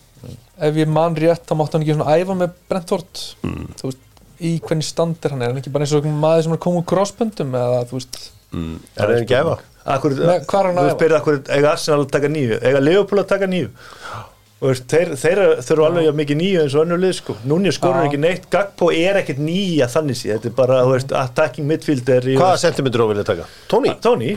ef 0.69 0.75
ég 0.82 0.88
man 0.91 1.15
rétt 1.15 1.45
þá 1.47 1.55
mátti 1.60 1.77
hann 1.77 1.86
ekki 1.86 1.95
svona 1.97 2.17
æfa 2.19 2.36
með 2.41 2.53
Brentford 2.69 3.23
Mm. 3.43 3.67
þú 3.79 3.89
veist, 3.89 4.03
í 4.39 4.51
hvernig 4.63 4.84
stand 4.88 5.25
er 5.25 5.34
hann 5.36 5.41
er 5.41 5.51
hann 5.53 5.58
ekki 5.62 5.71
bara 5.71 5.86
eins 5.86 5.93
og 5.97 6.05
maður 6.05 6.43
sem 6.47 6.53
er 6.55 6.62
komið 6.65 6.82
úr 6.84 6.88
crossböndum 6.93 7.55
eða 7.60 7.86
þú 7.89 7.99
veist 7.99 8.19
Er 8.49 9.05
það 9.05 9.19
ekki 9.21 9.36
efa? 9.38 9.58
Akkur, 9.89 10.13
Nei, 10.17 10.39
er 10.39 10.67
að 10.69 10.77
Þú 10.79 10.89
æfa? 10.89 10.95
spyrir 10.97 11.15
akkur, 11.19 11.36
eiga 11.53 11.71
Arsenal 11.71 12.01
að 12.03 12.12
taka 12.12 12.27
nýju 12.34 12.58
Eiga 12.65 12.79
Liverpool 12.82 13.19
að 13.21 13.27
taka 13.29 13.47
nýju 13.51 13.69
Og 14.60 14.75
þeir, 14.91 15.12
þeir 15.15 15.39
þurfa 15.63 15.86
alveg 15.88 16.15
mikið 16.19 16.38
nýju 16.41 16.62
eins 16.65 16.73
og 16.75 16.82
önnur 16.84 16.99
lið 16.99 17.13
sko. 17.15 17.36
Núni 17.47 17.71
skorur 17.71 18.01
Já. 18.03 18.08
ekki 18.10 18.19
neitt 18.19 18.49
Gagpo 18.51 18.89
er 18.91 19.21
ekkert 19.21 19.39
nýja 19.39 19.88
þannig 19.88 20.17
sé 20.19 20.34
Þetta 20.34 20.49
er 20.51 20.55
bara, 20.58 20.79
þú 20.84 20.95
veist, 20.97 21.13
attacking 21.15 21.67
midfielder 21.69 22.27
Hvaða 22.36 22.58
sentimentur 22.65 23.05
á 23.05 23.08
vilja 23.13 23.23
taka? 23.29 23.45
Tóni? 23.71 23.93
Tony 24.03 24.34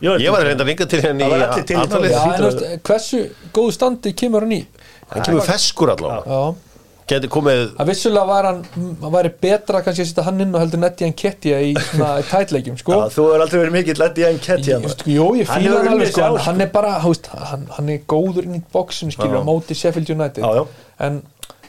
Ég 0.00 0.32
var 0.32 0.40
að 0.40 0.48
reynda 0.48 0.64
vinga 0.68 0.86
til 0.88 1.02
henni 1.04 1.28
veist, 1.28 2.64
hversu 2.88 3.22
góðu 3.52 3.76
standi 3.76 4.14
kemur 4.16 4.46
hann 4.46 4.56
í? 4.56 4.64
Hann 5.10 5.24
kemur 5.26 5.44
feskur 5.44 5.92
allavega. 5.92 6.24
Já. 6.26 6.66
Geti 7.10 7.26
komið 7.32 7.72
að 7.82 7.88
vissulega 7.90 8.28
var 8.28 8.46
hann 8.46 8.60
að 9.02 9.14
væri 9.16 9.30
betra 9.42 9.80
kannski 9.82 10.04
að 10.04 10.10
setja 10.12 10.24
hann 10.28 10.44
inn 10.44 10.54
og 10.54 10.62
heldur 10.62 10.80
netti 10.84 11.06
en 11.08 11.14
Ketja 11.18 11.58
í 11.66 11.72
tætleikjum 12.30 12.78
sko. 12.78 12.94
Já, 12.94 13.14
þú 13.16 13.24
er 13.34 13.44
aldrei 13.44 13.58
verið 13.64 13.74
mikill 13.74 13.98
lendi 13.98 14.26
en 14.28 14.38
veist, 14.84 15.02
Jú, 15.10 15.26
ég 15.40 15.50
hefur 15.50 15.74
hann 15.80 15.90
alveg 15.96 16.12
sko, 16.12 16.22
hann, 16.22 16.38
sko. 16.38 16.44
hann 16.46 16.64
er 16.64 16.70
bara 16.76 16.92
hann, 17.02 17.66
hann 17.76 17.90
er 17.96 18.04
góður 18.10 18.46
inn 18.46 18.60
í 18.60 18.62
bóksinu 18.72 19.16
skilur 19.16 19.42
á 19.42 19.44
móti 19.48 19.74
Sheffield 19.78 20.12
United. 20.14 20.44
Já, 20.44 20.62
já. 20.62 20.92
en 21.08 21.18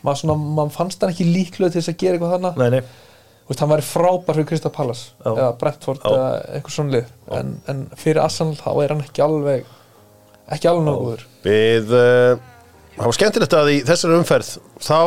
maður, 0.06 0.22
svona, 0.22 0.38
maður 0.60 0.76
fannst 0.78 1.02
hann 1.02 1.16
ekki 1.16 1.28
líklega 1.32 1.74
til 1.74 1.82
þess 1.82 1.94
að 1.96 2.00
gera 2.04 2.20
eitthvað 2.20 2.36
þannig 2.38 2.62
Nei, 2.62 2.70
nei, 2.76 2.82
veist, 3.52 3.64
hann 3.64 3.72
væri 3.72 3.86
frábær 3.86 4.38
fyrir 4.38 4.50
Krista 4.50 4.72
Pallas 4.74 5.04
eða 5.26 5.52
Brentford 5.60 6.06
eða 6.08 6.30
eitthvað 6.58 6.78
svona 6.78 6.96
lið. 6.98 7.12
En, 7.38 7.54
en 7.72 7.84
fyrir 8.00 8.24
Arsenal 8.24 8.58
þá 8.60 8.72
er 8.74 8.96
hann 8.96 9.04
ekki 9.06 9.26
alveg 9.26 9.70
ekki 10.52 10.72
alveg 10.72 10.88
nóg 10.88 11.04
góður. 11.04 11.28
Við 11.46 11.94
uh, 11.96 12.48
Það 12.92 13.08
var 13.08 13.16
skemmtilegt 13.16 13.54
að 13.56 13.70
í 13.72 13.76
þessari 13.88 14.16
umferð 14.20 14.50
þá 14.84 14.98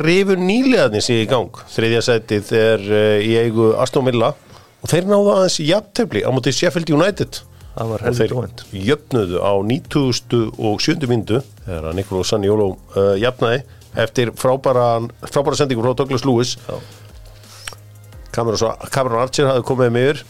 rifur 0.00 0.40
nýlegaðni 0.40 1.02
sig 1.04 1.20
í 1.22 1.26
gang. 1.28 1.58
Þriðja 1.74 2.00
setið 2.06 2.52
er 2.58 2.86
uh, 2.88 3.18
í 3.20 3.34
eigu 3.44 3.68
Aston 3.78 4.08
Villa 4.08 4.32
og 4.34 4.90
þeir 4.90 5.10
náðu 5.10 5.34
aðeins 5.34 5.58
í 5.60 5.68
jafntefli 5.68 6.24
á 6.24 6.30
móti 6.34 6.54
Sheffield 6.56 6.90
United. 6.96 7.42
Það 7.74 7.92
var 7.92 8.02
og 8.02 8.08
heldur 8.08 8.20
þeir 8.22 8.32
tóvend 8.32 8.64
jöfnuðu 8.88 9.38
á 9.44 9.52
90. 9.70 10.42
og 10.62 10.82
7. 10.82 11.08
myndu 11.10 11.40
þegar 11.66 11.96
Nikolás 11.98 12.32
Sanjóló 12.32 12.68
uh, 12.72 13.14
jafnaði 13.20 13.64
eftir 14.04 14.32
frábæra, 14.38 14.88
frábæra 15.28 15.58
sendingu 15.58 15.84
frá 15.84 15.94
Douglas 16.00 16.24
Lewis. 16.26 16.56
Já. 16.64 16.78
Cameron, 18.34 18.88
Cameron 18.94 19.22
Archer 19.22 19.50
hafði 19.50 19.66
komið 19.68 19.94
með 19.94 20.08
yfir. 20.08 20.22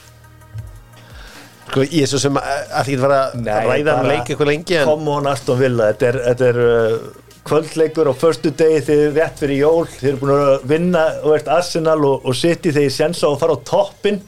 Sko 1.64 1.84
ég 1.88 2.04
er 2.04 2.10
svo 2.10 2.20
sem 2.22 2.36
að 2.38 2.48
að 2.78 2.88
því 2.88 2.96
að 2.96 3.04
vera 3.06 3.20
að 3.32 3.68
ræða 3.70 3.94
um 3.96 4.08
leik 4.10 4.28
eitthvað 4.28 4.50
lengi 4.50 4.78
en 4.78 4.88
Come 4.90 5.14
on 5.14 5.30
Aston 5.30 5.60
Villa. 5.60 5.88
Þetta 5.92 6.10
er, 6.10 6.18
þetta 6.28 6.50
er 6.50 6.60
uh, 6.64 7.08
kvöldleikur 7.48 8.12
á 8.12 8.14
förstu 8.20 8.52
degi 8.54 8.84
þið 8.88 9.02
er 9.06 9.16
rétt 9.18 9.42
fyrir 9.42 9.62
jól. 9.62 9.88
Þið 9.96 10.10
eru 10.12 10.20
búin 10.20 10.34
að 10.36 10.68
vinna 10.74 11.08
og 11.24 11.34
ert 11.38 11.50
Arsenal 11.56 11.98
og, 12.04 12.28
og 12.28 12.38
City 12.38 12.70
þegar 12.70 12.88
ég 12.90 12.96
sensa 12.98 13.26
á 13.26 13.32
að 13.32 13.40
fara 13.42 13.56
á 13.56 13.64
toppin 13.72 14.22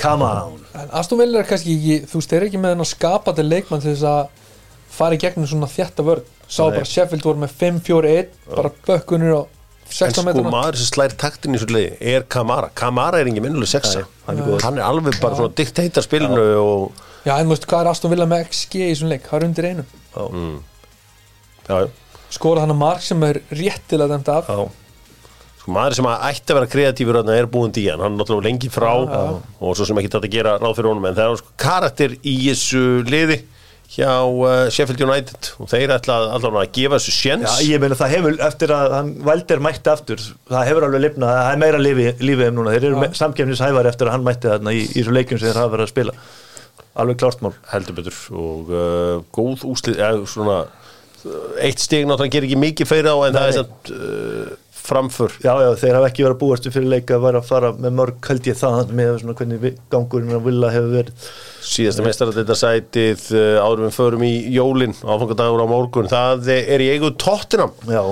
come 0.00 0.26
on. 0.26 0.58
En 0.80 0.92
Aston 0.96 1.20
Villa 1.20 1.40
er 1.40 1.48
kannski 1.48 1.76
ekki, 1.76 2.02
þú 2.08 2.20
veist, 2.20 2.32
þeir 2.32 2.40
eru 2.40 2.50
ekki 2.50 2.60
með 2.64 2.74
hennar 2.74 2.88
skapandi 2.88 3.46
leikmann 3.46 3.84
til 3.84 3.92
þess 3.94 4.08
að 4.08 4.20
fara 4.90 5.16
í 5.16 5.22
gegnum 5.22 5.48
svona 5.48 5.68
þjætta 5.70 6.04
vörð 6.06 6.28
Sá 6.50 6.64
Nei. 6.66 6.80
bara 6.80 6.88
Sheffield 6.88 7.24
voru 7.24 7.44
með 7.44 7.52
5-4-1 7.60 8.30
bara 8.50 8.72
bökkunir 8.88 9.36
á 9.38 9.42
En 9.90 9.96
16 9.98 10.14
sko 10.14 10.22
metruna 10.28 10.50
maður 10.54 10.78
sem 10.78 10.86
slær 10.86 11.14
taktin 11.18 11.56
í 11.56 11.60
svo 11.60 11.66
leiði 11.74 11.96
er 12.14 12.22
Kamara. 12.30 12.68
Kamara 12.78 13.18
er 13.20 13.26
engin 13.30 13.42
minnuleg 13.42 13.68
sexa 13.72 14.04
hann 14.28 14.38
er 14.38 14.62
hann 14.62 14.78
er 14.78 14.86
alveg 14.86 15.18
bara 15.22 15.38
svona 15.38 15.54
dikteitar 15.58 16.06
spilinu 16.06 16.44
og 16.62 17.06
Já, 17.26 17.34
en 17.36 17.50
þú 17.50 17.52
veist, 17.52 17.66
hvað 17.68 17.82
er 17.82 17.88
Aston 17.90 18.12
Villa 18.14 18.24
með 18.30 18.46
XG 18.46 18.78
í 18.86 18.92
svona 18.96 19.12
leik? 19.16 19.26
Það 19.28 19.40
er 19.40 19.46
undir 19.50 19.66
einu 19.70 19.82
já, 21.68 21.74
já. 21.74 21.88
Skora 22.30 22.62
hann 22.62 22.72
að 22.72 22.78
mark 22.80 23.02
sem 23.02 23.24
er 23.26 23.40
réttilega 23.50 24.14
dæmt 24.14 24.30
af. 24.32 24.46
Já, 24.48 24.60
sko 25.60 25.74
maður 25.74 25.96
sem 25.98 26.08
að 26.08 26.26
ætti 26.30 26.54
að 26.54 26.58
vera 26.60 26.70
kreatífur 26.74 27.18
þarna 27.20 27.36
er 27.36 27.48
búin 27.50 27.74
díjan, 27.74 28.00
hann 28.00 28.14
er 28.14 28.20
náttúrulega 28.22 28.46
lengi 28.46 28.70
frá 28.72 28.92
og 28.94 29.74
svo 29.76 29.84
sem 29.88 29.98
ekki 30.00 30.12
þetta 30.14 30.30
að 30.30 30.36
gera 30.38 30.54
ráð 30.62 30.78
fyrir 30.78 30.92
honum 30.94 31.08
en 31.10 31.18
það 31.18 31.34
er 31.34 31.42
sko 31.42 31.56
karakter 31.66 32.14
í 32.22 32.36
þessu 32.46 32.84
liði 33.10 33.40
hjá 33.90 34.10
uh, 34.22 34.68
Sheffield 34.70 35.02
United. 35.06 35.50
Og 35.62 35.70
þeir 35.70 35.94
ætla 35.96 36.18
að 36.20 36.34
allavega 36.36 36.66
að 36.66 36.74
gefa 36.76 36.98
þessu 36.98 37.14
Já, 37.14 37.18
sjens 37.20 37.56
ég 37.66 37.82
meina 37.82 37.98
það 37.98 38.14
hefur, 38.14 38.36
eftir 38.46 38.74
að 38.76 38.94
hann 38.96 39.10
Valdir 39.26 39.64
mætti 39.66 39.92
aftur, 39.92 40.26
það 40.50 40.68
hefur 40.70 40.86
alveg 40.88 41.04
lifnað 41.06 41.34
það 41.38 41.50
er 41.54 41.62
meira 41.64 41.82
lífi, 41.82 42.06
lífið 42.22 42.44
þeim 42.46 42.60
núna, 42.60 42.76
þeir 42.76 42.88
eru 42.90 43.02
Já. 43.02 43.16
samkefnishæfar 43.22 43.90
eftir 43.90 44.10
að 44.10 44.16
hann 44.16 44.28
mætti 44.28 44.52
þarna 44.52 44.76
í, 44.76 44.84
í 44.94 45.04
svo 45.06 45.16
leikjum 45.16 45.42
sem 45.42 45.50
þeir 45.50 45.60
hafa 45.62 45.74
verið 45.74 45.88
að 45.88 45.92
spila. 45.94 46.16
Alveg 47.00 47.20
klárt 47.22 47.42
mál. 47.44 47.52
Heldur 47.70 47.98
betur. 47.98 48.22
Og 48.34 48.72
uh, 48.74 49.14
góð 49.34 49.66
úslið 49.70 50.00
eða 50.02 50.30
svona 50.30 50.60
eitt 51.60 51.82
stig 51.82 52.06
náttúrulega 52.08 52.32
gerir 52.32 52.48
ekki 52.48 52.60
mikið 52.60 52.88
fyrir 52.88 53.10
á 53.12 53.16
en 53.26 53.36
það 53.36 53.50
er 53.50 53.58
Nei. 53.60 54.58
Framför. 54.80 55.34
Já, 55.44 55.52
já, 55.62 55.68
þeir 55.80 55.98
hafa 55.98 56.08
ekki 56.10 56.24
verið 56.24 56.34
að 56.34 56.40
búastu 56.40 56.72
fyrir 56.74 56.90
leika 56.94 57.16
að 57.16 57.26
vera 57.26 57.42
að 57.42 57.50
fara 57.50 57.70
með 57.76 57.94
mörg 57.98 58.30
held 58.30 58.48
ég 58.50 58.58
það 58.60 58.94
með 58.98 59.12
svona 59.20 59.36
hvernig 59.38 59.78
gangurinn 59.92 60.36
að 60.36 60.48
vilja 60.48 60.72
hefur 60.74 60.90
verið. 60.96 61.28
Síðasta 61.70 62.06
meistara 62.06 62.34
þetta 62.36 62.56
sætið 62.58 63.24
uh, 63.36 63.60
áður 63.62 63.84
við 63.86 63.94
förum 63.98 64.26
í 64.26 64.32
jólin 64.56 64.96
áfangadagur 65.00 65.64
á 65.64 65.68
morgun, 65.70 66.10
það 66.10 66.52
er 66.56 66.84
í 66.84 66.90
eigu 66.94 67.12
Tottenham. 67.20 67.72
Já, 67.86 68.02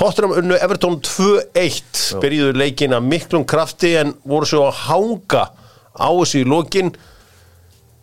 Tottenham 0.00 0.32
unnu 0.40 0.56
Everton 0.56 0.98
2-1 1.04 2.20
byrjuðu 2.22 2.56
leikin 2.56 2.96
að 2.96 3.08
miklum 3.10 3.46
krafti 3.48 3.94
en 4.00 4.14
voru 4.24 4.48
svo 4.48 4.66
að 4.70 4.84
hanga 4.86 5.46
á 5.92 6.08
þessu 6.08 6.40
í 6.40 6.48
lokin. 6.48 6.92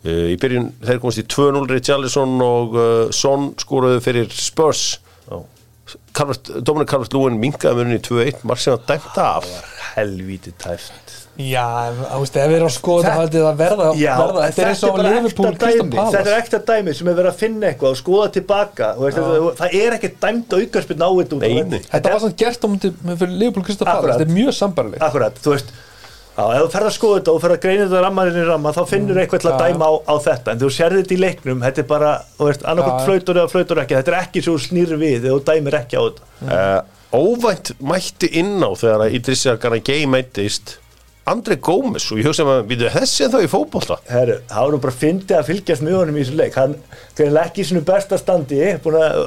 Uh, 0.06 0.28
í 0.30 0.36
byrjun 0.38 0.70
þeir 0.84 1.00
komast 1.02 1.22
í 1.24 1.26
2-0 1.26 1.64
Richarlison 1.72 2.36
og 2.44 2.76
uh, 2.78 2.88
Son 3.10 3.50
skoruðu 3.58 4.02
fyrir 4.04 4.30
Spurs. 4.30 5.00
Já, 5.26 5.40
Calvert, 6.16 6.50
Dominic 6.66 6.90
Calvert-Lewin 6.92 7.38
minkaði 7.40 7.84
munni 7.84 8.00
í 8.00 8.04
2-1 8.04 8.44
marg 8.48 8.60
sem 8.62 8.74
að 8.76 8.84
dæmta 8.90 9.30
af. 9.38 9.48
helvíti 9.94 10.52
tæft 10.60 11.14
Já, 11.38 11.62
veist, 12.18 12.34
ef 12.34 12.48
við 12.50 12.56
erum 12.56 12.66
að 12.66 12.74
skoða 12.74 13.02
þetta 13.04 13.18
hætti 13.20 13.42
það 13.44 13.58
verða, 13.60 13.88
Já, 13.94 14.08
verða 14.18 14.46
Þetta 14.48 14.62
er 14.64 14.70
eins 14.72 14.80
og 14.82 14.96
bara 14.96 15.12
Liverpool 15.12 15.52
Crystal 15.52 15.84
dæmi, 15.84 15.98
Þetta 16.16 16.32
er 16.32 16.38
ekta 16.42 16.58
dæmi 16.66 16.94
sem 16.98 17.10
er 17.12 17.18
verið 17.20 17.30
að 17.30 17.42
finna 17.44 17.68
eitthvað 17.68 17.94
og 17.94 18.00
skoða 18.00 18.30
tilbaka. 18.34 18.88
Og 18.98 19.04
veist, 19.06 19.20
það, 19.20 19.46
það 19.60 19.76
er 19.78 19.96
ekki 19.98 20.10
dæmt 20.24 20.56
að 20.56 20.64
aukarspinn 20.64 21.04
á 21.06 21.10
þetta. 21.20 21.80
Þetta 21.92 22.14
var 22.16 22.24
svona 22.24 22.38
gert 22.42 22.66
fyrir 23.22 23.36
Liverpool 23.36 23.68
Palace 23.68 23.86
Akkurat. 23.94 24.16
Þetta 24.18 24.26
er 24.26 24.34
mjög 24.34 24.56
sambarlegt 24.58 25.06
Akkurat, 25.06 25.38
þú 25.44 25.54
veist 25.54 25.70
ef 26.38 26.60
þú 26.64 26.70
ferð 26.74 26.88
að 26.88 26.94
skoða 26.96 27.18
þetta 27.18 27.32
og 27.34 27.40
ferð 27.42 27.54
að 27.56 27.62
greina 27.64 27.84
þetta 27.88 28.02
rammarinn 28.04 28.38
í 28.38 28.44
ramma 28.48 28.72
þá 28.76 28.82
finnur 28.92 29.20
eitthvað 29.22 29.40
til 29.44 29.50
að 29.50 29.56
Mm. 29.58 29.64
Dæma 29.72 29.86
á, 29.90 29.92
á 30.06 30.14
þetta 30.28 30.52
en 30.54 30.60
þú 30.62 30.68
sérði 30.76 31.00
þetta 31.02 31.14
í 31.16 31.20
leiknum, 31.24 31.62
þetta 31.66 31.82
er 31.82 31.88
bara 31.90 32.10
þú 32.38 32.46
veist, 32.50 32.62
annarkvæmt 32.62 33.00
Já. 33.00 33.06
flautur 33.08 33.40
eða 33.42 33.52
flautur 33.54 33.80
ekki 33.82 33.96
þetta 33.98 34.12
er 34.14 34.18
ekki 34.22 34.42
svo 34.46 34.54
snýr 34.62 34.92
við 35.00 35.16
þegar 35.24 35.34
þú 35.34 35.44
dæmir 35.50 35.78
ekki 35.80 35.98
á 35.98 36.02
þetta 36.06 36.22
uh, 36.54 36.80
óvænt 37.18 37.72
mætti 37.80 38.30
inn 38.38 38.54
á 38.62 38.70
þegar 38.78 39.04
að 39.08 39.16
Idrissar 39.18 39.58
Ganagay 39.62 40.06
mættist 40.06 40.76
André 41.28 41.58
Gómez 41.60 42.06
og 42.12 42.20
ég 42.20 42.28
hugsa 42.28 42.46
að 42.48 42.70
við 42.70 42.84
þessi 42.94 43.26
er 43.26 43.32
þá 43.32 43.38
í 43.44 43.50
fótbolta? 43.52 43.98
Herru, 44.08 44.38
það 44.48 44.64
var 44.64 44.74
nú 44.74 44.80
bara 44.84 44.94
fyndið 45.02 45.36
að 45.38 45.48
fylgjast 45.50 45.84
með 45.84 45.96
honum 45.98 46.16
í 46.16 46.22
þessu 46.22 46.38
leik. 46.38 46.56
Hann 46.56 46.76
greinilega 47.18 47.50
ekki 47.50 47.64
í 47.64 47.68
sinu 47.68 47.82
besta 47.88 48.18
standi 48.20 48.60
búin 48.84 48.96
að, 49.00 49.18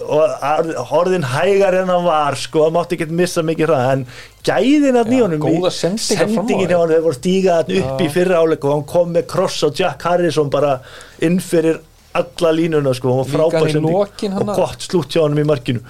og 0.82 0.96
orðin 0.98 1.28
hægar 1.32 1.78
en 1.82 1.92
hann 1.94 2.08
var 2.08 2.38
sko, 2.40 2.66
hann 2.66 2.76
mátti 2.78 2.98
ekki 2.98 3.10
missa 3.22 3.46
mikið 3.46 3.70
hraða 3.70 3.94
en 3.98 4.06
gæðin 4.48 5.00
góðar 5.44 5.76
sendingar 5.76 6.26
fram 6.26 6.34
á 6.34 6.40
sendingin 6.40 6.76
hann, 6.76 6.98
voru 7.06 7.18
stígað 7.18 7.62
hann 7.62 7.82
upp 7.84 8.04
í 8.04 8.12
fyrra 8.16 8.42
áleik 8.42 8.66
og 8.66 8.76
hann 8.76 8.86
kom 8.90 9.16
með 9.16 9.28
kross 9.36 9.62
á 9.62 9.70
Jack 9.70 10.06
Harrison 10.10 10.52
bara 10.54 10.80
inn 11.22 11.40
fyrir 11.44 11.82
alla 12.18 12.52
línuna 12.56 12.96
sko, 12.98 13.22
hann 13.22 13.70
í 13.70 13.84
lokin, 13.84 14.34
hann 14.36 14.50
og 14.50 14.58
gott 14.58 14.88
slútt 14.88 15.14
hjá 15.14 15.24
hann 15.28 15.40
í 15.40 15.48
markinu 15.48 15.84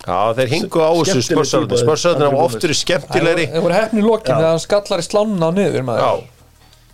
Já, 0.00 0.18
þeir 0.38 0.48
hingu 0.54 0.80
á 0.80 0.90
þessu 0.96 1.20
Skemmtileg 1.20 1.30
spörsarðin 1.30 1.70
típa, 1.70 1.80
spörsarðin 1.84 2.16
André 2.16 2.28
hafa 2.30 2.36
Gómez. 2.40 2.54
oft 2.54 2.64
verið 2.66 2.78
skemmtilegri 2.80 3.46
Það 3.52 3.64
voru 3.66 3.74
hefni 3.80 4.00
í 4.00 4.04
lokin 4.06 4.30
Já. 4.30 4.36
þegar 4.38 4.50
hann 4.54 4.62
skallar 4.64 5.02
í 5.02 5.06
slána 5.06 5.44
á 5.44 5.50
niður 5.58 5.84
maður. 5.90 6.00
Já, 6.00 6.12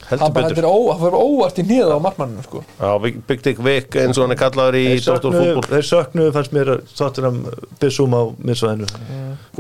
heldur 0.07 0.25
Hann 0.27 0.35
betur 0.37 0.59
er 0.63 0.67
ó, 0.67 0.77
hann 0.91 1.01
fyrir 1.05 1.17
óvart 1.23 1.61
í 1.63 1.65
niður 1.67 1.95
á 1.95 1.99
markmanninu 2.07 2.45
sko. 2.47 2.63
Já, 2.81 2.91
Big 3.31 3.43
Dick 3.47 3.63
Vic 3.67 3.97
eins 4.03 4.19
og 4.19 4.27
hann 4.27 4.35
er 4.37 4.41
kallaður 4.43 4.79
í 4.81 4.85
þeir 4.91 5.05
söknuðu, 5.07 5.47
Fútbol 5.55 5.71
þeir 5.77 5.87
söknuðu 5.93 6.35
fannst 6.37 6.57
mér 6.59 6.73
Tottenham 6.99 7.39
Bissum 7.83 8.15
á 8.19 8.23
miðsvæðinu 8.51 8.91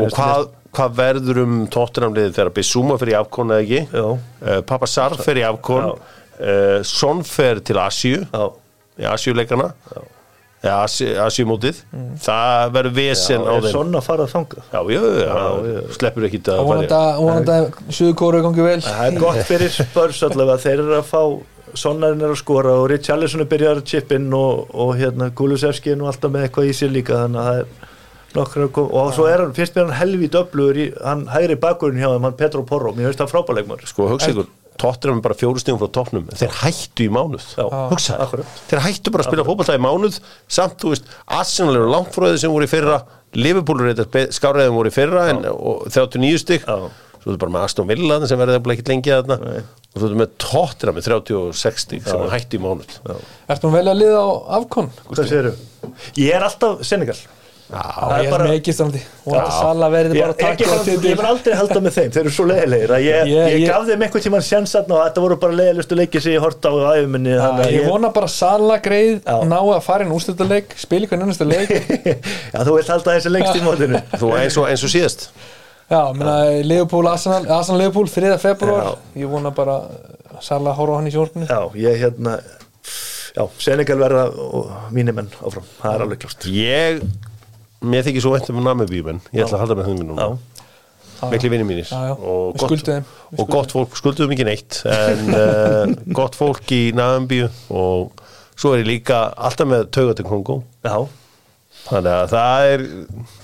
Og 0.02 0.12
hvað, 0.18 0.48
hvað 0.76 0.98
verður 1.00 1.40
um 1.46 1.56
Tottenham 1.72 2.14
liðið 2.18 2.34
þegar 2.40 2.52
Bissúma 2.58 2.98
fyrir 3.00 3.18
afkon 3.22 3.54
eða 3.54 3.64
ekki 3.64 3.80
Já. 3.94 4.06
uh, 4.10 4.60
Pappa 4.66 4.90
Sar 4.90 5.16
fyrir 5.22 5.46
afkon 5.52 5.86
Já. 5.86 5.94
uh, 6.42 6.76
Son 6.86 7.22
fer 7.26 7.62
til 7.62 7.78
Asíu 7.82 8.26
Já. 8.26 8.44
í 9.02 9.06
Asíuleikana 9.14 9.70
eða 10.64 11.24
Asíumótið 11.26 11.80
það 12.24 12.70
verður 12.76 12.94
vesen 12.96 13.44
á 13.44 13.52
er 13.56 13.66
þeim. 13.66 13.72
Svona 13.74 13.98
að 14.00 14.06
fara 14.08 14.24
að 14.26 14.32
þanga 14.32 14.62
Já, 14.72 14.80
já, 14.94 15.02
já, 15.20 15.82
sleppur 15.98 16.26
ekki 16.28 16.40
að 16.46 16.62
og 16.62 16.70
vonandi 16.70 16.96
að- 16.96 17.20
vonandi 17.22 17.56
að 17.56 17.66
Suðukóru 17.98 18.40
gangi 18.46 18.64
vel. 18.66 18.80
Það 18.86 19.04
er 19.10 19.20
gott 19.20 19.42
fyrir 19.50 19.74
spörs 19.76 20.22
allavega. 20.26 20.58
Þeir 20.64 20.78
eru 20.86 20.96
að 21.00 21.04
fá 21.12 21.22
Sonnarinn 21.76 22.22
er 22.24 22.30
að 22.32 22.38
skora 22.40 22.72
og 22.80 22.86
Richarlison 22.88 23.42
er 23.44 23.48
byrjar 23.50 23.80
að 23.82 23.84
chip 23.90 24.12
in 24.16 24.30
og, 24.32 24.70
og 24.72 24.94
hérna 24.96 25.28
Kulusevski 25.36 25.92
er 25.92 25.98
nú 26.00 26.06
alltaf 26.08 26.30
með 26.32 26.46
eitthvað 26.48 26.70
í 26.70 26.76
sér 26.78 26.92
líka 26.94 27.18
þannig 27.26 27.42
að 27.42 27.48
það 27.50 27.58
er 27.60 27.66
nokkur 28.36 28.62
að 28.66 28.70
koma 28.76 29.00
og 29.02 29.10
svo 29.16 29.26
er 29.28 29.42
hann, 29.42 29.52
fyrst 29.56 29.76
mér 29.76 29.86
hann 29.90 29.98
helvít 30.00 30.34
öflugur 30.40 30.76
í, 30.80 30.86
hann 31.04 31.26
hægri 31.32 31.56
bakkurinn 31.60 32.00
hjá 32.00 32.08
þeim, 32.14 32.24
hann 32.30 32.36
Petro 32.38 32.62
Porro. 32.68 32.92
Mér 32.96 33.10
finnst 33.10 33.20
það 33.22 33.30
frábæleikmar 33.34 33.84
Sko, 33.88 34.08
hugsa 34.14 34.30
ykkur, 34.32 34.48
Tottenham 34.80 35.20
er 35.20 35.24
bara 35.24 35.36
fjóru 35.38 35.60
stíðum 35.62 35.80
frá 35.80 35.90
toppnum. 35.96 36.26
Þeir 36.36 36.52
hættu 36.60 37.06
í 37.06 37.12
mánuð. 37.12 37.46
Akkurat. 37.62 38.50
þeir 38.70 38.82
hættu 38.84 39.12
bara 39.14 39.24
að 39.24 39.30
spila 39.30 39.46
fótballtæði 39.46 39.80
í 39.80 39.84
mánuð. 39.86 40.18
Samt, 40.58 40.76
þú 40.82 40.92
veist, 40.92 41.08
Arsenal 41.38 41.78
eru 41.78 41.88
langt 41.92 42.12
frá 42.14 42.28
þeir 42.28 42.42
sem 42.42 42.52
voru 42.52 42.68
í 42.68 42.70
fyrra. 42.70 43.00
Liverpool 43.36 43.82
skáriðum 44.36 44.78
voru 44.78 44.92
í 44.92 44.94
fyrra 44.94 45.26
en, 45.32 45.42
og 45.50 45.88
39 45.92 46.40
stygg 46.40 46.64
Já. 46.68 46.76
svo 47.22 47.34
er 47.34 47.40
bara 47.42 47.52
með 47.56 47.66
Aston 47.66 47.88
Villa 47.90 48.16
þarna 48.16 48.30
sem 48.30 48.40
verður 48.40 48.72
ekki 48.76 48.86
lengi 48.92 49.12
þarna. 49.12 49.38
Og 49.96 50.02
þú 50.02 50.10
ert 50.10 50.20
með 50.20 50.36
Tottenham 50.44 50.98
með 50.98 51.08
36 51.10 51.86
stygg 51.86 52.06
sem 52.08 52.28
hættu 52.32 52.60
í 52.60 52.62
mánuð. 52.64 52.98
Ertu 53.48 53.68
hún 53.68 53.76
velja 53.76 53.96
að 53.96 54.02
liða 54.04 54.20
á 54.24 54.28
afkon? 54.60 54.92
Hvað 55.08 55.32
séru? 55.32 55.56
Ég 56.20 56.36
er 56.36 56.46
alltaf 56.46 56.84
Senegal 56.86 57.18
Já, 57.66 57.80
Það 57.82 58.12
er 58.14 58.20
ég 58.22 58.26
er 58.26 58.30
bara- 58.30 58.44
með 58.46 58.56
ekki 58.60 58.72
standi 58.76 59.00
og 59.26 59.32
þetta 59.34 59.54
sala 59.56 59.86
verði 59.90 60.14
Ég, 60.14 60.20
bara 60.22 60.34
að 60.34 60.60
ég, 60.62 60.90
ég, 60.92 61.06
ég 61.10 61.16
var 61.18 61.26
aldrei 61.32 61.50
að 61.54 61.58
halda 61.58 61.80
með 61.82 61.94
þeim, 61.96 62.10
þeir 62.14 62.20
eru 62.22 62.32
svo 62.36 62.44
leiðilegir 62.46 62.92
að 62.94 63.00
ég, 63.02 63.16
Ég- 63.16 63.32
ég, 63.32 63.56
ég- 63.58 63.70
gaf 63.72 63.86
þeim 63.88 64.04
einhvern 64.06 64.24
tímann 64.26 64.44
sjansatna 64.46 64.94
og 64.94 65.00
þetta 65.08 65.24
voru 65.24 65.38
bara 65.42 65.56
leiðilegustu 65.58 65.98
leiki 65.98 66.20
sem 66.22 66.32
ég 66.36 66.44
horta 66.46 66.70
á 66.70 66.76
æfuminni 66.94 67.32
Ég 67.74 67.88
vona 67.90 68.12
bara 68.14 68.28
sala 68.30 68.78
greið 68.78 69.18
Já. 69.26 69.34
ná 69.50 69.58
að 69.58 69.82
fara 69.82 70.06
inn 70.06 70.14
úrstöldarleik 70.14 70.76
spila 70.78 71.06
ykkur 71.08 71.18
nennasta 71.24 71.44
leik 71.50 71.74
Já, 71.74 72.62
þú 72.62 72.76
vilt 72.78 72.92
halda 72.94 73.16
þessi 73.18 73.34
lengst 73.34 73.58
í 73.58 73.64
mótinu. 73.66 74.02
Þú 74.22 74.30
eins 74.38 74.56
og, 74.62 74.68
eins 74.70 74.84
og 74.86 74.92
síðast. 74.94 75.26
Já, 75.90 76.00
menna 76.14 76.38
Leopold, 76.66 77.06
Arsenal, 77.10 77.44
Arsenal 77.50 77.80
Leopold 77.82 78.10
3. 78.14 78.38
februar, 78.42 78.94
Já. 78.94 79.20
ég 79.24 79.28
vona 79.34 79.50
bara 79.50 79.80
sala 80.40 80.70
að 80.70 80.78
horfa 80.84 81.00
hann 81.02 81.10
í 81.10 81.14
sjórfinu 81.14 81.46
Já, 81.50 81.60
ég 81.82 81.98
hérna 82.04 82.38
Já, 83.36 83.44
Senegal 83.58 83.98
verða 84.00 84.28
og 84.32 84.70
mínir 84.94 85.12
menn 85.18 85.28
áfram, 85.42 85.66
það 85.82 85.94
er 85.98 86.04
alveg 86.06 86.22
klart 86.22 86.46
ég, 86.48 87.02
mér 87.84 88.06
þykir 88.06 88.24
svo 88.24 88.32
væntum 88.36 88.58
með 88.58 88.68
Namibíumenn, 88.70 89.24
ég 89.32 89.44
ætla 89.44 89.58
að 89.58 89.64
halda 89.64 89.78
með 89.80 89.90
þeim 89.90 89.98
Já, 90.00 90.06
núna 90.12 90.28
mikli 91.30 91.50
vinni 91.52 91.66
mínir. 91.66 91.90
Og, 92.20 92.56
gott, 92.60 92.88
og 93.36 93.50
gott 93.50 93.74
fólk, 93.74 93.94
skulduðum 93.98 94.34
ekki 94.36 94.46
neitt 94.48 94.80
en 94.90 95.30
uh, 95.32 95.92
gott 96.18 96.36
fólk 96.38 96.72
í 96.76 96.90
Namibíu 96.96 97.48
og 97.72 98.24
svo 98.56 98.74
er 98.74 98.82
ég 98.84 98.90
líka 98.90 99.26
alltaf 99.34 99.68
með 99.68 99.88
tauga 99.96 100.16
til 100.18 100.26
Kongo 100.28 100.60
já. 100.84 100.98
Þannig 101.86 102.10
að 102.10 102.32
það 102.32 102.68
er 102.72 102.84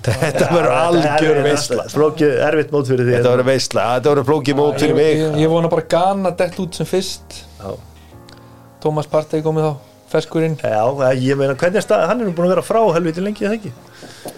þetta 0.03 0.47
verður 0.51 0.73
algjör 0.75 1.37
veistla 1.45 1.85
Flókið 1.93 2.41
erfitt 2.43 2.73
mót 2.75 2.89
fyrir 2.91 3.07
því 3.07 3.15
þetta 3.15 3.35
verður 3.37 3.49
veistla, 3.53 3.85
þetta 3.95 4.11
verður 4.11 4.29
flókið 4.33 4.59
mót 4.59 4.83
fyrir 4.83 4.99
mig. 4.99 5.13
ég, 5.21 5.39
ég 5.45 5.53
vona 5.53 5.71
bara 5.71 5.87
Ghana 5.95 6.33
dett 6.41 6.59
út 6.59 6.81
sem 6.81 6.89
fyrst. 6.89 7.39
Já. 7.61 7.77
Thomas 8.83 9.07
Partey 9.07 9.45
komið 9.45 9.69
þá 9.69 9.92
ferskurinn, 10.13 10.59
Já, 10.63 10.85
ég 11.17 11.39
meina, 11.41 11.57
hvernig 11.59 11.81
er 11.81 11.87
stað, 11.87 12.07
hann 12.11 12.21
er 12.23 12.29
nú 12.29 12.37
búin 12.37 12.49
að 12.51 12.55
vera 12.57 12.65
frá 12.67 12.81
helviti 12.97 13.25
lengi, 13.25 13.47
eða 13.49 13.59
ekki? 13.59 13.73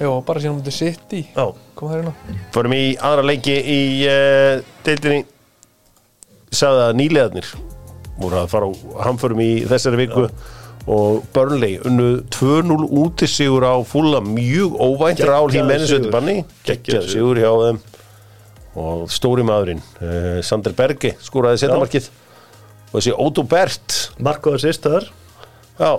já, 0.01 0.09
bara 0.27 0.41
síðan 0.43 0.59
mútið 0.59 0.77
sitt 0.79 1.15
í 1.15 1.23
Já, 1.35 1.47
hérna. 1.83 2.13
Förum 2.55 2.75
í 2.77 2.83
aðra 2.97 3.25
leiki 3.27 3.55
í 3.55 3.79
uh, 4.09 4.65
deildinni. 4.87 5.25
Sagði 6.55 6.85
að 6.87 6.99
nýlegaðnir 7.01 7.49
voru 8.21 8.39
að 8.39 8.53
fara 8.53 8.69
á 8.71 8.73
hamförum 9.09 9.41
í 9.43 9.49
þessari 9.67 10.05
viku 10.05 10.29
og 10.95 11.25
Burnley 11.35 11.79
unnu 11.89 12.09
2-0 12.35 12.87
úti 13.01 13.27
sigur 13.31 13.65
á 13.67 13.75
fúla 13.89 14.21
mjög 14.23 14.77
óvænt 14.79 15.23
Rál. 15.25 15.49
Ötubanni 15.49 16.45
Geggjaður 16.45 16.69
geggjaður 16.69 17.11
sigur. 17.11 17.41
hjá 17.41 17.51
þeim. 17.65 17.81
Og 18.75 19.03
stóri 19.15 19.47
maðurinn 19.47 19.83
uh, 20.03 20.39
Sander 20.47 20.75
Berge 20.77 21.15
skoraði 21.23 21.63
setnamarkið 21.63 22.09
og 22.91 22.97
þessi 23.01 23.15
Óto 23.19 23.45
Bert. 23.49 23.99
Marko 24.23 24.55
að 24.55 24.67
sýst 24.69 24.87
þar 24.87 25.09
já, 25.81 25.93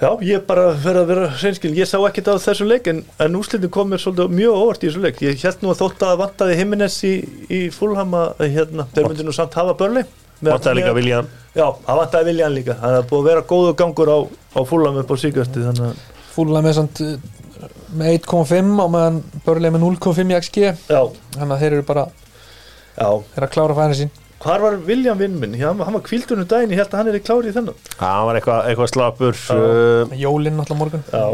Já, 0.00 0.14
ég 0.24 0.46
bara 0.48 0.70
verið 0.80 1.02
að 1.02 1.10
vera 1.10 1.24
reynskil 1.42 1.70
ég 1.76 1.88
sá 1.88 1.98
ekkert 1.98 2.30
á 2.32 2.40
þessum 2.40 2.70
leik 2.70 2.86
en, 2.88 3.02
en 3.20 3.34
úslitin 3.36 3.68
kom 3.72 3.90
mér 3.92 4.00
svolítið 4.00 4.30
mjög 4.32 4.54
óvart 4.56 4.80
í 4.80 4.88
þessum 4.88 5.02
leik. 5.04 5.18
Ég 5.26 5.42
held 5.44 5.60
nú 5.60 5.72
að 5.74 5.82
þótt 5.82 6.04
að 6.06 6.14
vantaði 6.22 6.54
Jimenez 6.56 6.96
í, 7.04 7.10
í 7.52 7.58
Fulham 7.74 8.16
að 8.16 8.40
hérna, 8.46 8.86
þeir 8.94 9.10
myndi 9.10 9.26
nú 9.28 9.34
samt 9.36 9.58
hafa 9.60 9.74
börli 9.76 10.06
vantaði 10.40 10.78
líka 10.78 10.94
Viljan 10.96 11.28
Já, 11.52 11.66
það 11.84 12.00
vantaði 12.00 12.28
Viljan 12.30 12.56
líka. 12.56 12.78
Það 12.80 12.96
er 12.96 13.06
búið 13.10 13.20
að 13.20 13.28
vera 13.28 13.44
góðu 13.52 13.74
gangur 13.82 14.12
á, 14.14 14.18
á 14.56 14.60
Fulham 14.72 14.98
upp 15.02 15.12
á 15.12 15.16
síkvæsti 15.20 15.66
þannig 15.66 15.90
að 15.90 16.02
fúlulega 16.30 16.64
með, 16.64 16.76
samt, 16.78 17.02
uh, 17.04 17.68
með 18.00 18.16
1.5 18.22 18.72
og 18.86 18.90
meðan 18.96 19.20
börlega 19.44 19.76
með 19.76 19.84
0.5 19.84 20.32
í 20.32 20.38
XG 20.40 20.64
Já, 20.88 21.02
þannig 21.36 21.54
að 21.58 21.64
þeir 21.66 21.76
eru 21.76 21.86
bara 21.92 22.06
já. 22.08 23.04
þeir 23.04 23.42
eru 23.42 23.50
að 23.50 23.54
klára 23.58 23.78
fæðin 23.82 23.98
sín 24.00 24.14
Hvar 24.40 24.62
var 24.64 24.76
Viljan 24.86 25.18
vinn 25.20 25.34
minn? 25.36 25.54
Já, 25.60 25.68
hann 25.68 25.96
var 25.96 26.04
kvíldunum 26.06 26.46
daginn, 26.48 26.72
ég 26.72 26.80
held 26.80 26.94
að 26.94 27.00
hann 27.02 27.10
er 27.12 27.18
í 27.18 27.22
klári 27.24 27.50
í 27.50 27.56
þennan. 27.56 27.80
Hann 28.00 28.28
var 28.28 28.38
eitthvað, 28.38 28.68
eitthvað 28.70 28.92
slapur 28.94 29.40
uh, 29.52 30.14
jólinn 30.16 30.62
alltaf 30.62 30.80
morgun. 30.80 31.04
Já, 31.12 31.24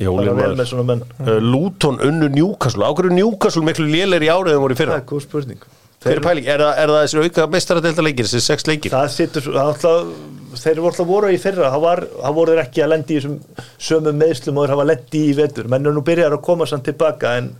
Jólin 0.00 0.30
bara 0.30 0.36
vel 0.36 0.48
var 0.52 0.58
með 0.60 0.68
svona 0.70 0.84
menn. 0.88 1.04
Uh, 1.20 1.36
Luton 1.44 2.00
unnu 2.04 2.28
Newcastle. 2.32 2.84
Ákveður 2.88 3.16
Newcastle 3.16 3.64
miklu 3.64 3.88
lélir 3.88 4.24
í 4.24 4.32
árið 4.32 4.58
en 4.58 4.64
voru 4.64 4.76
í 4.76 4.78
Það 4.78 4.84
fyrra 4.84 5.00
er 5.00 5.08
góð 5.08 5.24
spurning 5.24 5.64
hver 6.00 6.16
er 6.16 6.24
pæling, 6.24 6.46
er 6.48 6.62
það, 6.64 6.74
er 6.80 6.90
það 6.94 7.02
þessi 7.04 7.22
auka 7.26 7.46
mestaradelta 7.52 8.04
leikir 8.06 8.28
þessi 8.28 8.40
sex 8.46 8.64
leikir? 8.70 8.92
Það 8.94 9.08
sittur, 9.16 9.42
svo- 9.44 9.52
það 9.56 9.66
alltaf, 9.74 10.12
þeir 10.60 10.72
eru 10.72 10.86
alltaf 10.88 11.06
voru 11.10 11.28
í 11.30 11.36
fyrra, 11.38 11.68
það 11.76 12.32
voru 12.38 12.54
þeir 12.54 12.62
ekki 12.64 12.82
að 12.82 12.88
lendi 12.94 13.14
í 13.14 13.18
þessum 13.20 13.66
sömu 13.88 14.12
meðslum 14.16 14.56
og 14.58 14.64
þeir 14.64 14.72
hafa 14.74 14.86
lendi 14.88 15.20
í 15.28 15.34
vetur, 15.38 15.68
menn 15.70 15.86
er 15.90 15.94
nú 15.98 16.02
byrjar 16.08 16.34
að 16.38 16.42
koma 16.48 16.66
samt 16.70 16.88
tilbaka 16.88 17.34
en, 17.42 17.50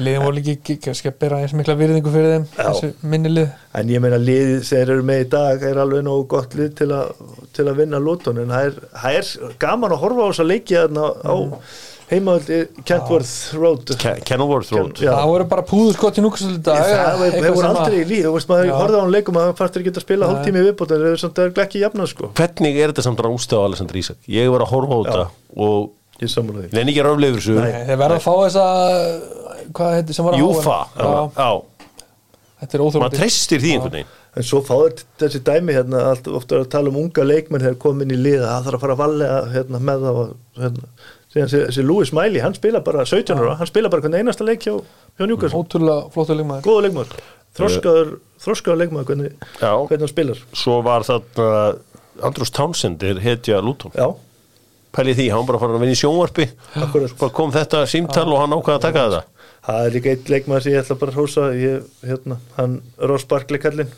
liðin 0.00 0.24
voru 0.24 0.38
líka 0.40 0.54
ekki 0.56 0.78
kannski 0.88 1.12
að 1.12 1.18
bera 1.26 1.42
eins 1.44 1.54
mikla 1.60 1.76
virðingu 1.78 2.14
fyrir 2.16 2.32
þeim 2.38 2.48
Já. 2.56 2.64
þessu 2.70 2.90
minni 3.12 3.34
lið. 3.36 3.52
En 3.78 3.92
ég 3.94 4.02
meina 4.02 4.18
liðið 4.18 4.64
þeir 4.72 4.82
eru 4.96 5.06
með 5.12 5.20
í 5.22 5.28
dag 5.36 5.62
er 5.70 5.78
alveg 5.84 6.02
nógu 6.08 6.26
gott 6.32 6.56
lið 6.58 6.72
til, 6.80 6.90
a, 6.96 7.04
til 7.54 7.68
að 7.70 7.78
vinna 7.84 8.00
lóton 8.02 8.40
en 8.42 8.50
það 8.56 8.66
er, 8.72 8.80
það 9.04 9.20
er 9.20 9.54
gaman 9.62 9.94
að 9.94 10.02
horfa 10.06 10.24
á 10.26 10.28
þess 10.32 10.42
að 10.46 10.50
leikja 10.56 10.86
þarna 10.88 11.06
á 11.22 11.36
heimaðaldi 12.10 12.58
Kentworth 12.88 13.34
Road. 13.54 13.92
Ke- 14.02 14.16
Kenilworth 14.26 14.72
Road. 14.74 14.96
Já. 14.98 15.12
það 15.14 15.28
voru 15.30 15.46
bara 15.52 15.62
púður 15.70 15.94
skott 15.96 16.18
í 16.18 16.24
í 16.56 16.62
dag 16.66 16.80
það 16.82 17.22
að- 17.70 17.78
aldrei 17.84 18.00
í 18.00 18.08
líð, 18.10 18.24
þú 18.26 18.32
veist 18.36 18.50
maður 18.50 18.66
Já. 18.70 18.74
horfði 18.80 18.98
á 18.98 19.02
hann 19.04 19.14
leikum 19.14 19.38
að 19.40 19.46
hann 19.46 19.58
fannst 19.60 19.74
þeir 19.78 19.86
geta 19.88 20.00
að 20.00 20.06
spila 20.06 20.26
Nei. 20.26 20.30
hálftími 20.34 20.64
viðbót 20.66 20.90
en 20.90 21.00
þeir 21.04 21.10
eru 21.12 21.22
samt 21.22 21.38
að 21.38 21.46
ekki 21.64 21.82
jafna 21.84 22.06
sko. 22.10 22.30
Hvernig 22.40 22.80
er 22.82 22.92
þetta 22.92 23.06
samt 23.06 23.24
rástið 23.26 23.58
á 23.58 23.62
Alessandr 23.70 24.00
Ísak? 24.02 24.16
Ég 24.28 24.50
var 24.50 24.60
að 24.66 24.72
horfa 24.74 24.94
á 24.94 25.00
þetta 25.06 25.26
og 25.56 25.90
ég 26.20 26.28
sammála 26.34 26.64
því. 26.66 26.72
Nenni 26.76 26.92
ekki 26.94 27.04
Nei. 27.60 27.72
Nei, 27.72 27.84
þeir 27.88 28.00
verða 28.02 28.18
að 28.18 28.26
fá 28.26 28.34
þessa 28.44 28.64
hvað 29.72 29.94
heitir 30.00 30.14
sem 30.18 30.24
var 30.26 30.34
að 30.34 30.42
Júfa. 30.42 30.78
þetta 32.60 32.74
er 32.76 32.80
maður 32.80 32.84
óþólandi 32.84 33.16
treystir 33.20 33.62
því 33.62 33.70
einhvern 33.76 33.96
veginn. 34.00 34.16
En 34.36 34.42
svo 34.46 34.60
fáður 34.62 35.00
þessi 35.18 35.40
dæmi 35.42 35.74
hérna, 35.74 36.02
allt, 36.12 36.28
ofta 36.28 36.54
er 36.58 36.60
að 36.64 36.68
tala 36.70 36.88
um 36.92 36.98
unga 37.00 37.24
leikmenn 37.26 37.64
þegar 37.64 37.78
komin 37.82 38.12
í 38.14 38.18
liða, 38.20 38.46
það 38.52 38.66
þarf 38.68 38.76
að 38.78 38.84
fara 38.84 38.94
að 38.94 39.00
valega 39.00 39.38
hérna, 39.54 39.80
með 39.88 40.04
það 40.06 40.20
og 40.20 40.36
hérna. 40.60 40.90
Þessi, 41.30 41.82
Louis 41.86 42.10
Miley, 42.16 42.40
hann 42.42 42.56
spila 42.56 42.80
bara 42.82 43.04
17 43.06 43.38
ára, 43.38 43.52
hann 43.60 43.68
spila 43.68 43.90
bara 43.92 44.02
hvern 44.02 44.16
einasta 44.18 44.42
leik 44.46 44.64
hjá, 44.66 44.72
hjá 45.14 45.26
Newcastle, 45.30 45.60
ótrúlega 45.62 46.08
flottu 46.10 46.34
leikmaður. 46.34 46.64
Góða 46.66 46.80
leikmaður, 46.88 47.20
þroskaður, 47.58 48.08
þroskaður 48.42 48.80
leikmaður 48.80 49.06
hvernig, 49.12 49.36
hvernig 49.60 50.02
hann 50.02 50.10
spilar. 50.10 50.40
svo 50.58 50.80
var 50.82 51.06
þarna 51.06 51.52
Andrús 52.26 52.50
Townsend 52.56 53.04
er 53.06 53.20
hetja 53.22 53.60
Luton. 53.62 53.94
Já, 53.94 54.08
pælið 54.96 55.20
því, 55.20 55.26
hann 55.36 55.46
bara 55.46 55.60
fara 55.62 55.78
að 55.78 55.84
vinna 55.84 55.94
í 55.94 56.00
sjónvarpi. 56.00 56.48
Bara 57.20 57.30
kom 57.36 57.54
þetta 57.54 57.84
símtal 57.86 58.26
og 58.26 58.40
hann 58.42 58.56
ákvaða 58.56 58.80
að 58.80 58.86
taka 58.88 59.04
þetta. 59.06 59.22
Það 59.68 59.86
er 59.86 59.94
líka 59.94 60.10
eitt 60.16 60.32
leikmaður 60.32 60.64
sem 60.64 60.74
ég 60.74 60.82
ætla 60.82 60.96
bara 60.98 61.14
að 61.14 61.20
hrósa, 61.20 61.44
ég, 61.54 61.86
hérna, 62.10 62.40
hann 62.56 62.74
Ross 63.06 63.28
Barkley 63.30 63.62
kallinn, 63.62 63.94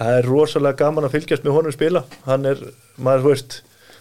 það 0.00 0.18
er 0.18 0.28
rosalega 0.32 0.80
gaman 0.82 1.06
að 1.06 1.14
fylgjast 1.14 1.46
með 1.46 1.56
honum 1.60 1.76
spila, 1.76 2.02
hann 2.26 2.48
er, 2.50 2.62
maður, 2.96 3.22
þú 3.22 3.32
veist, 3.36 3.58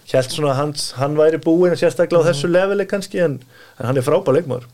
Hjælt 0.09 0.35
svona 0.35 0.51
að 0.51 0.59
hans, 0.59 0.87
hann 0.99 1.17
væri 1.17 1.39
búinn 1.41 1.75
sérstaklega 1.79 2.25
á 2.25 2.29
þessu 2.29 2.49
leveli 2.51 2.85
kannski 2.89 3.21
en, 3.23 3.37
en 3.79 3.87
hann 3.87 3.99
er 3.99 4.05
frábær 4.05 4.35
leikmaður. 4.35 4.65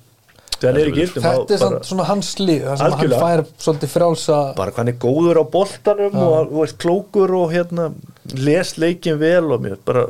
Þegar 0.59 0.73
hann 0.73 0.81
er 0.81 0.95
gildum 0.95 1.23
þetta 1.23 1.55
er 1.55 1.61
bara, 1.61 1.77
svona 1.87 2.05
hans 2.09 2.31
sem 2.35 2.49
hann 2.49 3.13
fær 3.13 3.43
svolítið 3.63 3.91
frjálsa 3.93 4.39
bara 4.57 4.73
hann 4.75 4.91
er 4.91 4.97
góður 4.99 5.39
á 5.39 5.43
boltanum 5.53 6.17
og 6.19 6.49
þú 6.49 6.63
veist, 6.63 6.77
klókur 6.81 7.35
og 7.37 7.53
hérna 7.53 7.85
les 8.35 8.73
leikin 8.81 9.21
vel 9.21 9.53
og 9.53 9.63
mér 9.63 9.77
bara 9.87 10.03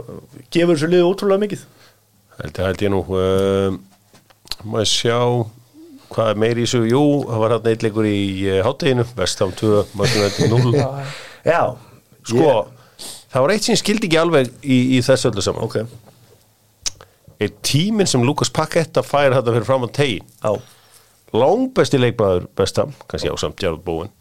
gefur 0.50 0.74
þessu 0.74 0.90
liðu 0.90 1.12
ótrúlega 1.12 1.44
mikið. 1.44 1.68
Held, 2.40 2.62
held 2.66 2.84
ég 2.88 2.94
nú 2.96 3.04
um, 3.04 3.78
maður 4.64 4.90
sjá 4.96 5.20
hvað 6.10 6.32
er 6.32 6.42
meiri 6.42 6.64
í 6.64 6.66
þessu, 6.66 6.82
jú, 6.90 7.04
það 7.28 7.44
var 7.44 7.56
hann 7.56 7.70
eitthleikur 7.74 8.10
í 8.10 8.20
uh, 8.48 8.60
hátteginu, 8.66 9.06
vestam 9.20 9.54
2 9.60 9.86
Magnúið 10.00 10.40
0 10.50 10.74
Já, 10.80 10.90
já, 11.46 11.62
sko, 12.26 12.54
það 13.30 13.46
var 13.46 13.56
eitt 13.56 13.68
sem 13.68 13.76
ég 13.76 13.84
skildi 13.84 14.10
ekki 14.10 14.22
alveg 14.22 14.54
í, 14.64 14.80
í 14.98 15.02
þessu 15.06 15.32
öllu 15.32 15.46
saman 15.46 15.68
ok, 15.68 15.80
er 17.40 17.54
tíminn 17.66 18.10
sem 18.10 18.24
Lukas 18.26 18.52
Paketta 18.54 19.06
fær 19.06 19.38
þetta 19.38 19.56
fyrir 19.56 19.70
fram 19.70 19.86
á 19.86 19.90
tegi 19.90 20.20
já, 20.20 20.54
langbesti 21.36 22.02
leikmaður 22.02 22.50
bestam, 22.58 22.96
kannski 23.08 23.32
á 23.32 23.36
samt 23.40 23.62
Jarl 23.64 23.82
Bóin 23.84 24.12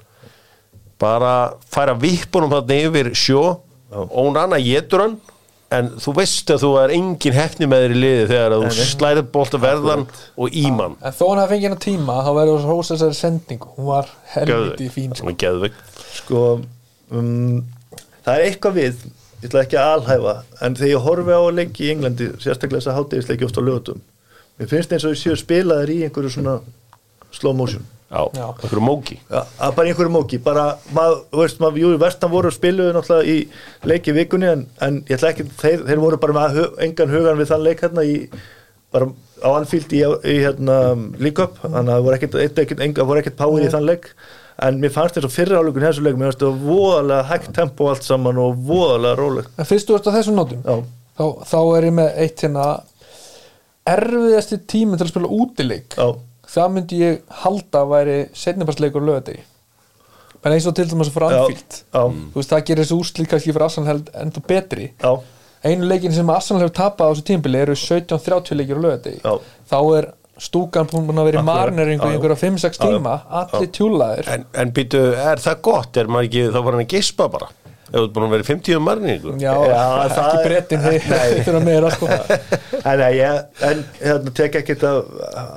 bara 0.99 1.55
færa 1.71 1.97
vippunum 1.99 2.53
þarna 2.53 2.79
yfir 2.89 3.11
sjó. 3.17 3.43
Og 3.95 4.09
hún 4.13 4.39
annar 4.39 4.63
getur 4.63 5.05
hann. 5.07 5.19
En 5.73 5.91
þú 6.01 6.15
veist 6.17 6.49
að 6.49 6.63
þú 6.63 6.69
er 6.81 6.93
engin 6.97 7.35
hefni 7.37 7.67
með 7.69 7.83
þér 7.85 7.93
í 7.93 7.99
liði 8.03 8.29
þegar 8.31 8.55
að 8.57 8.63
þú 8.65 8.85
slæðir 8.89 9.27
bolta 9.35 9.59
verðan 9.61 10.05
og 10.41 10.55
ímann. 10.57 10.95
En 11.05 11.13
þó 11.13 11.25
hann 11.27 11.41
hafi 11.43 11.53
fengið 11.55 11.67
hennar 11.69 11.83
tíma 11.85 12.17
þá 12.25 12.31
verður 12.39 12.55
þess 12.55 12.69
að 12.69 12.73
hósa 12.73 12.95
þessari 12.95 13.19
sendingu. 13.19 13.73
Hún 13.77 13.91
var 13.91 14.09
helviti 14.33 14.89
fín. 14.95 15.13
Hún 15.21 15.37
sko 16.17 16.45
um, 17.13 17.59
það 18.29 18.37
er 18.37 18.47
eitthvað 18.51 18.79
við 18.79 19.03
ég 19.39 19.49
ætla 19.49 19.65
ekki 19.65 19.81
að 19.81 19.93
alhæfa 19.97 20.37
en 20.61 20.79
þegar 20.79 20.93
ég 20.93 21.05
horfi 21.09 21.41
á 21.41 21.43
leiki 21.59 21.87
í 21.89 21.93
Englandi 21.97 22.31
sérstaklega 22.43 22.83
þess 22.83 22.93
að 22.93 22.99
hátegisleiki 23.01 23.49
oft 23.49 23.59
á 23.59 23.63
lögutum 23.65 24.03
mér 24.59 24.73
finnst 24.73 24.93
eins 24.93 25.07
og 25.07 25.15
ég 25.15 25.21
séu 25.21 25.39
spilaðir 25.39 25.95
í 25.95 26.03
einhverju 26.09 26.35
svona 26.35 26.59
slow 27.31 27.55
motion. 27.55 27.85
Já, 28.09 28.25
Já. 28.33 28.45
okkur 28.49 28.81
móki. 28.81 29.19
Já, 29.29 29.43
að 29.61 29.75
bara 29.77 29.89
í 29.89 29.93
einhverju 29.93 30.13
móki, 30.15 30.39
bara, 30.41 30.63
maður, 30.97 31.19
veist, 31.43 31.59
maður, 31.61 31.81
jú, 31.83 31.91
vestan 32.01 32.31
voru 32.33 32.51
spiluðu 32.53 32.95
náttúrulega 32.97 33.35
í 33.35 33.91
leiki 33.91 34.15
vikunni 34.17 34.49
en, 34.49 34.63
en 34.81 35.03
ég 35.11 35.19
ætla 35.19 35.35
ekki, 35.35 35.45
þeir, 35.61 35.83
þeir 35.91 36.01
voru 36.01 36.21
bara 36.23 36.37
með 36.39 36.61
engan 36.87 37.13
hugan 37.13 37.37
við 37.37 37.51
þann 37.53 37.67
leik 37.67 37.83
hérna 37.85 38.07
í, 38.09 38.15
bara 38.97 39.11
á 39.45 39.49
Anfield 39.53 39.93
í, 39.93 40.01
í 40.25 40.39
hérna 40.41 40.79
líköp, 41.21 41.61
þannig 41.61 41.83
að 41.83 41.93
það 41.93 42.07
voru 42.07 42.19
ekkert, 42.19 42.39
ekkert, 42.47 42.63
ekkert, 42.65 42.85
enga, 42.89 43.09
voru 43.13 43.23
ekkert 43.23 43.39
power 43.43 43.67
í 43.67 43.71
þann 43.77 43.89
leik, 43.91 44.09
en 44.67 44.79
mér 44.83 44.93
fannst 44.95 45.19
þess 45.19 45.29
að 45.29 45.35
fyrra 45.37 45.61
álugun 45.63 45.85
í 45.85 45.87
þessu 45.87 46.05
leik, 46.07 46.17
mér 46.19 46.33
fannst 46.33 46.45
það 46.45 46.63
voðalega 46.67 47.27
hægt 47.31 47.51
tempo 47.57 47.89
allt 47.91 48.07
saman 48.07 48.41
og 48.43 48.57
voðalega 48.69 49.19
rólegt. 49.19 49.53
en 49.57 49.69
fyrst 49.69 49.91
þú 49.91 49.99
ert 49.99 50.09
á 50.11 50.17
þessum 50.17 50.39
nótum 50.39 50.65
þá, 50.67 51.25
þá 51.51 51.59
er 51.77 51.89
ég 51.89 51.95
með 51.99 52.23
eitt 52.25 52.43
hérna. 52.47 52.65
Erfiðasti 53.89 54.59
tími 54.69 54.99
til 54.99 55.07
að 55.07 55.13
spila 55.15 55.31
útileik 55.33 55.95
já, 55.97 56.09
það 56.53 56.75
myndi 56.75 56.99
ég 57.01 57.23
halda 57.45 57.85
að 57.85 57.95
væri 57.95 58.19
setniparsleikur 58.37 59.07
lögadegi 59.07 59.47
en 60.45 60.55
eins 60.55 60.67
og 60.71 60.77
til 60.77 60.87
dæmis 60.91 61.09
Anfield 61.11 61.81
já, 61.81 62.03
þú 62.03 62.37
veist 62.37 62.53
það 62.53 62.67
gerir 62.69 62.85
þessu 62.85 62.99
úrslið 63.03 63.31
kannski 63.33 63.55
fyrir 63.55 63.65
Arsenal 63.67 63.89
held 63.91 64.11
enda 64.15 64.43
betri. 64.47 64.91
Já, 65.03 65.13
einu 65.67 65.89
leikin 65.89 66.15
sem 66.15 66.31
Arsenal 66.31 66.63
hefur 66.63 66.77
tapað 66.77 67.11
á 67.11 67.13
þessu 67.15 67.27
tímbili 67.31 67.63
eru 67.63 67.75
17-30 67.79 68.59
leikir 68.61 68.83
lögadegi 68.83 69.23
þá 69.71 69.79
er 69.99 70.11
stúkan 70.39 70.87
búin 70.91 71.19
að 71.19 71.31
vera 71.33 71.43
í 71.43 71.47
marneringu 71.49 72.05
Já, 72.05 72.09
í 72.09 72.15
já. 72.15 72.19
einhverja 72.19 72.41
5-6 72.45 72.65
Já, 72.65 72.73
já. 72.73 72.83
tíma 72.99 73.15
allir 73.43 73.71
tjúlaðir 73.75 74.29
En, 74.35 74.45
en 74.63 74.75
býtu, 74.77 75.01
er 75.19 75.43
það 75.43 75.63
gott? 75.71 75.97
Er 76.03 76.11
maður 76.11 76.29
ekki, 76.31 76.45
þá 76.55 76.61
var 76.63 76.77
hann 76.79 76.85
að 76.85 76.93
gispa 76.95 77.27
bara 77.33 77.49
ef 77.89 77.95
þú 77.97 78.09
búin 78.13 78.25
að 78.27 78.33
vera 78.35 78.45
í 78.45 78.47
50 78.51 78.81
marningu 78.85 79.31
já, 79.41 79.49
Já, 79.49 79.83
ekki 80.05 80.17
það- 80.19 80.43
brettin 80.45 80.83
þeir 80.85 81.05
þeir 81.09 81.39
þurfa 81.47 81.63
meira 81.65 81.93
sko. 81.95 82.09
En, 82.89 83.01
ég, 83.13 83.39
en 83.67 83.81
hérna, 83.99 84.33
tek 84.39 84.59
ekki 84.61 84.75
þetta 84.77 84.91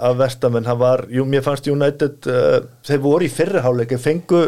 af 0.08 0.16
verstamenn, 0.20 0.66
hann 0.68 0.80
var, 0.80 1.04
jú, 1.14 1.26
mér 1.30 1.44
fannst 1.46 1.68
United, 1.70 2.16
uh, 2.32 2.56
þeir 2.88 3.02
voru 3.04 3.28
í 3.28 3.30
fyrraháleik, 3.32 3.92
fengu, 4.02 4.40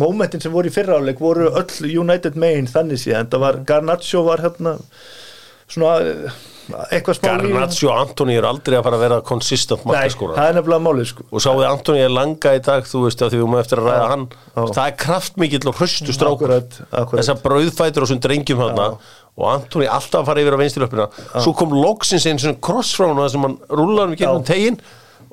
momentin 0.00 0.40
sem 0.42 0.54
voru 0.54 0.70
í 0.70 0.74
fyrraháleik 0.74 1.20
voru 1.22 1.50
öll 1.50 1.90
United 2.00 2.38
megin 2.40 2.70
þannig 2.72 3.02
síðan, 3.02 3.28
það 3.34 3.44
var, 3.44 3.58
Garnaccio 3.68 4.22
var 4.26 4.42
hérna, 4.46 4.72
svona, 5.70 5.92
eitthvað 6.92 7.18
smá 7.18 7.28
Garnaccio 7.32 7.90
og 7.92 8.00
Antoni 8.02 8.36
er 8.38 8.46
aldrei 8.48 8.76
að 8.78 8.84
fara 8.86 8.98
að 8.98 9.04
vera 9.06 9.18
konsistent 9.26 9.84
Nei, 9.84 9.92
markaskóra 9.92 10.36
það 10.38 10.48
er 10.50 10.56
nefnilega 10.58 10.84
málið, 10.86 11.08
sko. 11.12 11.26
og 11.30 11.44
sáðu 11.44 11.66
Antoni 11.68 12.04
er 12.04 12.12
langa 12.12 12.54
í 12.56 12.62
dag 12.66 12.88
þú 12.88 13.02
veist 13.06 13.24
að 13.24 13.32
því 13.32 13.40
við 13.40 13.44
erum 13.46 13.58
eftir 13.60 13.82
að 13.82 13.88
ræða 13.90 14.08
hann. 14.12 14.26
Já. 14.32 14.62
það 14.62 14.84
er 14.86 14.96
kraftmikill 15.04 15.68
og 15.72 15.80
hrustu 15.80 16.16
strákur. 16.16 16.54
Þessar 17.12 17.42
brauðfætur 17.44 18.06
og 18.06 18.12
svona 18.12 18.26
drengjum 18.28 18.62
þarna. 18.62 18.88
Og 19.32 19.46
Antoni 19.48 19.86
alltaf 19.88 20.20
að 20.22 20.28
fara 20.28 20.42
yfir 20.42 20.56
á 20.56 20.60
vinstilöppina 20.60 21.06
svo 21.40 21.54
kom 21.56 21.72
loksins 21.72 22.26
einn 22.28 22.40
svona 22.42 22.60
cross 22.60 22.92
frá 22.98 23.06
hann 23.08 23.22
sem 23.32 23.46
hann 23.46 23.56
rúlar 23.72 24.10
um 24.10 24.12
í 24.12 24.18
gegnum 24.20 24.42
Já. 24.44 24.50
tegin 24.52 24.76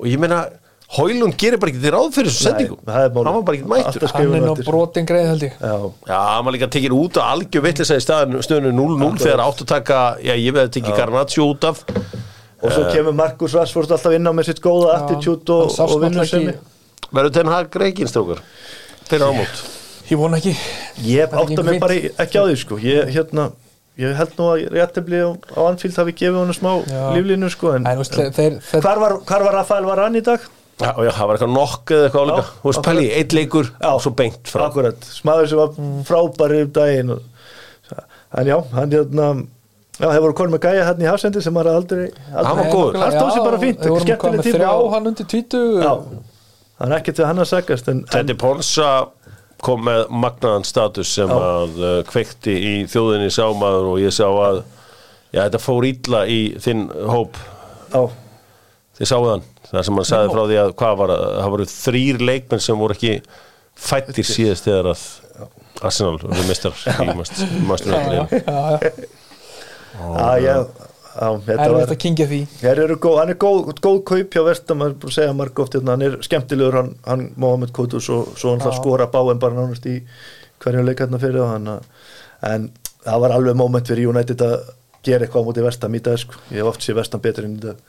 og 0.00 0.06
ég 0.08 0.22
meina 0.22 0.46
Hólund 0.90 1.36
gerir 1.38 1.60
bara 1.62 1.70
ekki 1.70 1.82
til 1.84 1.92
ráð 1.94 2.08
fyrir 2.16 2.32
þessu 2.32 2.46
sendingu 2.48 2.76
hann 2.90 3.14
var 3.14 3.42
bara 3.46 3.56
ekki 3.58 3.68
mættur. 3.70 4.00
Hann 4.00 4.06
er 4.06 4.10
skrifun 4.10 4.42
nú 4.42 4.52
eftir. 4.56 4.66
brotin 4.66 5.06
greið 5.06 5.28
held 5.30 5.44
ég. 5.46 5.52
Já, 5.60 5.74
Já, 6.10 6.16
hann 6.34 6.44
var 6.48 6.54
líka 6.56 6.68
tekið 6.74 6.96
út 6.96 7.20
og 7.20 7.28
algjör 7.30 7.62
vitlis 7.68 7.92
í 7.94 7.98
stöðinu 8.02 8.72
0-0 8.74 9.20
þegar 9.22 9.42
áttu 9.44 9.66
taka, 9.70 10.00
já 10.18 10.34
ég 10.34 10.50
veið 10.56 10.66
að 10.66 10.72
tekið 10.78 10.96
Garnaccio 10.98 11.46
út 11.52 11.68
af. 11.70 11.84
Og 12.60 12.74
svo 12.74 12.82
kemur 12.90 13.14
Markus 13.16 13.54
Rashford 13.54 13.94
alltaf 13.94 14.12
inn 14.18 14.26
á 14.26 14.32
með 14.34 14.50
sitt 14.50 14.60
góða 14.60 14.96
attitude 14.98 15.54
og, 15.54 15.70
hann 15.78 15.94
og 15.94 16.02
vinnur 16.02 16.20
náttúrulega 16.20 16.28
sem 16.28 16.50
ekki- 16.50 17.08
verður 17.14 17.32
ten 17.38 17.46
hag 17.54 17.78
reikinstrókur 17.84 18.42
fyrir 19.08 19.24
ámót 19.30 19.62
Ég 20.10 20.18
vona 20.18 20.36
ekki. 20.42 20.56
Ég 21.06 21.30
átta 21.30 21.62
mig 21.62 21.78
bara 21.80 21.94
ekki 21.94 22.34
á 22.34 22.44
því 22.50 22.56
sko. 22.58 22.76
Ég, 22.82 23.12
hérna, 23.14 23.52
ég 23.96 24.16
held 24.18 24.32
nú 24.36 24.48
að 24.50 24.64
réttibli 24.74 25.22
á, 25.22 25.30
á 25.54 25.60
Anfield 25.70 25.94
hafi 26.02 26.12
gefið 26.18 26.38
honum 26.42 26.56
smá 26.56 26.72
líflínu 27.14 27.50
sko 27.54 27.76
en, 27.78 27.86
En, 27.86 28.02
þeir, 28.02 28.32
þeir, 28.34 28.56
þeir, 28.58 28.82
hvar, 28.82 28.98
var, 28.98 29.14
hvar 29.22 29.44
var 29.46 29.54
Rafael 29.62 29.86
Varan 29.86 30.18
í 30.18 30.22
dag? 30.26 30.40
Já, 30.80 30.90
já, 31.04 31.10
það 31.12 31.26
var 31.28 31.36
eitthvað 31.38 31.54
nokk 31.54 31.92
eða 31.96 32.04
eitthvað 32.08 32.22
álíka 32.24 32.42
Já, 32.42 32.50
Þú 32.62 32.68
veist, 32.70 32.82
pæli, 32.86 33.06
eitt 33.20 33.34
leikur 33.36 33.66
Já. 33.70 33.88
og 33.94 34.00
svo 34.04 34.12
beint 34.16 34.50
frá. 34.52 34.66
Akkurat, 34.66 35.08
smaður 35.20 35.48
sem 35.50 35.60
var 35.60 35.74
frábæri 36.08 36.60
um 36.64 36.70
daginn 36.78 37.10
og, 37.16 37.20
en 38.40 38.46
já, 38.52 38.56
hann 38.72 38.94
hérna 38.96 39.28
Já, 40.00 40.06
þeir 40.14 40.22
voru 40.24 40.34
konum 40.38 40.54
með 40.56 40.62
gæja 40.64 40.84
hérna 40.88 41.04
í 41.04 41.08
hafsendi 41.10 41.42
sem 41.44 41.52
var 41.58 41.68
aldrei, 41.68 42.06
aldrei 42.32 42.46
Hann 42.48 42.56
var 42.62 42.70
góður. 42.72 42.98
Hann 43.02 43.12
stóð 43.12 43.32
sér 43.34 43.44
bara 43.44 43.58
fínt, 43.60 43.82
skemmtileg 43.84 44.44
tíma 44.46 44.56
þrjá 44.56 44.70
og- 44.72 44.92
hann 44.94 45.06
undir 45.10 45.26
tvítu. 45.28 45.60
Já, 45.82 45.90
hann 46.80 46.92
er 46.94 46.98
ekkert 47.02 47.18
við 47.20 47.26
hann 47.28 47.42
að 47.44 47.50
sagast 47.50 47.90
Teddy 48.14 48.36
Ponsa 48.40 48.88
kom 49.60 49.82
með 49.84 50.06
magnaðan 50.08 50.64
status 50.64 51.10
sem 51.18 51.28
Já. 51.28 51.36
að 51.36 51.76
uh, 51.84 52.02
kveikti 52.08 52.54
í 52.56 52.72
þjóðinni 52.88 53.28
sámaður 53.28 53.90
og 53.92 53.98
ég 54.00 54.14
sá 54.16 54.24
að 54.30 54.62
já, 55.34 55.42
þetta 55.44 55.60
fór 55.60 55.84
illa 55.90 56.22
í 56.32 56.40
þinn 56.64 56.86
hóp. 57.12 57.36
Á, 57.92 58.00
þið 59.00 59.10
sáðu 59.10 59.30
hann, 59.32 59.46
þar 59.70 59.86
sem 59.86 60.00
hann 60.00 60.08
sagði 60.10 60.34
frá 60.34 60.42
því 60.44 60.58
að 60.60 60.74
hvað 60.82 60.98
var 61.00 61.14
að 61.14 61.24
það 61.38 61.54
voru 61.54 61.66
þrýr 61.72 62.20
leikmenn 62.28 62.62
sem 62.66 62.80
voru 62.80 62.96
ekki 62.96 63.14
fættir 63.80 64.28
síðast 64.28 64.68
þegar 64.68 64.90
að 64.92 65.04
Arsenal 65.80 66.18
voru 66.20 66.46
mistar 66.50 66.76
í 67.00 67.16
masturöndinu 67.70 68.26
Já, 69.90 70.00
já, 70.00 70.20
að 70.22 70.42
já, 70.44 70.54
á, 71.18 71.28
þetta 71.44 71.64
er 71.64 71.72
þetta 71.74 71.94
að 71.96 72.00
kingja 72.04 72.26
því. 72.30 72.38
Góð, 73.02 73.16
hann 73.18 73.32
er 73.32 73.38
góð, 73.42 73.72
góð 73.82 73.96
kaup 74.06 74.36
hjá 74.36 74.42
Vestam 74.46 74.84
að 74.84 75.06
segja 75.12 75.32
marg 75.36 75.62
oft, 75.64 75.74
hérna, 75.76 75.96
hann 75.96 76.04
er 76.06 76.18
skemmtilegur 76.24 76.78
hann, 76.78 76.92
hann 77.08 77.24
Mohamed 77.40 77.72
Kutus 77.76 78.08
og 78.14 78.30
svo 78.38 78.54
hann 78.54 78.62
það 78.62 78.76
skora 78.78 79.08
báinn 79.12 79.40
bara 79.42 79.58
nánast 79.58 79.88
í 79.90 79.98
hverjum 80.62 80.86
leik 80.86 81.02
hérna 81.02 81.20
fyrir 81.20 81.42
og 81.42 81.50
hann 81.54 81.72
en 82.46 82.68
það 83.04 83.24
var 83.24 83.34
alveg 83.36 83.58
moment 83.58 83.90
fyrir 83.90 84.12
United 84.12 84.44
að 84.46 84.56
gera 85.06 85.26
eitthvað 85.26 85.44
á 85.44 85.46
móti 85.48 85.64
Vestam 85.64 85.96
í 85.96 86.02
dag 86.04 86.20
sko. 86.20 86.38
ég 86.52 86.60
hef 86.60 86.70
oft 86.70 86.84
séð 86.84 87.00
Vestam 87.00 87.24
betur 87.24 87.48
en 87.48 87.56
í 87.58 87.62
dag 87.64 87.82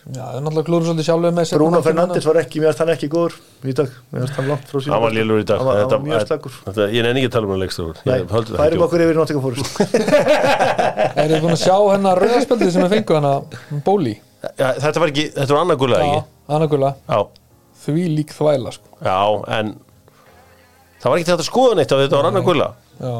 Já, 0.00 0.22
það 0.24 0.36
er 0.38 0.42
náttúrulega 0.46 0.66
klúður 0.66 0.86
svolítið 0.88 1.06
sjálfur 1.06 1.34
með 1.36 1.50
Bruno. 1.60 1.80
Fernandes 1.84 2.26
var 2.30 2.38
ekki, 2.40 2.60
mér 2.62 2.70
finnst 2.70 2.80
hann 2.80 2.92
ekki 2.94 3.08
góður 3.12 3.34
í 3.68 3.74
dag, 3.76 3.90
mér 4.10 4.22
finnst 4.24 4.38
hann 4.40 4.48
langt 4.48 4.70
frá 4.70 4.78
síðan 4.80 4.94
hann 4.96 5.02
var 5.04 5.12
lélur 5.16 5.42
í 5.42 5.44
dag. 5.50 5.60
Hann 5.60 5.76
Þetta- 5.80 5.98
var 5.98 6.06
mjög 6.06 6.24
slagur 6.30 6.54
þetta- 6.64 6.86
ég 6.96 7.02
nenni 7.06 7.20
ekki 7.20 7.28
að 7.30 7.34
tala 7.36 7.44
um 7.44 7.52
hann 7.52 7.60
leikstofur 7.60 7.96
færum 8.62 8.84
okkur 8.86 9.04
yfir 9.04 9.20
Nottingham 9.20 9.44
Forest. 9.44 9.80
Er 11.20 11.28
þið 11.30 11.44
búin 11.44 11.54
að 11.56 11.60
sjá 11.66 11.76
hennar 11.92 12.22
rauðarspjaldið 12.24 12.72
sem 12.74 12.82
við 12.86 12.94
fengum 12.96 13.20
hana 13.20 13.34
Bóli? 13.84 14.14
Já, 14.56 14.68
þetta 14.80 15.00
var 15.04 15.12
ekki, 15.12 15.26
þetta 15.36 15.52
var 15.52 15.60
Já, 15.68 16.00
ekki? 16.00 16.80
já, 17.10 17.20
Því 17.80 18.08
lík 18.16 18.32
þvæla 18.36 18.72
sko. 18.76 18.88
Já, 19.04 19.20
en 19.56 19.70
það 21.00 21.08
var 21.12 21.18
ekki 21.20 21.30
þetta 21.30 21.44
að 21.44 21.48
skoða 21.48 21.76
neitt 21.78 21.92
af 21.94 22.02
þetta 22.04 22.18
var 22.20 22.28
annað 22.30 22.44
gulla 22.48 22.68
Já. 23.00 23.14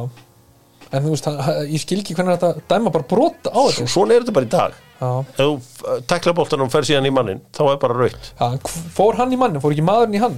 En 0.91 1.05
þú 1.07 1.13
veist, 1.15 1.27
ég 1.71 1.81
skil 1.85 2.01
ekki 2.03 2.17
hvernig 2.19 2.41
þetta 2.41 2.65
dæma 2.73 2.91
bara 2.91 3.07
brota 3.07 3.53
á 3.55 3.61
þessu. 3.69 3.85
Svona 3.87 4.17
er 4.17 4.25
þetta 4.25 4.35
bara 4.35 4.49
í 4.49 4.51
dag 4.57 4.73
ef 5.01 5.37
þú 5.41 5.47
uh, 5.57 6.01
tekla 6.13 6.33
boltan 6.37 6.61
og 6.65 6.71
fer 6.73 6.85
síðan 6.89 7.09
í 7.09 7.13
mannin 7.17 7.41
þá 7.57 7.63
er 7.73 7.79
bara 7.83 7.97
raut 8.03 8.33
hv- 8.61 8.91
fór 8.97 9.17
hann 9.21 9.33
í 9.33 9.39
manni, 9.41 9.63
fór 9.63 9.73
ekki 9.77 9.85
maðurinn 9.87 10.19
í 10.19 10.23
hann? 10.25 10.37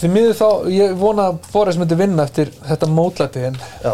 Því 0.00 0.08
miður 0.08 0.36
þá, 0.38 0.46
ég 0.72 0.94
vona 0.96 1.26
að 1.30 1.40
Forrest 1.52 1.80
myndi 1.80 1.96
vinna 2.00 2.24
eftir 2.24 2.48
þetta 2.64 2.86
mótlæti 2.88 3.42
en 3.50 3.58
já, 3.84 3.92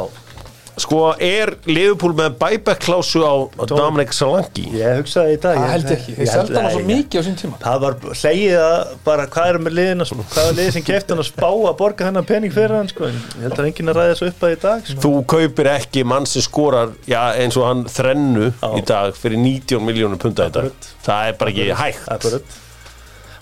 sko 0.80 0.98
er 1.20 1.50
Liverpool 1.68 2.14
með 2.16 2.36
buyback 2.40 2.80
klásu 2.86 3.20
á 3.20 3.34
Dominic 3.68 4.12
Solanki 4.16 4.64
ég 4.72 5.00
hugsaði 5.02 5.34
í 5.36 5.40
dag 5.42 5.56
það 5.58 5.64
ég- 5.66 5.72
held 5.72 5.90
ekki, 5.96 6.14
þeir 6.16 6.22
ég 6.26 6.30
held- 6.32 6.46
selda 6.48 6.62
hann 6.62 6.70
svo 6.72 6.80
nei, 6.82 6.88
mikið 6.96 7.20
á 7.20 7.22
sín 7.26 7.36
tíma. 7.42 7.58
Það 7.60 7.80
var 7.84 7.96
hlegið 8.22 8.56
að 8.62 8.94
bara 9.04 9.26
hvað 9.26 9.48
er 9.52 9.58
með 9.66 9.76
liðin 9.78 10.00
að- 10.06 10.12
hvað 10.32 10.48
er 10.48 10.56
liðið 10.58 10.72
sem 10.72 10.82
kefti 10.88 11.08
hann 11.12 11.22
að 11.24 11.28
spá 11.28 11.50
að 11.52 11.76
borga 11.82 12.04
hennar 12.08 12.22
pening 12.24 12.52
fyrir 12.52 12.76
hann 12.76 12.88
sko? 12.88 13.04
En 13.04 13.20
ég 13.36 13.42
held 13.42 13.58
að 13.58 13.66
enginn 13.68 13.88
að 13.92 14.00
ræða 14.00 14.16
svo 14.16 14.26
upp 14.32 14.40
að 14.48 14.52
í 14.56 14.60
dag 14.62 14.86
sko. 14.86 15.00
þú 15.04 15.12
kaupir 15.26 15.66
ekki 15.76 16.04
mann 16.06 16.26
sem 16.26 16.42
skorar 16.42 16.88
já, 17.06 17.22
eins 17.36 17.56
og 17.56 17.64
hann 17.68 17.84
þrennu 17.84 18.52
Já. 18.62 18.68
í 18.78 18.84
dag 18.86 19.14
fyrir 19.14 19.38
19 19.38 19.80
miljónum 19.84 20.18
punta 20.18 20.46
í 20.48 20.52
dag 20.52 20.72
það 21.04 21.28
er 21.28 21.32
bara 21.34 21.50
ekki 21.50 21.74
hægt. 21.74 22.42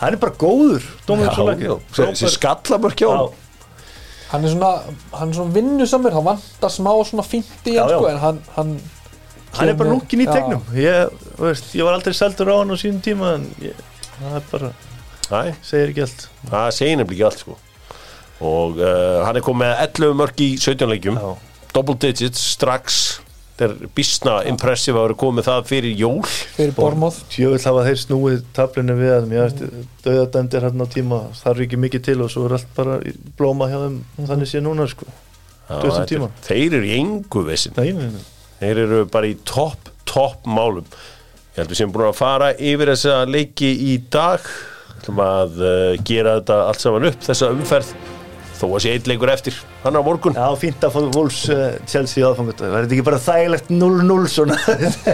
Hann 0.00 0.14
er 0.14 0.16
bara 0.16 0.32
góður 0.32 0.82
Dómur 1.06 1.34
Solaki 1.36 1.68
þessi 1.92 2.28
skallamörk 2.32 2.96
hjá 2.96 3.10
hann 3.14 3.28
hann 4.30 4.46
er 4.46 4.52
svona, 4.54 4.70
hann 5.16 5.32
er 5.32 5.38
svona 5.40 5.54
vinnusamur 5.54 6.14
hann 6.14 6.26
vantar 6.26 6.72
smá 6.72 6.92
svona 7.06 7.26
fínt 7.26 7.66
í 7.70 7.76
hann 7.78 7.90
sko, 7.90 8.08
en 8.10 8.20
hann 8.24 8.42
hann, 8.56 8.74
Hann 9.50 9.66
er 9.66 9.74
bara 9.74 9.90
lúkin 9.90 10.20
í 10.22 10.26
tegnum. 10.30 10.60
Ég, 10.78 11.10
veist, 11.40 11.72
ég 11.74 11.82
var 11.82 11.96
aldrei 11.96 12.14
seldur 12.14 12.52
á 12.54 12.60
hann 12.60 12.70
á 12.70 12.76
sínum 12.78 13.00
tíma 13.02 13.32
en 13.34 13.48
ég, 13.58 13.74
það 14.20 14.36
er 14.38 14.44
bara 14.52 14.70
Næ, 15.30 15.40
segir 15.66 15.90
ekki 15.90 16.04
allt. 16.04 16.22
Það 16.50 16.68
segir 16.76 17.00
nefnilega 17.00 17.16
ekki 17.16 17.26
allt 17.26 17.42
sko. 17.42 17.56
og 18.46 18.78
uh, 18.80 19.18
hann 19.26 19.36
er 19.36 19.44
komið 19.44 19.66
með 19.66 19.82
11 19.84 20.14
mörk 20.22 20.42
í 20.46 20.48
17 20.58 20.88
leikjum. 20.94 21.18
Já. 21.18 21.34
double 21.74 21.98
digits 22.02 22.44
strax 22.54 23.00
er 23.66 23.74
bísna 23.96 24.34
impressive 24.50 24.98
að 25.00 25.06
vera 25.08 25.16
komið 25.22 25.46
það 25.48 25.66
fyrir 25.70 25.96
jól. 26.00 26.20
Fyrir 26.56 26.72
Bormóð 26.76 27.18
Tjöfull 27.32 27.62
hafa 27.64 27.84
þeir 27.88 28.00
snúið 28.02 28.40
tablinu 28.56 28.96
við 28.98 29.12
að 29.16 29.28
mér 29.30 29.44
veist 29.46 29.62
döðadæmdir 30.06 30.66
hérna 30.68 30.86
á 30.86 30.92
tíma. 30.94 31.20
Þarf 31.40 31.64
ekki 31.66 31.80
mikið 31.84 32.04
til 32.08 32.16
og 32.24 32.30
svo 32.32 32.46
er 32.48 32.56
allt 32.58 32.72
bara 32.76 32.98
blóma 33.38 33.68
hjá 33.70 33.78
þeim 33.84 34.00
þannig 34.30 34.50
sé 34.52 34.62
núna 34.64 34.88
sko. 34.90 35.06
Þetta 35.70 36.02
er- 36.18 36.28
þeir 36.48 36.74
eru 36.80 36.86
í 36.90 36.96
engu 36.98 37.44
vissin 37.46 37.76
Nei, 37.78 37.92
nei, 37.94 38.08
nei. 38.10 38.24
þeir 38.60 38.82
eru 38.88 39.04
bara 39.06 39.26
í 39.30 39.36
topp, 39.46 39.90
topp 40.04 40.46
málum. 40.50 40.84
Ég 41.54 41.62
held 41.62 41.70
við 41.70 41.76
sem 41.82 41.92
búin 41.94 42.08
að 42.08 42.18
fara 42.18 42.52
yfir 42.58 42.90
þessa 42.94 43.20
leiki 43.30 43.70
í 43.92 43.98
dag. 44.10 44.40
Ætlum 45.00 45.20
að 45.24 45.60
uh, 45.62 45.96
gera 46.04 46.38
þetta 46.40 46.56
allt 46.68 46.82
saman 46.82 47.06
upp 47.08 47.22
þessa 47.24 47.52
umferð 47.54 47.94
þó 48.60 48.66
að 48.68 48.82
sé 48.84 48.92
eitt 48.94 49.08
leikur 49.08 49.32
eftir. 49.32 49.56
Hann 49.84 49.96
á 49.96 50.02
morgun. 50.04 50.36
Já, 50.36 50.48
fínt 50.60 50.84
að 50.84 50.92
fá 50.96 51.00
Wolves 51.16 51.40
uh, 51.52 51.62
Chelsea 51.88 52.26
aðfangut 52.26 52.60
Var 52.60 52.84
þetta 52.84 52.96
ekki 52.96 53.06
bara 53.06 53.20
þægilegt 53.24 53.72
0-0 53.72 54.18
svona? 54.34 54.58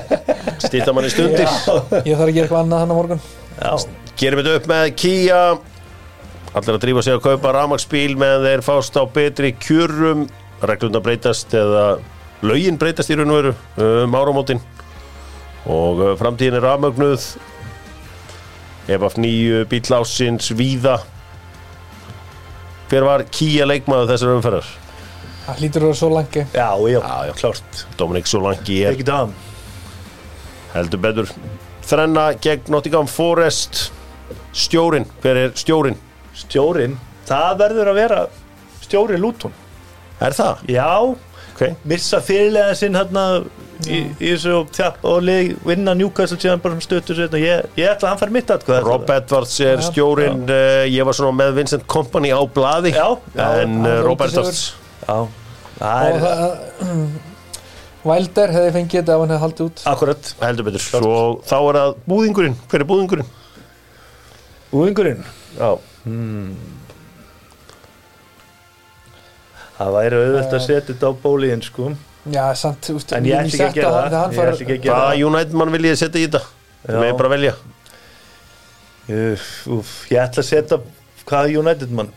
Stýta 0.67 0.95
manni 0.97 1.13
stundir. 1.13 1.47
Ég 1.47 2.19
þarf 2.19 2.27
að 2.27 2.35
gera 2.35 2.47
eitthvað 2.47 2.61
annað 2.65 2.83
hann 2.83 2.95
á 2.95 2.97
morgun. 2.99 3.25
Já, 3.57 3.73
gerum 4.19 4.43
þetta 4.43 4.61
upp 4.61 4.69
með 4.73 4.85
Kia. 4.99 5.41
Allir 6.57 6.79
að 6.79 6.83
drífa 6.87 7.05
sig 7.05 7.17
að 7.17 7.25
kaupa 7.27 7.55
rafmagsbíl 7.55 8.17
meðan 8.19 8.47
þeir 8.49 8.67
fást 8.67 8.99
á 8.99 9.03
betri 9.15 9.53
kjörum. 9.61 10.27
Reglunda 10.67 11.03
breytast 11.05 11.53
eða 11.55 11.89
lögin 12.47 12.81
breytast 12.81 13.13
í 13.13 13.19
raun 13.19 13.35
og 13.35 13.43
veru 13.43 13.57
um 14.07 14.17
áramótin. 14.17 14.63
Og 15.71 16.01
uh, 16.03 16.15
framtíðin 16.19 16.59
er 16.59 16.67
rafmögnuð. 16.67 17.29
Ef 18.87 19.03
af 19.03 19.19
nýju 19.19 19.67
bíl 19.71 19.87
ásins 19.95 20.53
víða 20.55 21.01
hver 22.91 23.07
var 23.07 23.25
Kia 23.35 23.67
leikmaður 23.69 24.13
þessar 24.15 24.35
umferðar? 24.37 24.69
það 25.47 25.61
hlýtur 25.63 25.83
að 25.85 25.87
vera 25.91 25.99
svo 26.01 26.09
langi 26.15 26.43
já, 26.43 26.71
já, 26.91 27.01
Já, 27.01 27.17
já. 27.29 27.33
klárt 27.39 27.85
Dominik 27.99 28.27
Solanki 28.31 28.81
er 28.87 28.97
Ekki 28.97 29.07
það 29.07 29.35
heldur 30.75 31.01
betur 31.05 31.31
þrenna 31.87 32.25
gegn 32.43 32.73
Nottingham 32.75 33.07
Forest 33.11 33.87
stjórin, 34.57 35.07
hver 35.23 35.39
er 35.45 35.55
stjórin? 35.57 35.97
Stjórin, 36.37 36.97
það 37.29 37.53
verður 37.63 37.91
að 37.93 37.99
vera 38.01 38.19
stjóri 38.83 39.21
Lúton 39.23 39.55
Er 40.21 40.33
það? 40.37 40.67
Já, 40.73 40.91
Okay. 41.57 41.73
missa 41.89 42.19
fyrirlega 42.21 42.75
sinn 42.77 42.93
hérna 42.99 43.23
í, 43.85 44.01
í 44.17 44.31
þessu 44.33 44.63
þjapp 44.77 45.05
og 45.11 45.23
leik, 45.27 45.53
vinna 45.67 45.95
Newcastle 45.99 46.39
síðan 46.41 46.63
bara 46.65 46.81
stöttur 46.85 47.19
sér 47.19 47.37
ég, 47.41 47.69
ég 47.79 47.91
ætla 47.93 48.09
að 48.09 48.13
hann 48.13 48.21
fær 48.23 48.33
mitt 48.35 48.53
atkvæð 48.55 48.83
Rob 48.87 49.13
Edwards 49.13 49.57
er 49.61 49.81
Já, 49.81 49.87
stjórin 49.91 50.43
uh, 50.49 50.83
ég 50.89 51.07
var 51.09 51.19
svona 51.19 51.37
með 51.41 51.55
Vincent 51.61 51.87
Company 51.91 52.33
á 52.33 52.41
blaði. 52.49 52.95
Já, 52.97 53.09
já, 53.37 53.47
en 53.63 53.79
uh, 53.83 53.91
er 53.93 54.05
Rob 54.07 54.27
Edwards. 54.27 54.63
Já, 55.07 55.17
það 55.81 56.07
og 56.07 56.13
er 56.13 56.23
það 56.27 57.35
Wilder 58.07 58.53
hefði 58.55 58.73
fengið 58.77 59.01
þetta 59.01 59.15
ef 59.17 59.23
hann 59.25 59.33
hefði 59.35 59.43
haldið 59.43 59.65
út. 59.67 59.81
Akkurat. 59.91 60.29
Heldur 60.45 60.67
betur. 60.69 60.83
Svo 60.85 61.15
þá 61.43 61.57
er 61.59 61.79
það 61.81 61.95
búðingurinn. 62.07 62.59
Hver 62.71 62.85
er 62.85 62.89
búðingurinn? 62.93 63.31
Úðingurinn 64.77 65.25
Já. 65.57 65.71
Það 69.77 69.97
væri 69.97 70.21
auðvelt 70.21 70.55
að 70.57 70.63
setja 70.65 70.85
þetta 70.93 71.11
á 71.11 71.13
bólíðin 71.23 71.65
sko 71.67 71.91
já, 72.33 72.45
samt, 72.59 72.89
veist, 72.91 73.13
En 73.17 73.25
ég 73.29 73.39
ætla 73.39 73.49
ekki 73.51 73.65
að 73.67 73.75
gera 73.75 73.91
það. 73.91 74.05
að 74.05 74.37
hvaða 74.37 75.07
það. 75.07 75.25
United 75.29 75.57
mann 75.61 75.73
vil 75.77 75.85
ég 75.89 75.99
setja 76.01 76.21
í 76.21 76.27
þetta? 76.27 76.43
Það 76.87 77.01
með 77.03 77.17
bara 77.21 77.33
velja. 77.35 77.55
Úff, 79.07 79.49
úff, 79.71 79.91
Ég 80.11 80.19
ætla 80.25 80.43
að 80.43 80.49
setja 80.51 80.79
hvaða 81.27 81.53
United 81.63 81.93
mann? 81.95 82.13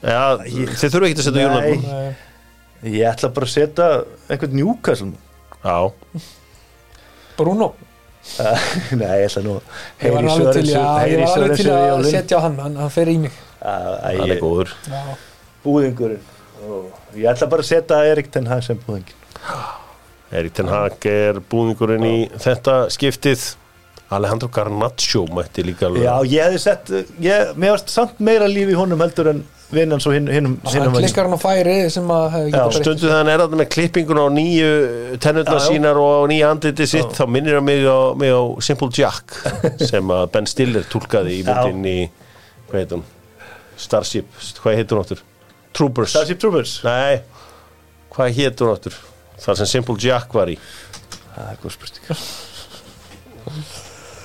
Já, 0.00 0.20
þið 0.46 0.74
þurfum 0.84 1.06
ekki 1.08 1.18
að 1.18 1.26
setja. 1.26 1.46
United 1.50 1.86
mann. 1.86 2.18
Ég 2.90 3.06
ætla 3.10 3.30
bara 3.36 3.48
að 3.48 3.54
setja 3.56 3.88
einhvern 4.30 4.54
Newcastle 4.56 5.10
Já, 5.60 5.92
Bruno. 7.36 7.74
Nei, 9.00 9.14
ég 9.20 9.26
ætla 9.26 9.42
nú 9.44 9.56
ég 10.00 10.14
var 10.14 10.28
alveg 10.32 10.58
til, 10.58 10.70
já, 10.70 10.84
ég 11.08 11.20
var 11.22 11.34
alveg 11.34 11.56
til 11.60 11.70
að 11.74 12.08
setja 12.08 12.38
á 12.38 12.40
hann, 12.46 12.58
hann, 12.60 12.76
hann 12.80 12.92
fer 12.92 13.10
í 13.12 13.16
mig. 13.20 13.36
Það 13.60 14.24
er 14.30 14.40
góður. 14.40 14.74
Já, 14.88 15.00
Búðingurinn. 15.64 16.26
Ó, 16.60 16.80
Ég 17.16 17.26
ætla 17.32 17.48
bara 17.50 17.64
að 17.64 17.70
setja 17.72 18.00
Erik 18.08 18.28
Ten 18.32 18.46
Hag 18.48 18.62
sem 18.64 18.78
búðingin 18.86 19.16
Erik 20.30 20.54
Ten 20.54 20.68
Hag 20.70 21.06
er 21.10 21.40
búðingurinn 21.50 22.04
í 22.06 22.16
þetta 22.38 22.84
skiptið 22.94 23.48
Alejandro 24.14 24.48
Garnaccio 24.50 25.24
mætti 25.34 25.62
líka 25.66 25.86
alveg 25.88 26.04
Já, 26.06 26.14
ég 26.26 26.44
hefði 26.48 26.60
sett 26.62 26.92
ég, 27.22 27.50
Mér 27.58 27.76
varst 27.76 27.90
samt 27.94 28.20
meira 28.22 28.46
líf 28.50 28.70
í 28.72 28.76
honum 28.78 29.02
heldur 29.02 29.30
en 29.32 29.42
vinnans 29.70 30.02
og 30.10 30.16
hinn 30.16 30.26
hann 30.26 30.56
klikkar 30.96 31.28
hann 31.28 31.36
á 31.38 31.42
færi 31.42 31.74
sem 31.94 32.08
að 32.10 32.24
hefði 32.32 32.48
Já, 32.50 32.54
getað 32.56 32.70
breytt. 32.72 32.80
Stundu 32.80 33.04
þegar 33.04 33.20
hann 33.20 33.28
er 33.30 33.42
þarna 33.44 33.60
með 33.60 33.68
klippingun 33.74 34.18
á 34.22 34.26
nýju 34.34 34.70
tennurnar 35.22 35.60
Já, 35.60 35.62
já. 35.62 35.66
sínar 35.68 36.00
og 36.02 36.10
á 36.10 36.22
nýja 36.32 36.48
andliti 36.50 36.86
sitt 36.90 37.14
þá 37.14 37.22
minnir 37.30 37.58
hann 37.60 37.66
mig 37.68 37.86
á, 37.86 37.98
mig 38.18 38.34
á 38.34 38.42
Simple 38.66 38.90
Jack 38.98 39.36
sem 39.92 40.10
að 40.14 40.24
Ben 40.34 40.50
Stiller 40.50 40.88
tólkaði 40.90 41.36
í 41.38 41.44
Já. 41.44 41.52
myndin 41.70 41.86
í 41.86 41.98
hvað 42.70 42.80
heit 42.82 42.96
hún? 42.96 43.06
Starship, 43.80 44.34
hvað 44.62 44.80
heitur 44.80 44.98
hún 44.98 45.06
áttur? 45.06 45.22
Troopers 45.78 46.10
Starship 46.16 46.42
Troopers 46.42 46.74
Nei, 46.86 47.22
hvað 48.14 48.34
heitur 48.42 48.72
hún 48.72 48.74
áttur? 48.80 48.98
Það 49.40 49.56
sem 49.62 49.66
Simple 49.66 49.96
Jack 50.02 50.34
var 50.36 50.50
í. 50.52 50.56
Það 51.34 51.50
er 51.52 51.60
góð 51.62 51.76
spurning. 51.76 52.24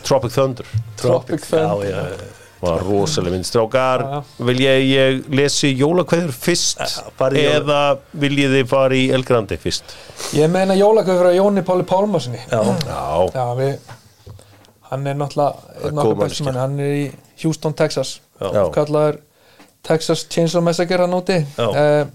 Tropic 0.05 0.31
Thunder. 0.35 0.65
Tropic 1.01 1.41
Thunder. 1.49 1.85
Já, 1.89 1.89
já, 1.89 2.17
var 2.61 2.81
rosalega 2.87 3.35
mynd 3.35 3.45
strákar 3.45 4.03
vil 4.47 4.59
ég, 4.63 4.83
ég 4.89 5.25
lesi 5.37 5.73
jólakveður 5.77 6.31
fyrst 6.33 6.79
jóla- 7.19 7.41
eða 7.59 7.79
vil 8.21 8.37
ég 8.39 8.53
þið 8.53 8.67
fara 8.71 8.95
í 8.97 9.03
El 9.13 9.23
Grande 9.27 9.57
fyrst? 9.61 9.83
Ég 10.33 10.49
meina 10.49 10.73
jólagöf 10.77 11.19
frá 11.19 11.33
Jóni 11.35 11.61
Páli 11.67 11.83
Pálmarssoni 11.85 12.39
já. 12.39 12.61
já, 12.87 13.29
Já, 13.35 13.45
við 13.59 13.77
hann 14.89 15.07
er 15.07 15.15
náttúrulega 15.19 15.55
er 15.75 15.89
einn 15.89 15.95
bestum 15.99 16.47
manneskja. 16.47 16.53
hann, 16.61 16.79
er 16.79 16.95
í 16.95 17.11
Houston, 17.43 17.73
Texas. 17.73 18.19
Já. 18.41 18.69
kallaður 18.71 19.19
Texas 19.83 20.25
Chainsaw 20.29 20.61
Massacre 20.61 20.97
hann 21.05 21.13
úti. 21.13 21.45
Já. 21.57 22.07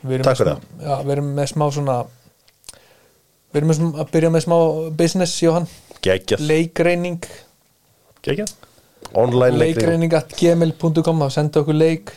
Takk 0.00 0.38
fyrir 0.40 0.56
smá- 0.56 0.86
Já, 0.86 0.94
við 1.04 1.12
erum 1.16 1.30
með 1.36 1.50
smá 1.52 1.66
svona 1.74 1.96
við 3.50 3.60
erum 3.60 3.70
með 3.72 4.00
að 4.04 4.10
byrja 4.14 4.30
með 4.36 4.44
smá 4.46 4.56
business 4.96 5.34
hjá 5.42 5.52
hann, 5.58 5.66
geggjað. 6.06 6.44
Leikreining 6.46 7.24
Gekja? 8.24 8.46
online 9.16 9.56
leikring 9.58 9.86
leikreining 9.88 10.14
at 10.14 10.34
gmail.com 10.38 11.22
að 11.24 11.32
senda 11.34 11.60
okkur 11.62 11.74
leik. 11.76 12.12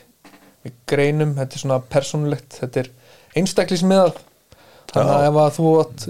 Við 0.64 0.74
greinum, 0.88 1.34
þetta 1.36 1.58
er 1.58 1.60
svona 1.64 1.80
persónulegt 1.92 2.60
þetta 2.62 2.84
er 2.84 2.90
einstaklismiðað 3.40 4.20
þannig 4.94 5.14
að 5.18 5.28
ef 5.28 5.40
að 5.44 5.56
þú 5.58 5.72
átt 5.82 6.06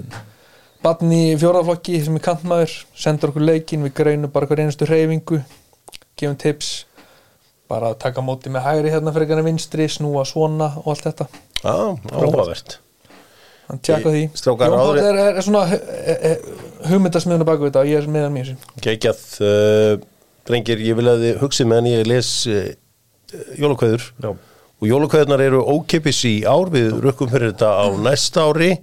barn 0.84 1.12
í 1.16 1.22
fjórðaflokki 1.40 2.00
sem 2.04 2.18
er 2.18 2.22
kantmaður 2.26 2.74
sendur 2.94 3.32
okkur 3.32 3.46
leikin, 3.48 3.82
við 3.86 3.94
greinum 3.96 4.30
bara 4.34 4.46
hver 4.50 4.60
einustu 4.62 4.86
hreyfingu, 4.86 5.40
gefum 6.20 6.36
tips 6.38 6.84
bara 7.70 7.94
að 7.94 7.98
taka 8.04 8.20
móti 8.22 8.52
með 8.52 8.66
hægri 8.68 8.92
hérna 8.92 9.14
fyrir 9.16 9.32
en 9.38 9.46
vinstri, 9.48 9.88
snúa 9.88 10.26
svona 10.28 10.68
og 10.82 10.90
allt 10.92 11.06
þetta, 11.08 11.26
áhugavert. 11.64 12.78
Þannig 13.64 13.84
tjekka 13.86 14.12
því. 14.12 14.22
Jón 14.44 14.58
Páll 14.60 14.98
er, 15.00 15.18
er, 15.18 15.36
er 15.38 15.44
svona 15.44 15.62
hugmyndasmiðuna 16.90 17.46
baku 17.48 17.68
þetta 17.68 17.84
og 17.84 17.90
ég 17.90 18.02
er 18.02 18.08
með 18.12 18.26
hann 18.26 18.34
mjög 18.34 18.48
sín. 18.50 18.58
Geggjað 18.84 19.22
uh, 19.40 19.92
drengir, 20.48 20.82
ég 20.84 20.98
vil 20.98 21.06
að 21.08 21.22
þið 21.24 21.38
hugsið 21.40 21.70
meðan 21.70 21.88
ég 21.88 22.10
les 22.10 22.32
uh, 22.52 22.66
jólakveður. 23.60 24.08
Já. 24.20 24.30
og 24.34 24.88
jólakveðunar 24.90 25.44
eru 25.46 25.62
ókipis 25.64 26.20
í 26.28 26.34
ár 26.44 26.72
við 26.74 26.90
rökkum 27.04 27.30
fyrir 27.32 27.54
þetta 27.54 27.70
á 27.72 27.86
næsta 28.04 28.44
ári. 28.50 28.74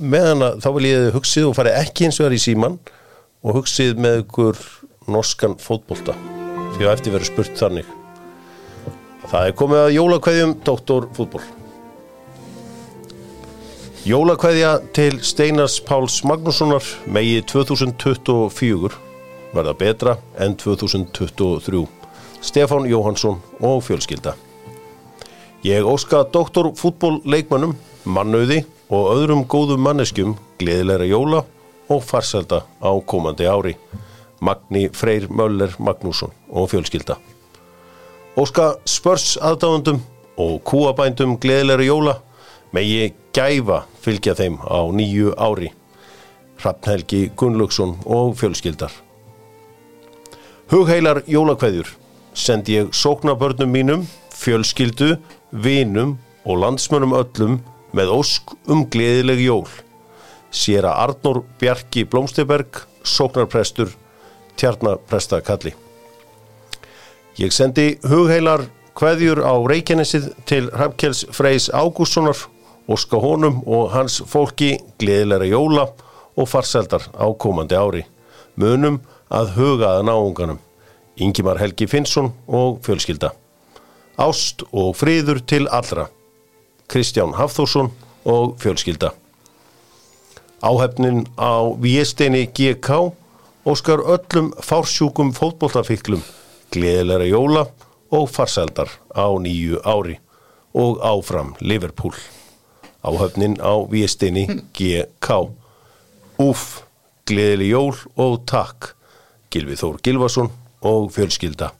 Meðan 0.00 0.44
að 0.46 0.58
þá 0.66 0.68
vil 0.76 0.90
ég 0.90 1.06
þið 1.06 1.16
hugsið 1.16 1.48
og 1.48 1.56
farið 1.56 1.78
ekki 1.80 2.08
eins 2.08 2.20
og 2.20 2.28
er 2.28 2.36
í 2.36 2.42
síman 2.42 2.76
og 3.40 3.56
hugsið 3.56 4.02
með 4.04 4.20
ykkur 4.26 4.60
norskan 5.10 5.56
fótbolta. 5.58 6.12
Því 6.76 6.84
að 6.84 6.92
eftir 6.92 7.16
verður 7.16 7.32
spurt 7.32 7.56
þannig. 7.56 7.88
Það 9.30 9.48
er 9.48 9.56
komið 9.56 9.82
að 9.86 9.96
jólakveðjum 9.96 10.54
Dr. 10.66 11.08
Fútból 11.16 11.42
Jólakveðja 14.00 14.78
til 14.96 15.18
Steinars 15.20 15.74
Páls 15.84 16.22
Magnússonar 16.24 16.84
megi 17.04 17.42
2024 17.44 18.94
verða 19.52 19.74
betra 19.76 20.14
en 20.40 20.54
2023 20.56 21.82
Stefán 22.40 22.86
Jóhansson 22.88 23.42
og 23.60 23.82
fjölskylda 23.84 24.32
Ég 25.68 25.84
óska 25.84 26.22
doktor 26.32 26.70
fútbólleikmönnum, 26.72 27.74
mannauði 28.08 28.62
og 28.88 29.10
öðrum 29.18 29.42
góðum 29.44 29.84
manneskjum 29.84 30.32
gleðilegra 30.56 31.04
jóla 31.04 31.42
og 31.92 32.00
farselda 32.00 32.62
á 32.80 32.90
komandi 33.04 33.44
ári. 33.44 33.74
Magni 34.40 34.88
Freyr 34.88 35.28
Möller 35.28 35.76
Magnússon 35.76 36.32
og 36.48 36.70
fjölskylda. 36.72 37.18
Óska 38.40 38.78
spörs 38.88 39.36
aðdáðundum 39.36 40.00
og 40.40 40.56
kúabændum 40.64 41.36
gleðilegra 41.36 41.84
jóla 41.84 42.16
megi 42.72 43.12
gæfa 43.34 43.84
fylgja 44.02 44.34
þeim 44.38 44.58
á 44.62 44.80
nýju 44.94 45.34
ári. 45.38 45.70
Hrafnhelgi 46.60 47.30
Gunnlaugsson 47.36 47.96
og 48.04 48.36
fjölskyldar. 48.40 48.92
Hugheilar 50.70 51.22
jólakveðjur 51.26 51.88
sendi 52.34 52.76
ég 52.78 52.92
sóknabörnum 52.94 53.70
mínum, 53.72 54.04
fjölskyldu, 54.30 55.16
vinum 55.50 56.18
og 56.44 56.60
landsmönnum 56.62 57.16
öllum 57.18 57.58
með 57.96 58.12
ósk 58.14 58.54
um 58.70 58.84
gleðileg 58.86 59.42
jól. 59.42 59.66
Séra 60.50 60.94
Arnór 61.02 61.42
Bjarki 61.58 62.04
Blómsteberg, 62.04 62.84
sóknarprestur, 63.02 63.90
tjarnaprestakalli. 64.56 65.74
Ég 67.38 67.54
sendi 67.54 67.96
hugheilar 68.04 68.66
kveðjur 68.98 69.40
á 69.46 69.54
Reykjanesið 69.58 70.30
til 70.46 70.70
Hrafkels 70.74 71.24
Freys 71.32 71.70
Ágússonar, 71.72 72.36
óska 72.90 73.20
honum 73.22 73.60
og 73.66 73.92
hans 73.94 74.18
fólki 74.26 74.74
gleðilega 74.98 75.46
jóla 75.52 75.86
og 76.36 76.48
farseldar 76.50 77.06
á 77.14 77.26
komandi 77.38 77.78
ári. 77.78 78.02
Munum 78.58 79.00
að 79.30 79.54
hugaða 79.56 80.02
náunganum. 80.06 80.58
Ingimar 81.16 81.60
Helgi 81.60 81.86
Finnsson 81.86 82.32
og 82.48 82.80
fjölskylda. 82.84 83.30
Ást 84.18 84.64
og 84.72 84.96
friður 84.98 85.40
til 85.46 85.68
allra. 85.68 86.08
Kristján 86.90 87.36
Hafþórsson 87.38 87.92
og 88.24 88.56
fjölskylda. 88.60 89.12
Áhefnin 90.60 91.24
á 91.38 91.72
Viesteini 91.80 92.46
GK 92.46 93.12
óskar 93.64 94.02
öllum 94.02 94.50
fársjúkum 94.60 95.32
fótbollafíklum 95.36 96.24
gleðilega 96.72 97.28
jóla 97.30 97.64
og 98.10 98.28
farseldar 98.30 98.90
á 99.14 99.26
nýju 99.40 99.80
ári 99.84 100.18
og 100.74 101.00
áfram 101.00 101.54
Liverpool. 101.60 102.14
Áhefnin 103.02 103.56
á 103.64 103.74
Viesteini 103.90 104.46
GK. 104.76 105.28
Úf, 106.40 106.82
gleðileg 107.26 107.72
jól 107.72 107.94
og 108.16 108.42
takk. 108.46 108.94
Gilvi 109.50 109.76
Þór 109.76 110.00
Gilvason 110.04 110.50
og 110.86 111.10
fjölskylda. 111.14 111.72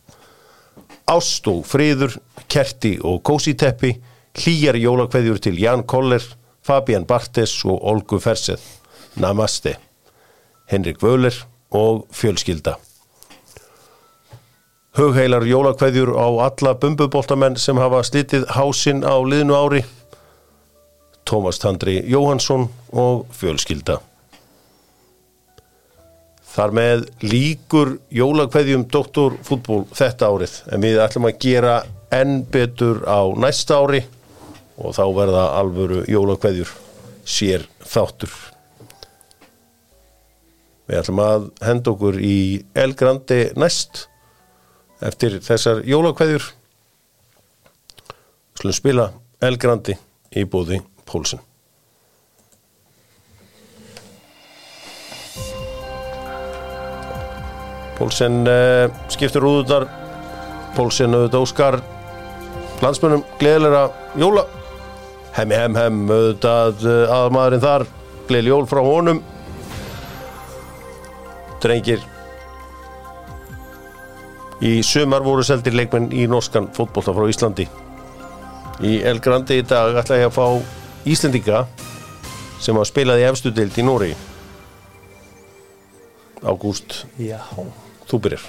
Ást 1.10 1.46
og 1.50 1.64
friður, 1.66 2.16
kerti 2.48 2.96
og 3.02 3.22
kósiteppi, 3.26 3.96
hlýjar 4.38 4.78
jólakveðjur 4.78 5.40
til 5.42 5.58
Jan 5.58 5.82
Koller, 5.82 6.22
Fabian 6.62 7.06
Bartes 7.06 7.56
og 7.64 7.80
Olgu 7.82 8.20
Ferseth. 8.20 8.62
Namaste. 9.16 9.76
Henrik 10.70 11.02
Völer 11.02 11.34
og 11.70 12.06
fjölskylda. 12.14 12.76
Hugheilar 14.98 15.46
jólakveðjur 15.46 16.14
á 16.18 16.28
alla 16.46 16.74
bumbuboltamenn 16.74 17.56
sem 17.56 17.78
hafa 17.78 18.02
slitið 18.06 18.46
hásinn 18.54 19.04
á 19.06 19.14
liðnu 19.22 19.54
ári. 19.54 19.82
Tómas 21.30 21.60
Tandri 21.62 22.00
Jóhansson 22.10 22.66
og 22.90 23.28
fjölskylda. 23.38 24.00
Þar 26.50 26.72
með 26.74 27.04
líkur 27.22 27.92
jólakveðjum 28.10 28.88
doktorfútból 28.90 29.84
þetta 29.94 30.30
árið 30.32 30.56
en 30.74 30.82
við 30.82 30.98
ætlum 31.04 31.28
að 31.30 31.38
gera 31.44 31.76
enn 32.10 32.40
betur 32.50 33.04
á 33.06 33.30
næsta 33.38 33.78
ári 33.78 34.02
og 34.80 34.96
þá 34.96 35.04
verða 35.14 35.44
alvöru 35.60 36.02
jólakveðjur 36.10 36.74
sér 37.22 37.68
þáttur. 37.86 38.34
Við 40.90 40.98
ætlum 41.04 41.22
að 41.22 41.48
henda 41.62 41.94
okkur 41.94 42.18
í 42.18 42.36
El 42.74 42.96
Grande 42.98 43.42
næst 43.54 44.08
eftir 44.98 45.38
þessar 45.46 45.84
jólakveðjur. 45.86 46.50
Slum 48.58 48.74
spila 48.74 49.12
El 49.38 49.54
Grande 49.62 50.00
í 50.34 50.42
bóði 50.50 50.82
Pólsinn. 51.10 51.42
Pólsen 58.00 58.46
uh, 58.48 58.88
skiptir 59.12 59.44
úðunar 59.44 59.84
Pólsen 60.72 61.12
auðvitað 61.12 61.42
Óskar. 61.44 61.76
Landsmönnum 62.80 63.26
gleðilega 63.40 63.82
jóla. 64.16 64.46
Hemmi 65.36 65.58
hem 65.58 65.76
hem 65.76 65.98
auðvitað 66.06 66.86
uh, 66.86 67.12
aðmaðurinn 67.18 67.64
þar. 67.66 67.84
Gleðileg 68.30 68.54
jól 68.54 68.70
frá 68.70 68.80
honum. 68.86 69.20
Drengir. 71.60 72.06
Í 74.64 74.78
sumar 74.84 75.24
voru 75.24 75.44
seldir 75.44 75.76
leikmenn 75.76 76.08
í 76.12 76.24
norskan 76.28 76.70
fótbolta 76.76 77.12
frá 77.16 77.28
Íslandi. 77.28 77.68
Í 78.80 79.00
El 79.04 79.20
Grandi 79.20 79.60
í 79.60 79.64
dag 79.68 79.98
ætla 80.00 80.22
ég 80.22 80.30
að 80.30 80.36
fá 80.38 80.79
Íslendinga 81.08 81.64
sem 82.60 82.76
hafa 82.76 82.88
spilað 82.88 83.22
í 83.22 83.28
efstu 83.30 83.52
deild 83.54 83.78
í 83.80 83.84
Nóri 83.86 84.10
Ágúst, 86.40 87.04
Já. 87.20 87.36
þú 88.08 88.18
byrjar. 88.24 88.44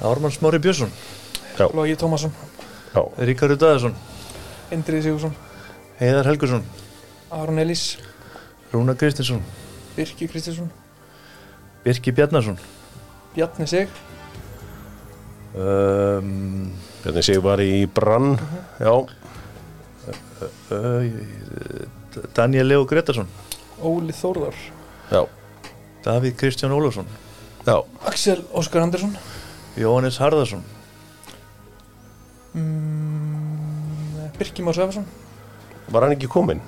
Ármann 0.00 0.32
Smári 0.32 0.58
Björnsson. 0.58 0.88
Logi 1.76 1.96
Tómasson, 1.96 2.32
Já, 2.94 3.02
Ríkardur 3.20 3.58
Daðarsson 3.60 3.92
Indriði 4.72 5.02
Sigursson 5.10 5.34
Heiðar 6.00 6.30
Helgursson 6.30 6.64
Aron 7.30 7.60
Elís, 7.60 7.98
Rúna 8.72 8.94
Kristinsson 8.96 9.42
Birki 9.96 10.28
Kristinsson 10.30 10.70
Birki 11.84 12.14
Bjarnarsson 12.16 12.56
Bjarni 13.34 13.66
Sig. 13.68 13.88
Um, 15.54 16.72
Bjarni 17.04 17.22
sig 17.26 17.42
var 17.44 17.60
í 17.60 17.84
brann 17.86 18.38
Já, 18.80 18.94
uh, 18.94 19.04
Daniel 22.36 22.66
Leo 22.66 22.84
Gretarsson 22.88 23.28
Óli 23.80 24.12
Þórðar. 24.12 24.56
Já, 25.10 25.22
Davíð 26.04 26.34
Kristján 26.36 26.72
Ólafsson. 26.76 27.06
Já. 27.66 27.76
Axel 28.08 28.42
Óskar 28.56 28.82
Andersson. 28.82 29.14
Jóhannes 29.78 30.18
Harðarsson 30.18 30.62
mm, 32.54 34.30
Birki 34.38 34.62
Már 34.66 34.74
Svefarsson 34.74 35.06
Var 35.90 36.02
hann 36.02 36.14
ekki 36.16 36.26
kominn? 36.30 36.60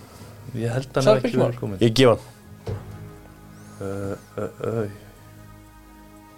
Ég 0.54 0.70
held 0.70 0.86
að 0.86 0.94
hann 0.94 1.06
Sagði 1.06 1.16
hafi 1.16 1.18
ekki 1.18 1.26
Birkimar? 1.26 1.48
verið 1.50 1.60
komin 1.60 1.78
Ég 1.82 1.92
gef 1.98 2.08
hann. 2.12 2.22
Uh, 3.82 4.14
uh, 4.38 4.50
uh. 4.68 4.86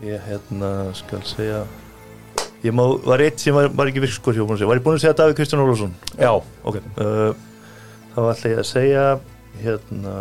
Ég 0.05 0.25
hérna 0.29 0.71
skal 0.97 1.23
segja 1.29 1.61
Ég 2.65 2.73
má, 2.73 2.85
var 3.05 3.21
eitt 3.21 3.43
sem 3.43 3.53
var, 3.57 3.69
var 3.77 3.91
ekki 3.91 4.01
virk 4.01 4.15
sko 4.17 4.33
hjá 4.33 4.41
segja 4.47 4.71
Var 4.71 4.81
ég 4.81 4.85
búin 4.87 4.97
að 4.97 5.05
segja 5.05 5.17
Davíð 5.19 5.37
Kristján 5.37 5.65
Ólafsson? 5.67 5.93
Já, 6.17 6.33
Ok 6.65 6.79
uh, 6.81 7.37
Þá 8.15 8.21
ætla 8.31 8.53
ég 8.55 8.61
að 8.63 8.69
segja 8.71 9.05
hérna 9.61 10.15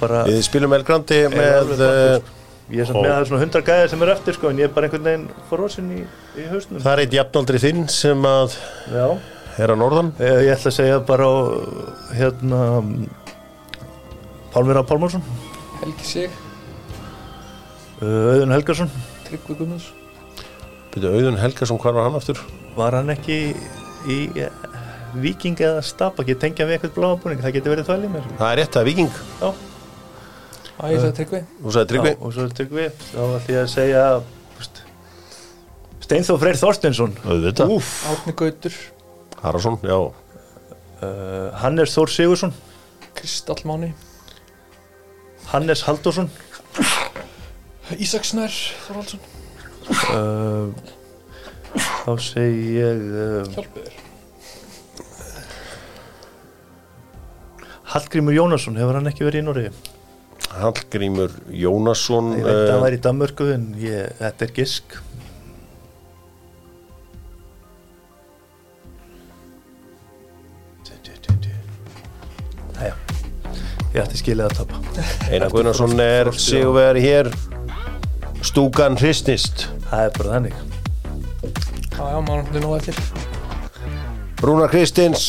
bara 0.00 0.24
við 0.28 0.42
spilum 0.46 0.74
El 0.76 0.84
Grandi 0.86 1.20
með 1.32 1.70
bara, 1.72 1.92
uh, 2.16 2.34
Ég 2.66 2.82
er 2.82 2.88
samt 2.88 2.98
með 2.98 3.12
það 3.12 3.26
svona 3.28 3.42
hundra 3.44 3.60
gæðir 3.62 3.90
sem 3.92 4.00
er 4.02 4.10
eftir 4.10 4.34
sko 4.34 4.48
en 4.50 4.58
ég 4.58 4.66
er 4.66 4.72
bara 4.74 4.88
einhvern 4.88 5.04
veginn 5.06 5.26
frósin 5.50 5.90
í, 5.94 6.00
í 6.34 6.46
hausnum. 6.50 6.80
Það 6.82 6.92
er 6.92 7.02
eitt 7.04 7.14
jafnaldri 7.14 7.60
þinn 7.62 7.84
sem 7.94 8.26
að 8.26 8.56
Já. 8.90 9.04
er 9.62 9.72
að 9.74 9.78
norðan. 9.78 10.08
Eh, 10.18 10.40
Ég 10.48 10.56
ætla 10.56 10.72
að 10.72 10.76
segja 10.80 10.96
bara 11.06 11.28
á, 11.30 11.34
hérna 12.18 12.62
Pálmir 14.50 14.80
A. 14.80 14.82
Pálmarsson. 14.88 15.22
Helgi 15.82 16.08
Sig, 16.08 16.30
uh, 18.00 18.32
Auðun 18.32 18.54
Helgarsson 18.56 18.90
Tryggvi 19.28 19.56
Byrju 20.96 21.10
Auðun 21.12 21.36
Helgason, 21.38 21.78
hvað 21.78 21.98
var 21.98 22.08
hann 22.08 22.18
aftur? 22.18 22.38
Var 22.76 22.94
hann 22.98 23.12
ekki 23.12 23.38
í 24.08 24.18
Víking 25.14 25.60
eða 25.62 25.82
Stabak 25.86 26.28
ég 26.30 26.38
tengja 26.42 26.66
við 26.68 26.76
eitthvað 26.76 26.94
bláabúning, 26.96 27.40
það 27.44 27.54
getur 27.56 27.74
verið 27.74 27.88
þvæl 27.88 28.04
í 28.06 28.10
mér. 28.12 28.26
Það 28.38 28.50
er 28.52 28.58
rétt, 28.60 28.72
það 28.74 28.82
er 28.82 28.88
Viking 28.90 29.12
Já, 29.40 29.48
Æ, 30.76 30.84
ég 30.92 30.98
sagði 31.00 31.12
Tryggvi. 31.16 31.40
Þú 31.62 31.72
sagði 31.72 31.88
Tryggvi. 31.92 32.10
Já, 32.12 32.18
og 32.20 32.34
svo 32.36 32.46
tökum 32.52 32.76
við 32.80 32.98
þá 33.00 33.20
ætla 33.24 33.54
ég 33.54 33.60
að 33.62 33.70
segja 33.72 34.02
úst, 34.60 34.80
Steinþór 36.06 36.40
Freyr 36.42 36.58
Þorsteinsson. 36.60 37.14
Auðvitað. 37.24 37.72
Úf 37.76 37.92
Árni 38.12 38.34
Gautur, 38.36 38.76
Haraldsson, 39.40 39.78
já. 39.86 39.96
Uh, 40.96 41.48
Hannes 41.60 41.92
Þór 41.92 42.08
Sigursson 42.08 42.52
Kristall 43.18 43.60
Máni 43.68 43.90
Hannes 45.50 45.82
Halldórsson. 45.84 46.30
Ísak 48.00 48.24
Snær 48.24 48.52
Þorvaldsson. 48.86 49.20
Uh, 50.10 50.72
Þá 51.76 52.12
segi 52.22 52.78
ég 52.78 53.02
uh, 53.12 53.50
Hjálpið 53.52 53.90
Hallgrímur 57.86 58.34
Jónasson, 58.34 58.76
hefur 58.80 58.98
hann 58.98 59.10
ekki 59.10 59.26
verið 59.26 59.44
í 59.44 59.46
Noregi? 59.46 59.70
Hallgrímur 60.56 61.34
Jónasson 61.54 62.32
Ég 62.36 62.46
veit 62.46 62.54
að 62.54 62.70
hann 62.70 62.78
uh, 62.80 62.84
var 62.86 62.96
í 62.96 63.02
Danmörku 63.04 63.50
en 63.54 63.68
ég, 63.82 64.16
þetta 64.20 64.48
er 64.48 64.56
gisk. 64.56 64.98
Æja, 72.76 72.92
ég 73.94 74.02
ætti 74.02 74.18
skilið 74.20 74.50
að 74.50 74.58
tapa. 74.58 74.82
Einar 75.30 75.54
Gunnarsson 75.54 75.96
er 76.02 76.32
sigurvegari 76.36 77.06
hér. 77.06 77.30
Stúkan 78.44 78.98
hristnist 79.00 79.64
Það 79.86 80.02
er 80.02 80.12
bara 80.18 80.30
þannig. 80.34 80.56
Já, 81.96 82.02
já, 82.10 82.18
maður 82.26 82.40
hundi 82.48 82.62
nú 82.64 82.72
eftir. 82.76 82.96
Rúnar 84.42 84.70
Kristins 84.72 85.26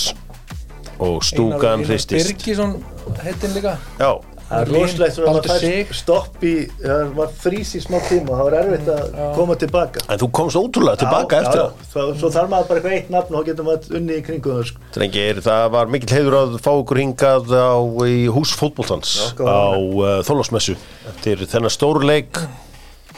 og 1.00 1.22
Stúkan 1.26 1.82
Einar 1.84 1.92
hristist. 1.92 2.34
Birgisson 2.34 2.78
heitin 3.24 3.56
líka. 3.58 3.78
Já, 4.00 4.12
Það 4.48 4.62
er 4.64 4.70
Lín, 4.72 4.80
rosalegt 4.80 5.16
svona 5.18 5.32
að 5.42 5.48
Sig. 5.60 5.88
fær 5.90 5.96
stopp 5.98 6.44
í, 6.48 6.52
það 6.80 7.10
var 7.18 7.32
frís 7.36 7.72
í 7.76 7.82
smá 7.84 7.98
tíma 8.08 8.32
og 8.32 8.38
það 8.38 8.46
var 8.48 8.54
erfitt 8.62 8.92
að 8.94 9.18
koma 9.36 9.58
tilbaka. 9.60 10.04
En 10.08 10.22
þú 10.22 10.30
komst 10.38 10.56
ótrúlega 10.56 11.02
tilbaka 11.02 11.36
já, 11.36 11.42
eftir 11.44 11.60
já, 11.60 11.64
það. 11.66 11.90
Svo, 11.92 12.06
svo 12.22 12.30
þarf 12.32 12.54
maður 12.54 12.70
bara 12.70 12.80
eitthvað 12.80 12.96
eitt 12.96 13.10
nafn 13.12 13.36
og 13.36 13.42
þá 13.44 13.50
getur 13.50 13.68
maður 13.68 13.98
unni 14.00 14.16
í 14.16 14.22
kringu 14.24 14.54
það 14.54 14.62
sko. 14.70 14.86
Drengir, 14.96 15.42
það 15.50 15.66
var 15.76 15.92
mikill 15.98 16.16
heiður 16.16 16.38
að 16.40 16.56
fá 16.64 16.70
okkur 16.78 17.02
hingað 17.04 17.52
á, 17.60 17.76
í 18.08 18.16
hús 18.38 18.56
fótboltans 18.62 19.18
Já, 19.20 19.28
góð. 19.42 19.52
á 19.52 19.68
uh, 19.76 20.16
Þólasmessu 20.32 20.78
eftir 21.12 21.44
þennan 21.44 21.76
stóruleik 21.76 22.40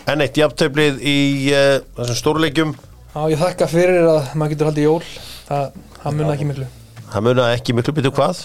enn 0.10 0.26
eitt 0.26 0.42
jafntöflið 0.42 0.98
í 1.06 1.18
uh, 1.54 1.78
þessum 2.02 2.22
stóruleikjum 2.24 2.74
Já, 2.74 3.22
ég 3.30 3.38
þakka 3.46 3.70
fyrir 3.70 4.10
að 4.16 4.34
maður 4.34 4.56
getur 4.58 4.72
haldið 4.74 4.90
jól. 4.90 5.08
Það, 5.46 5.80
það 6.02 6.18
munna 6.18 6.34
ekki 6.40 6.50
miklu 6.56 6.74
það 7.14 7.26
munaði 7.30 7.58
ekki 7.60 7.76
miklu 7.78 7.94
byrju 8.00 8.12
hvað? 8.18 8.42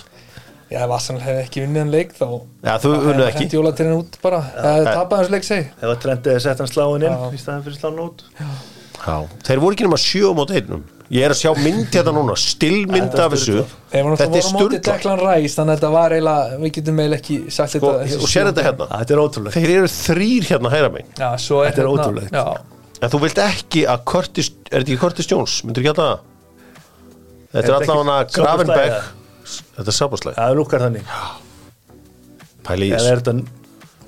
Já, 0.73 0.79
ef 0.81 0.93
Arsenal 0.97 1.21
hefði 1.23 1.43
ekki 1.45 1.63
unnið 1.67 1.83
en 1.85 1.91
leik 1.93 2.15
þá 2.17 2.25
Já, 2.65 2.73
þú 2.83 2.93
unnið 2.97 3.27
ekki. 3.29 3.43
Hendi 3.45 3.59
jólatirinn 3.59 3.99
út 4.01 4.17
bara. 4.25 4.41
Það 4.57 4.73
hefði 4.79 4.95
tapað 4.97 5.21
hans 5.21 5.31
leik 5.35 5.45
seg 5.47 5.67
Ef 5.77 5.85
að 5.93 5.99
trendið 6.05 6.33
er 6.35 6.43
sett 6.47 6.63
hann 6.65 6.71
sláin 6.73 7.05
inn 7.05 7.13
Já. 7.13 7.29
í 7.29 7.41
staðan 7.43 7.65
fyrir 7.67 7.79
sláin 7.79 8.01
út. 8.05 8.25
Já, 9.05 9.17
þeir 9.45 9.61
voru 9.61 9.77
ekki 9.77 9.85
nema 9.87 10.01
sjö 10.01 10.33
á 10.33 10.35
móti 10.35 10.57
einnum 10.59 10.83
Ég 11.13 11.27
er 11.29 11.35
að 11.35 11.41
sjá 11.43 11.51
mynd 11.61 11.93
hérna 11.93 12.13
núna, 12.17 12.35
stillmynd 12.41 13.13
Þetta 13.13 13.25
af 13.29 13.35
þessu. 13.35 13.59
Þetta 13.93 15.13
er 15.13 15.21
Rice 15.21 15.59
Þannig 15.59 15.75
að 15.75 15.77
þetta 15.77 15.91
var 15.93 16.15
eiginlega 16.17 16.59
Við 16.63 16.73
getum 16.79 17.01
eiginlega 17.03 17.21
ekki 17.21 17.37
sagt 17.53 17.75
sko, 17.77 17.91
þetta 18.01 18.21
Og 18.25 18.31
sér 18.33 18.49
þetta 18.49 18.65
hérna. 18.65 18.87
Þetta 18.95 19.15
er 19.15 19.21
ótrúlegt. 19.21 19.59
Þeir 19.59 19.73
eru 19.75 19.91
þrýr 19.93 20.49
hérna 20.49 20.73
hæra 20.73 20.89
megin. 20.95 21.11
Já, 21.21 21.29
svo 21.45 21.61
er 21.61 21.69
Þetta 21.75 21.83
er 21.85 21.91
hérna- 21.91 22.07
ótrúlegt. 22.07 22.33
Já, 22.33 22.73
En 23.05 23.11
þú 23.13 23.21
vilt 23.21 23.41
ekki 23.45 23.83
að 23.91 24.05
Curtis, 24.09 24.49
er 24.71 24.81
þetta 24.81 24.95
ekki 24.95 25.01
Curtis 25.05 25.29
Jones, 25.29 25.59
myndur 25.69 25.85
ekki 25.85 25.93
að 25.93 26.01
það? 26.01 26.15
Þetta 27.55 27.71
er 27.71 27.77
allavega 27.79 28.17
Gravenberg. 28.35 29.11
Þetta 29.45 29.91
er 29.91 29.95
sábúrslæg 29.95 30.39
Það 30.39 30.57
lukkar 30.59 30.83
þannig. 30.87 31.13
Pæli 32.65 32.89
í 32.89 32.95
Eða 32.95 33.03
þessu 33.03 33.13
er 33.13 33.23
þetta 33.23 33.35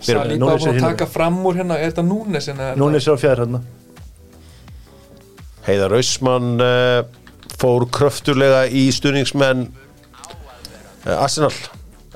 Núnes 0.06 0.16
var 0.16 0.30
er 0.30 0.40
búin 0.40 0.70
að 0.72 0.84
taka 0.84 1.08
fram 1.08 1.38
úr 1.48 1.58
hérna? 1.60 1.78
Er 1.80 1.92
þetta 1.92 2.04
Núnes 2.06 2.48
hérna? 2.50 2.68
Núna 2.80 3.00
er 3.00 3.06
á 3.06 3.16
fjær 3.20 3.42
hérna. 3.42 3.62
Heiðar 5.66 5.94
Rausmann 5.96 6.62
uh, 6.62 7.00
fór 7.58 7.86
kröftulega 7.94 8.66
í 8.70 8.86
stuðningsmenn 8.94 9.66
uh, 9.70 11.16
Arsenal. 11.16 11.54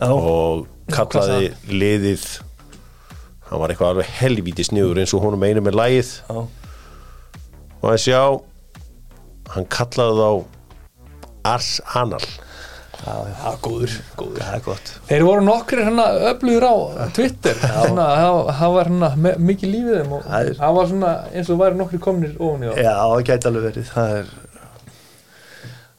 Já, 0.00 0.12
og 0.12 0.68
kallaði 0.90 1.50
liðið 1.68 2.26
hann 3.50 3.60
var 3.60 3.72
eitthvað 3.72 3.92
alveg 3.94 4.14
helvíti 4.20 4.64
sniður 4.66 5.02
eins 5.02 5.12
og 5.16 5.24
honum 5.24 5.42
einu 5.44 5.62
með 5.66 5.76
lægið 5.76 6.12
já, 6.22 6.38
og 7.80 7.86
að 7.90 7.98
sjá 8.04 8.20
hann 9.54 9.66
kallaði 9.74 10.16
þá 10.20 10.59
Arsenal 11.54 12.24
já, 13.00 13.14
já, 13.30 13.52
góður, 13.64 13.92
góður. 14.20 14.40
Það 14.44 14.54
er 14.58 14.64
gott. 14.66 14.90
Þeir 15.08 15.22
voru 15.24 15.44
nokkri 15.46 15.84
hérna 15.86 16.04
öflugur 16.30 16.66
á 16.68 16.74
Twitter. 17.16 17.54
Þannig 17.62 18.02
að 18.04 18.20
það- 18.50 18.74
var 18.74 18.90
hérna 18.90 19.36
mikið 19.50 19.72
lífið 19.74 19.96
þeim 20.02 20.12
og 20.18 20.26
Það 20.28 20.50
það 20.60 20.74
var 20.80 20.90
svona 20.92 21.12
eins 21.32 21.50
og 21.54 21.62
væri 21.62 21.80
nokkri 21.80 22.00
komnir 22.06 22.34
ofan 22.38 22.66
í 22.66 22.70
það. 22.70 22.82
Já, 22.84 22.94
það 23.00 23.24
gæti 23.30 23.50
alveg 23.50 23.66
verið. 23.70 23.88
Það 23.94 24.16
er 24.18 24.26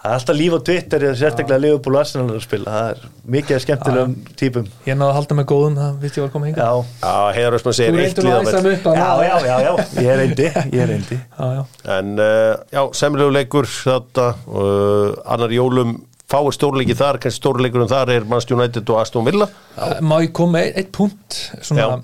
Það 0.02 0.10
er 0.10 0.16
alltaf 0.18 0.38
líf 0.38 0.54
á 0.58 0.60
Twitter 0.66 1.04
eða 1.06 1.18
sérstaklega 1.20 1.62
Liverpool 1.62 1.94
og 1.94 2.00
Arsenal 2.02 2.32
er 2.32 2.38
að 2.40 2.46
spila. 2.48 2.72
Það 2.74 2.88
er 2.92 3.02
mikið 3.36 3.60
skemmtilegum 3.62 4.14
típum. 4.40 4.70
Ég 4.88 4.96
náði 4.98 5.10
að 5.12 5.18
halda 5.20 5.36
mig 5.38 5.46
góðum, 5.52 5.76
það 5.78 6.00
vist 6.02 6.18
ég 6.18 6.24
var 6.24 6.32
að 6.32 6.34
koma 6.34 6.48
hinga 6.50 6.66
Já, 6.66 6.72
Já, 7.04 7.12
Heiðar 7.36 7.54
Rausmann 7.54 7.76
Þú 7.76 7.78
segir 7.78 8.00
eitt 8.02 8.22
að 8.22 8.28
liðamett 8.28 8.70
upp 8.72 8.88
að 8.90 8.98
já, 8.98 9.12
já, 9.28 9.36
já, 9.46 9.54
já, 9.68 10.02
ég 10.08 10.18
reyndi 10.22 10.48
Ég 10.80 10.90
reyndi. 10.90 11.20
Já, 11.22 11.52
já. 11.60 11.62
en 12.00 12.10
uh, 12.18 12.56
já, 12.74 12.82
semlegu 12.98 13.36
leikur 13.36 13.70
þetta, 13.76 14.26
uh, 14.50 15.06
annar 15.36 15.54
jólum 15.54 15.94
fáir 16.32 16.58
stórleiki 16.58 16.98
þar, 16.98 17.22
kannski 17.22 17.44
stórleikurinn 17.44 17.92
þar 17.92 18.16
er 18.16 18.26
Manchester 18.26 18.58
United 18.58 18.90
og 18.90 19.04
Aston 19.04 19.28
Villa. 19.28 19.50
Uh, 19.76 20.00
Má 20.02 20.18
ég 20.24 20.34
koma 20.34 20.58
með 20.58 20.72
eitt, 20.72 20.82
eitt 20.82 20.92
punkt? 20.98 21.40
Svona, 21.62 22.02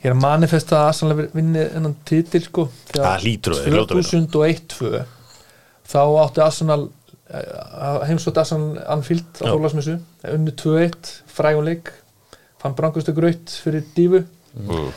Ég 0.00 0.08
er 0.08 0.14
að 0.16 0.22
manifesta 0.22 0.78
að 0.80 0.90
Arsenal 0.90 1.26
vinni 1.36 1.60
ennan 1.76 1.94
titil 2.08 2.40
sko 2.46 2.70
Það 2.88 3.26
hlýtur 3.26 3.52
að 3.52 3.58
að 3.60 3.66
vinna. 3.68 3.82
2001-2 4.00 5.19
þá 5.90 6.00
átti 6.24 6.42
Arsenal 6.44 6.82
heimsótt 8.08 8.40
Assan 8.42 8.72
Anfield 8.90 9.38
á. 9.38 9.50
Þólasmissu 9.52 9.98
unnu 10.34 10.54
2-1, 10.58 11.12
fræguleik 11.30 11.92
fann 12.60 12.74
brangustu 12.78 13.14
graut 13.16 13.52
fyrir 13.62 13.86
dífu 13.96 14.24
Mm. 14.50 14.88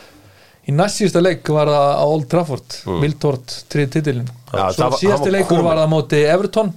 í 0.66 0.74
næst 0.74 0.98
síðasta 0.98 1.22
leik 1.22 1.50
var 1.54 1.70
það 1.70 1.92
á 1.94 2.06
Old 2.10 2.24
Trafford 2.32 2.78
mm. 2.88 2.96
Miltort, 3.04 3.54
trið 3.70 3.92
titilin 3.94 4.32
það 4.50 4.72
svo 4.80 4.88
síðasti 4.98 5.30
leikur 5.30 5.60
kominn. 5.60 5.68
var 5.68 5.82
það 5.84 5.92
móti 5.92 6.22
Everton. 6.26 6.72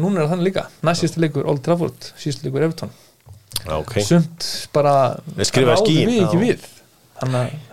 Núna 0.00 0.22
er 0.22 0.22
það 0.22 0.32
þannig 0.32 0.48
líka, 0.48 0.62
næst 0.88 1.04
síðasti 1.04 1.20
leikur 1.26 1.50
Old 1.52 1.60
Trafford, 1.66 2.08
síðasti 2.16 2.48
leikur 2.48 2.64
Everton. 2.64 2.94
Já, 3.58 3.74
ok. 3.76 3.92
Sumt 4.06 4.48
bara 4.72 4.94
ráðum 5.36 5.82
skýin, 5.82 6.08
við 6.14 6.24
ekki 6.24 6.40
við. 6.46 6.64
Þannig 7.20 7.42
að 7.42 7.66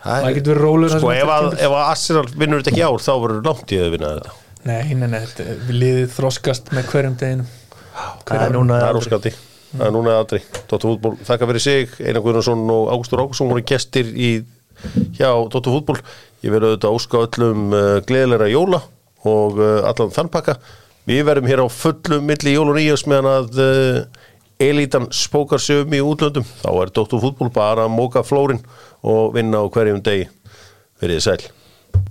Það 0.00 0.22
maður 0.22 0.38
getur 0.38 0.54
verið 0.54 0.64
rólur 0.64 0.94
Sko 0.94 1.10
ef 1.12 1.30
að, 1.34 1.74
Arsenal 1.82 2.28
vinnur 2.30 2.62
þetta 2.62 2.70
ekki 2.72 2.86
ár 2.86 3.02
þá 3.04 3.10
verður 3.24 3.42
langt 3.50 3.74
í 3.74 3.80
að 3.82 3.90
vinna 3.96 4.12
þetta 4.14 4.38
nei, 4.68 4.94
nei, 4.94 5.08
nei, 5.08 5.22
við 5.68 5.76
liðið 5.76 6.10
þroskast 6.16 6.72
með 6.76 6.90
hverjum 6.92 7.20
deginum. 7.20 7.54
Það 8.28 8.44
er 8.46 8.56
núna 8.56 8.80
óskandi. 8.96 9.32
Það 9.70 9.86
er 9.86 9.92
núna 9.94 10.14
aldrei 10.18 10.40
Dóttu 10.66 10.88
fútból 10.88 11.12
Þakka 11.22 11.46
fyrir 11.46 11.62
sig 11.62 11.92
Einar 12.02 12.24
Guðnarsson 12.24 12.62
og 12.74 12.88
Ágústur 12.90 13.20
Ágússon 13.22 13.50
voru 13.52 13.62
gestir 13.66 14.08
í 14.10 14.30
hjá 15.14 15.30
Dóttu 15.52 15.70
fútból 15.70 16.00
Ég 16.40 16.50
verður 16.54 16.72
auðvitað 16.72 16.88
að 16.88 16.96
óska 16.96 17.22
öllum 17.26 17.76
uh, 17.76 17.98
gleðilega 18.08 18.48
jóla 18.50 18.80
og 19.28 19.60
uh, 19.60 19.82
allan 19.84 20.12
þann 20.14 20.30
pakka. 20.32 20.56
Við 21.08 21.22
verðum 21.28 21.50
hér 21.50 21.62
á 21.64 21.68
fullum 21.68 22.24
milli 22.30 22.54
jól 22.54 22.70
og 22.72 22.78
nýjast 22.78 23.10
meðan 23.10 23.28
að 23.28 23.60
uh, 23.60 24.24
elítan 24.60 25.10
spókar 25.12 25.60
sig 25.60 25.84
um 25.84 25.96
í 25.96 26.00
útlöndum. 26.00 26.48
Þá 26.64 26.70
er 26.72 26.94
Dóttu 26.96 27.20
fútból 27.20 27.52
bara 27.52 27.84
að 27.84 27.92
móka 27.98 28.24
flórin 28.24 28.64
og 29.04 29.36
vinna 29.36 29.60
á 29.60 29.68
hverjum 29.68 30.00
degi. 30.00 30.30
Verið 31.00 31.20
þið 31.20 31.26
sæl 31.28 32.08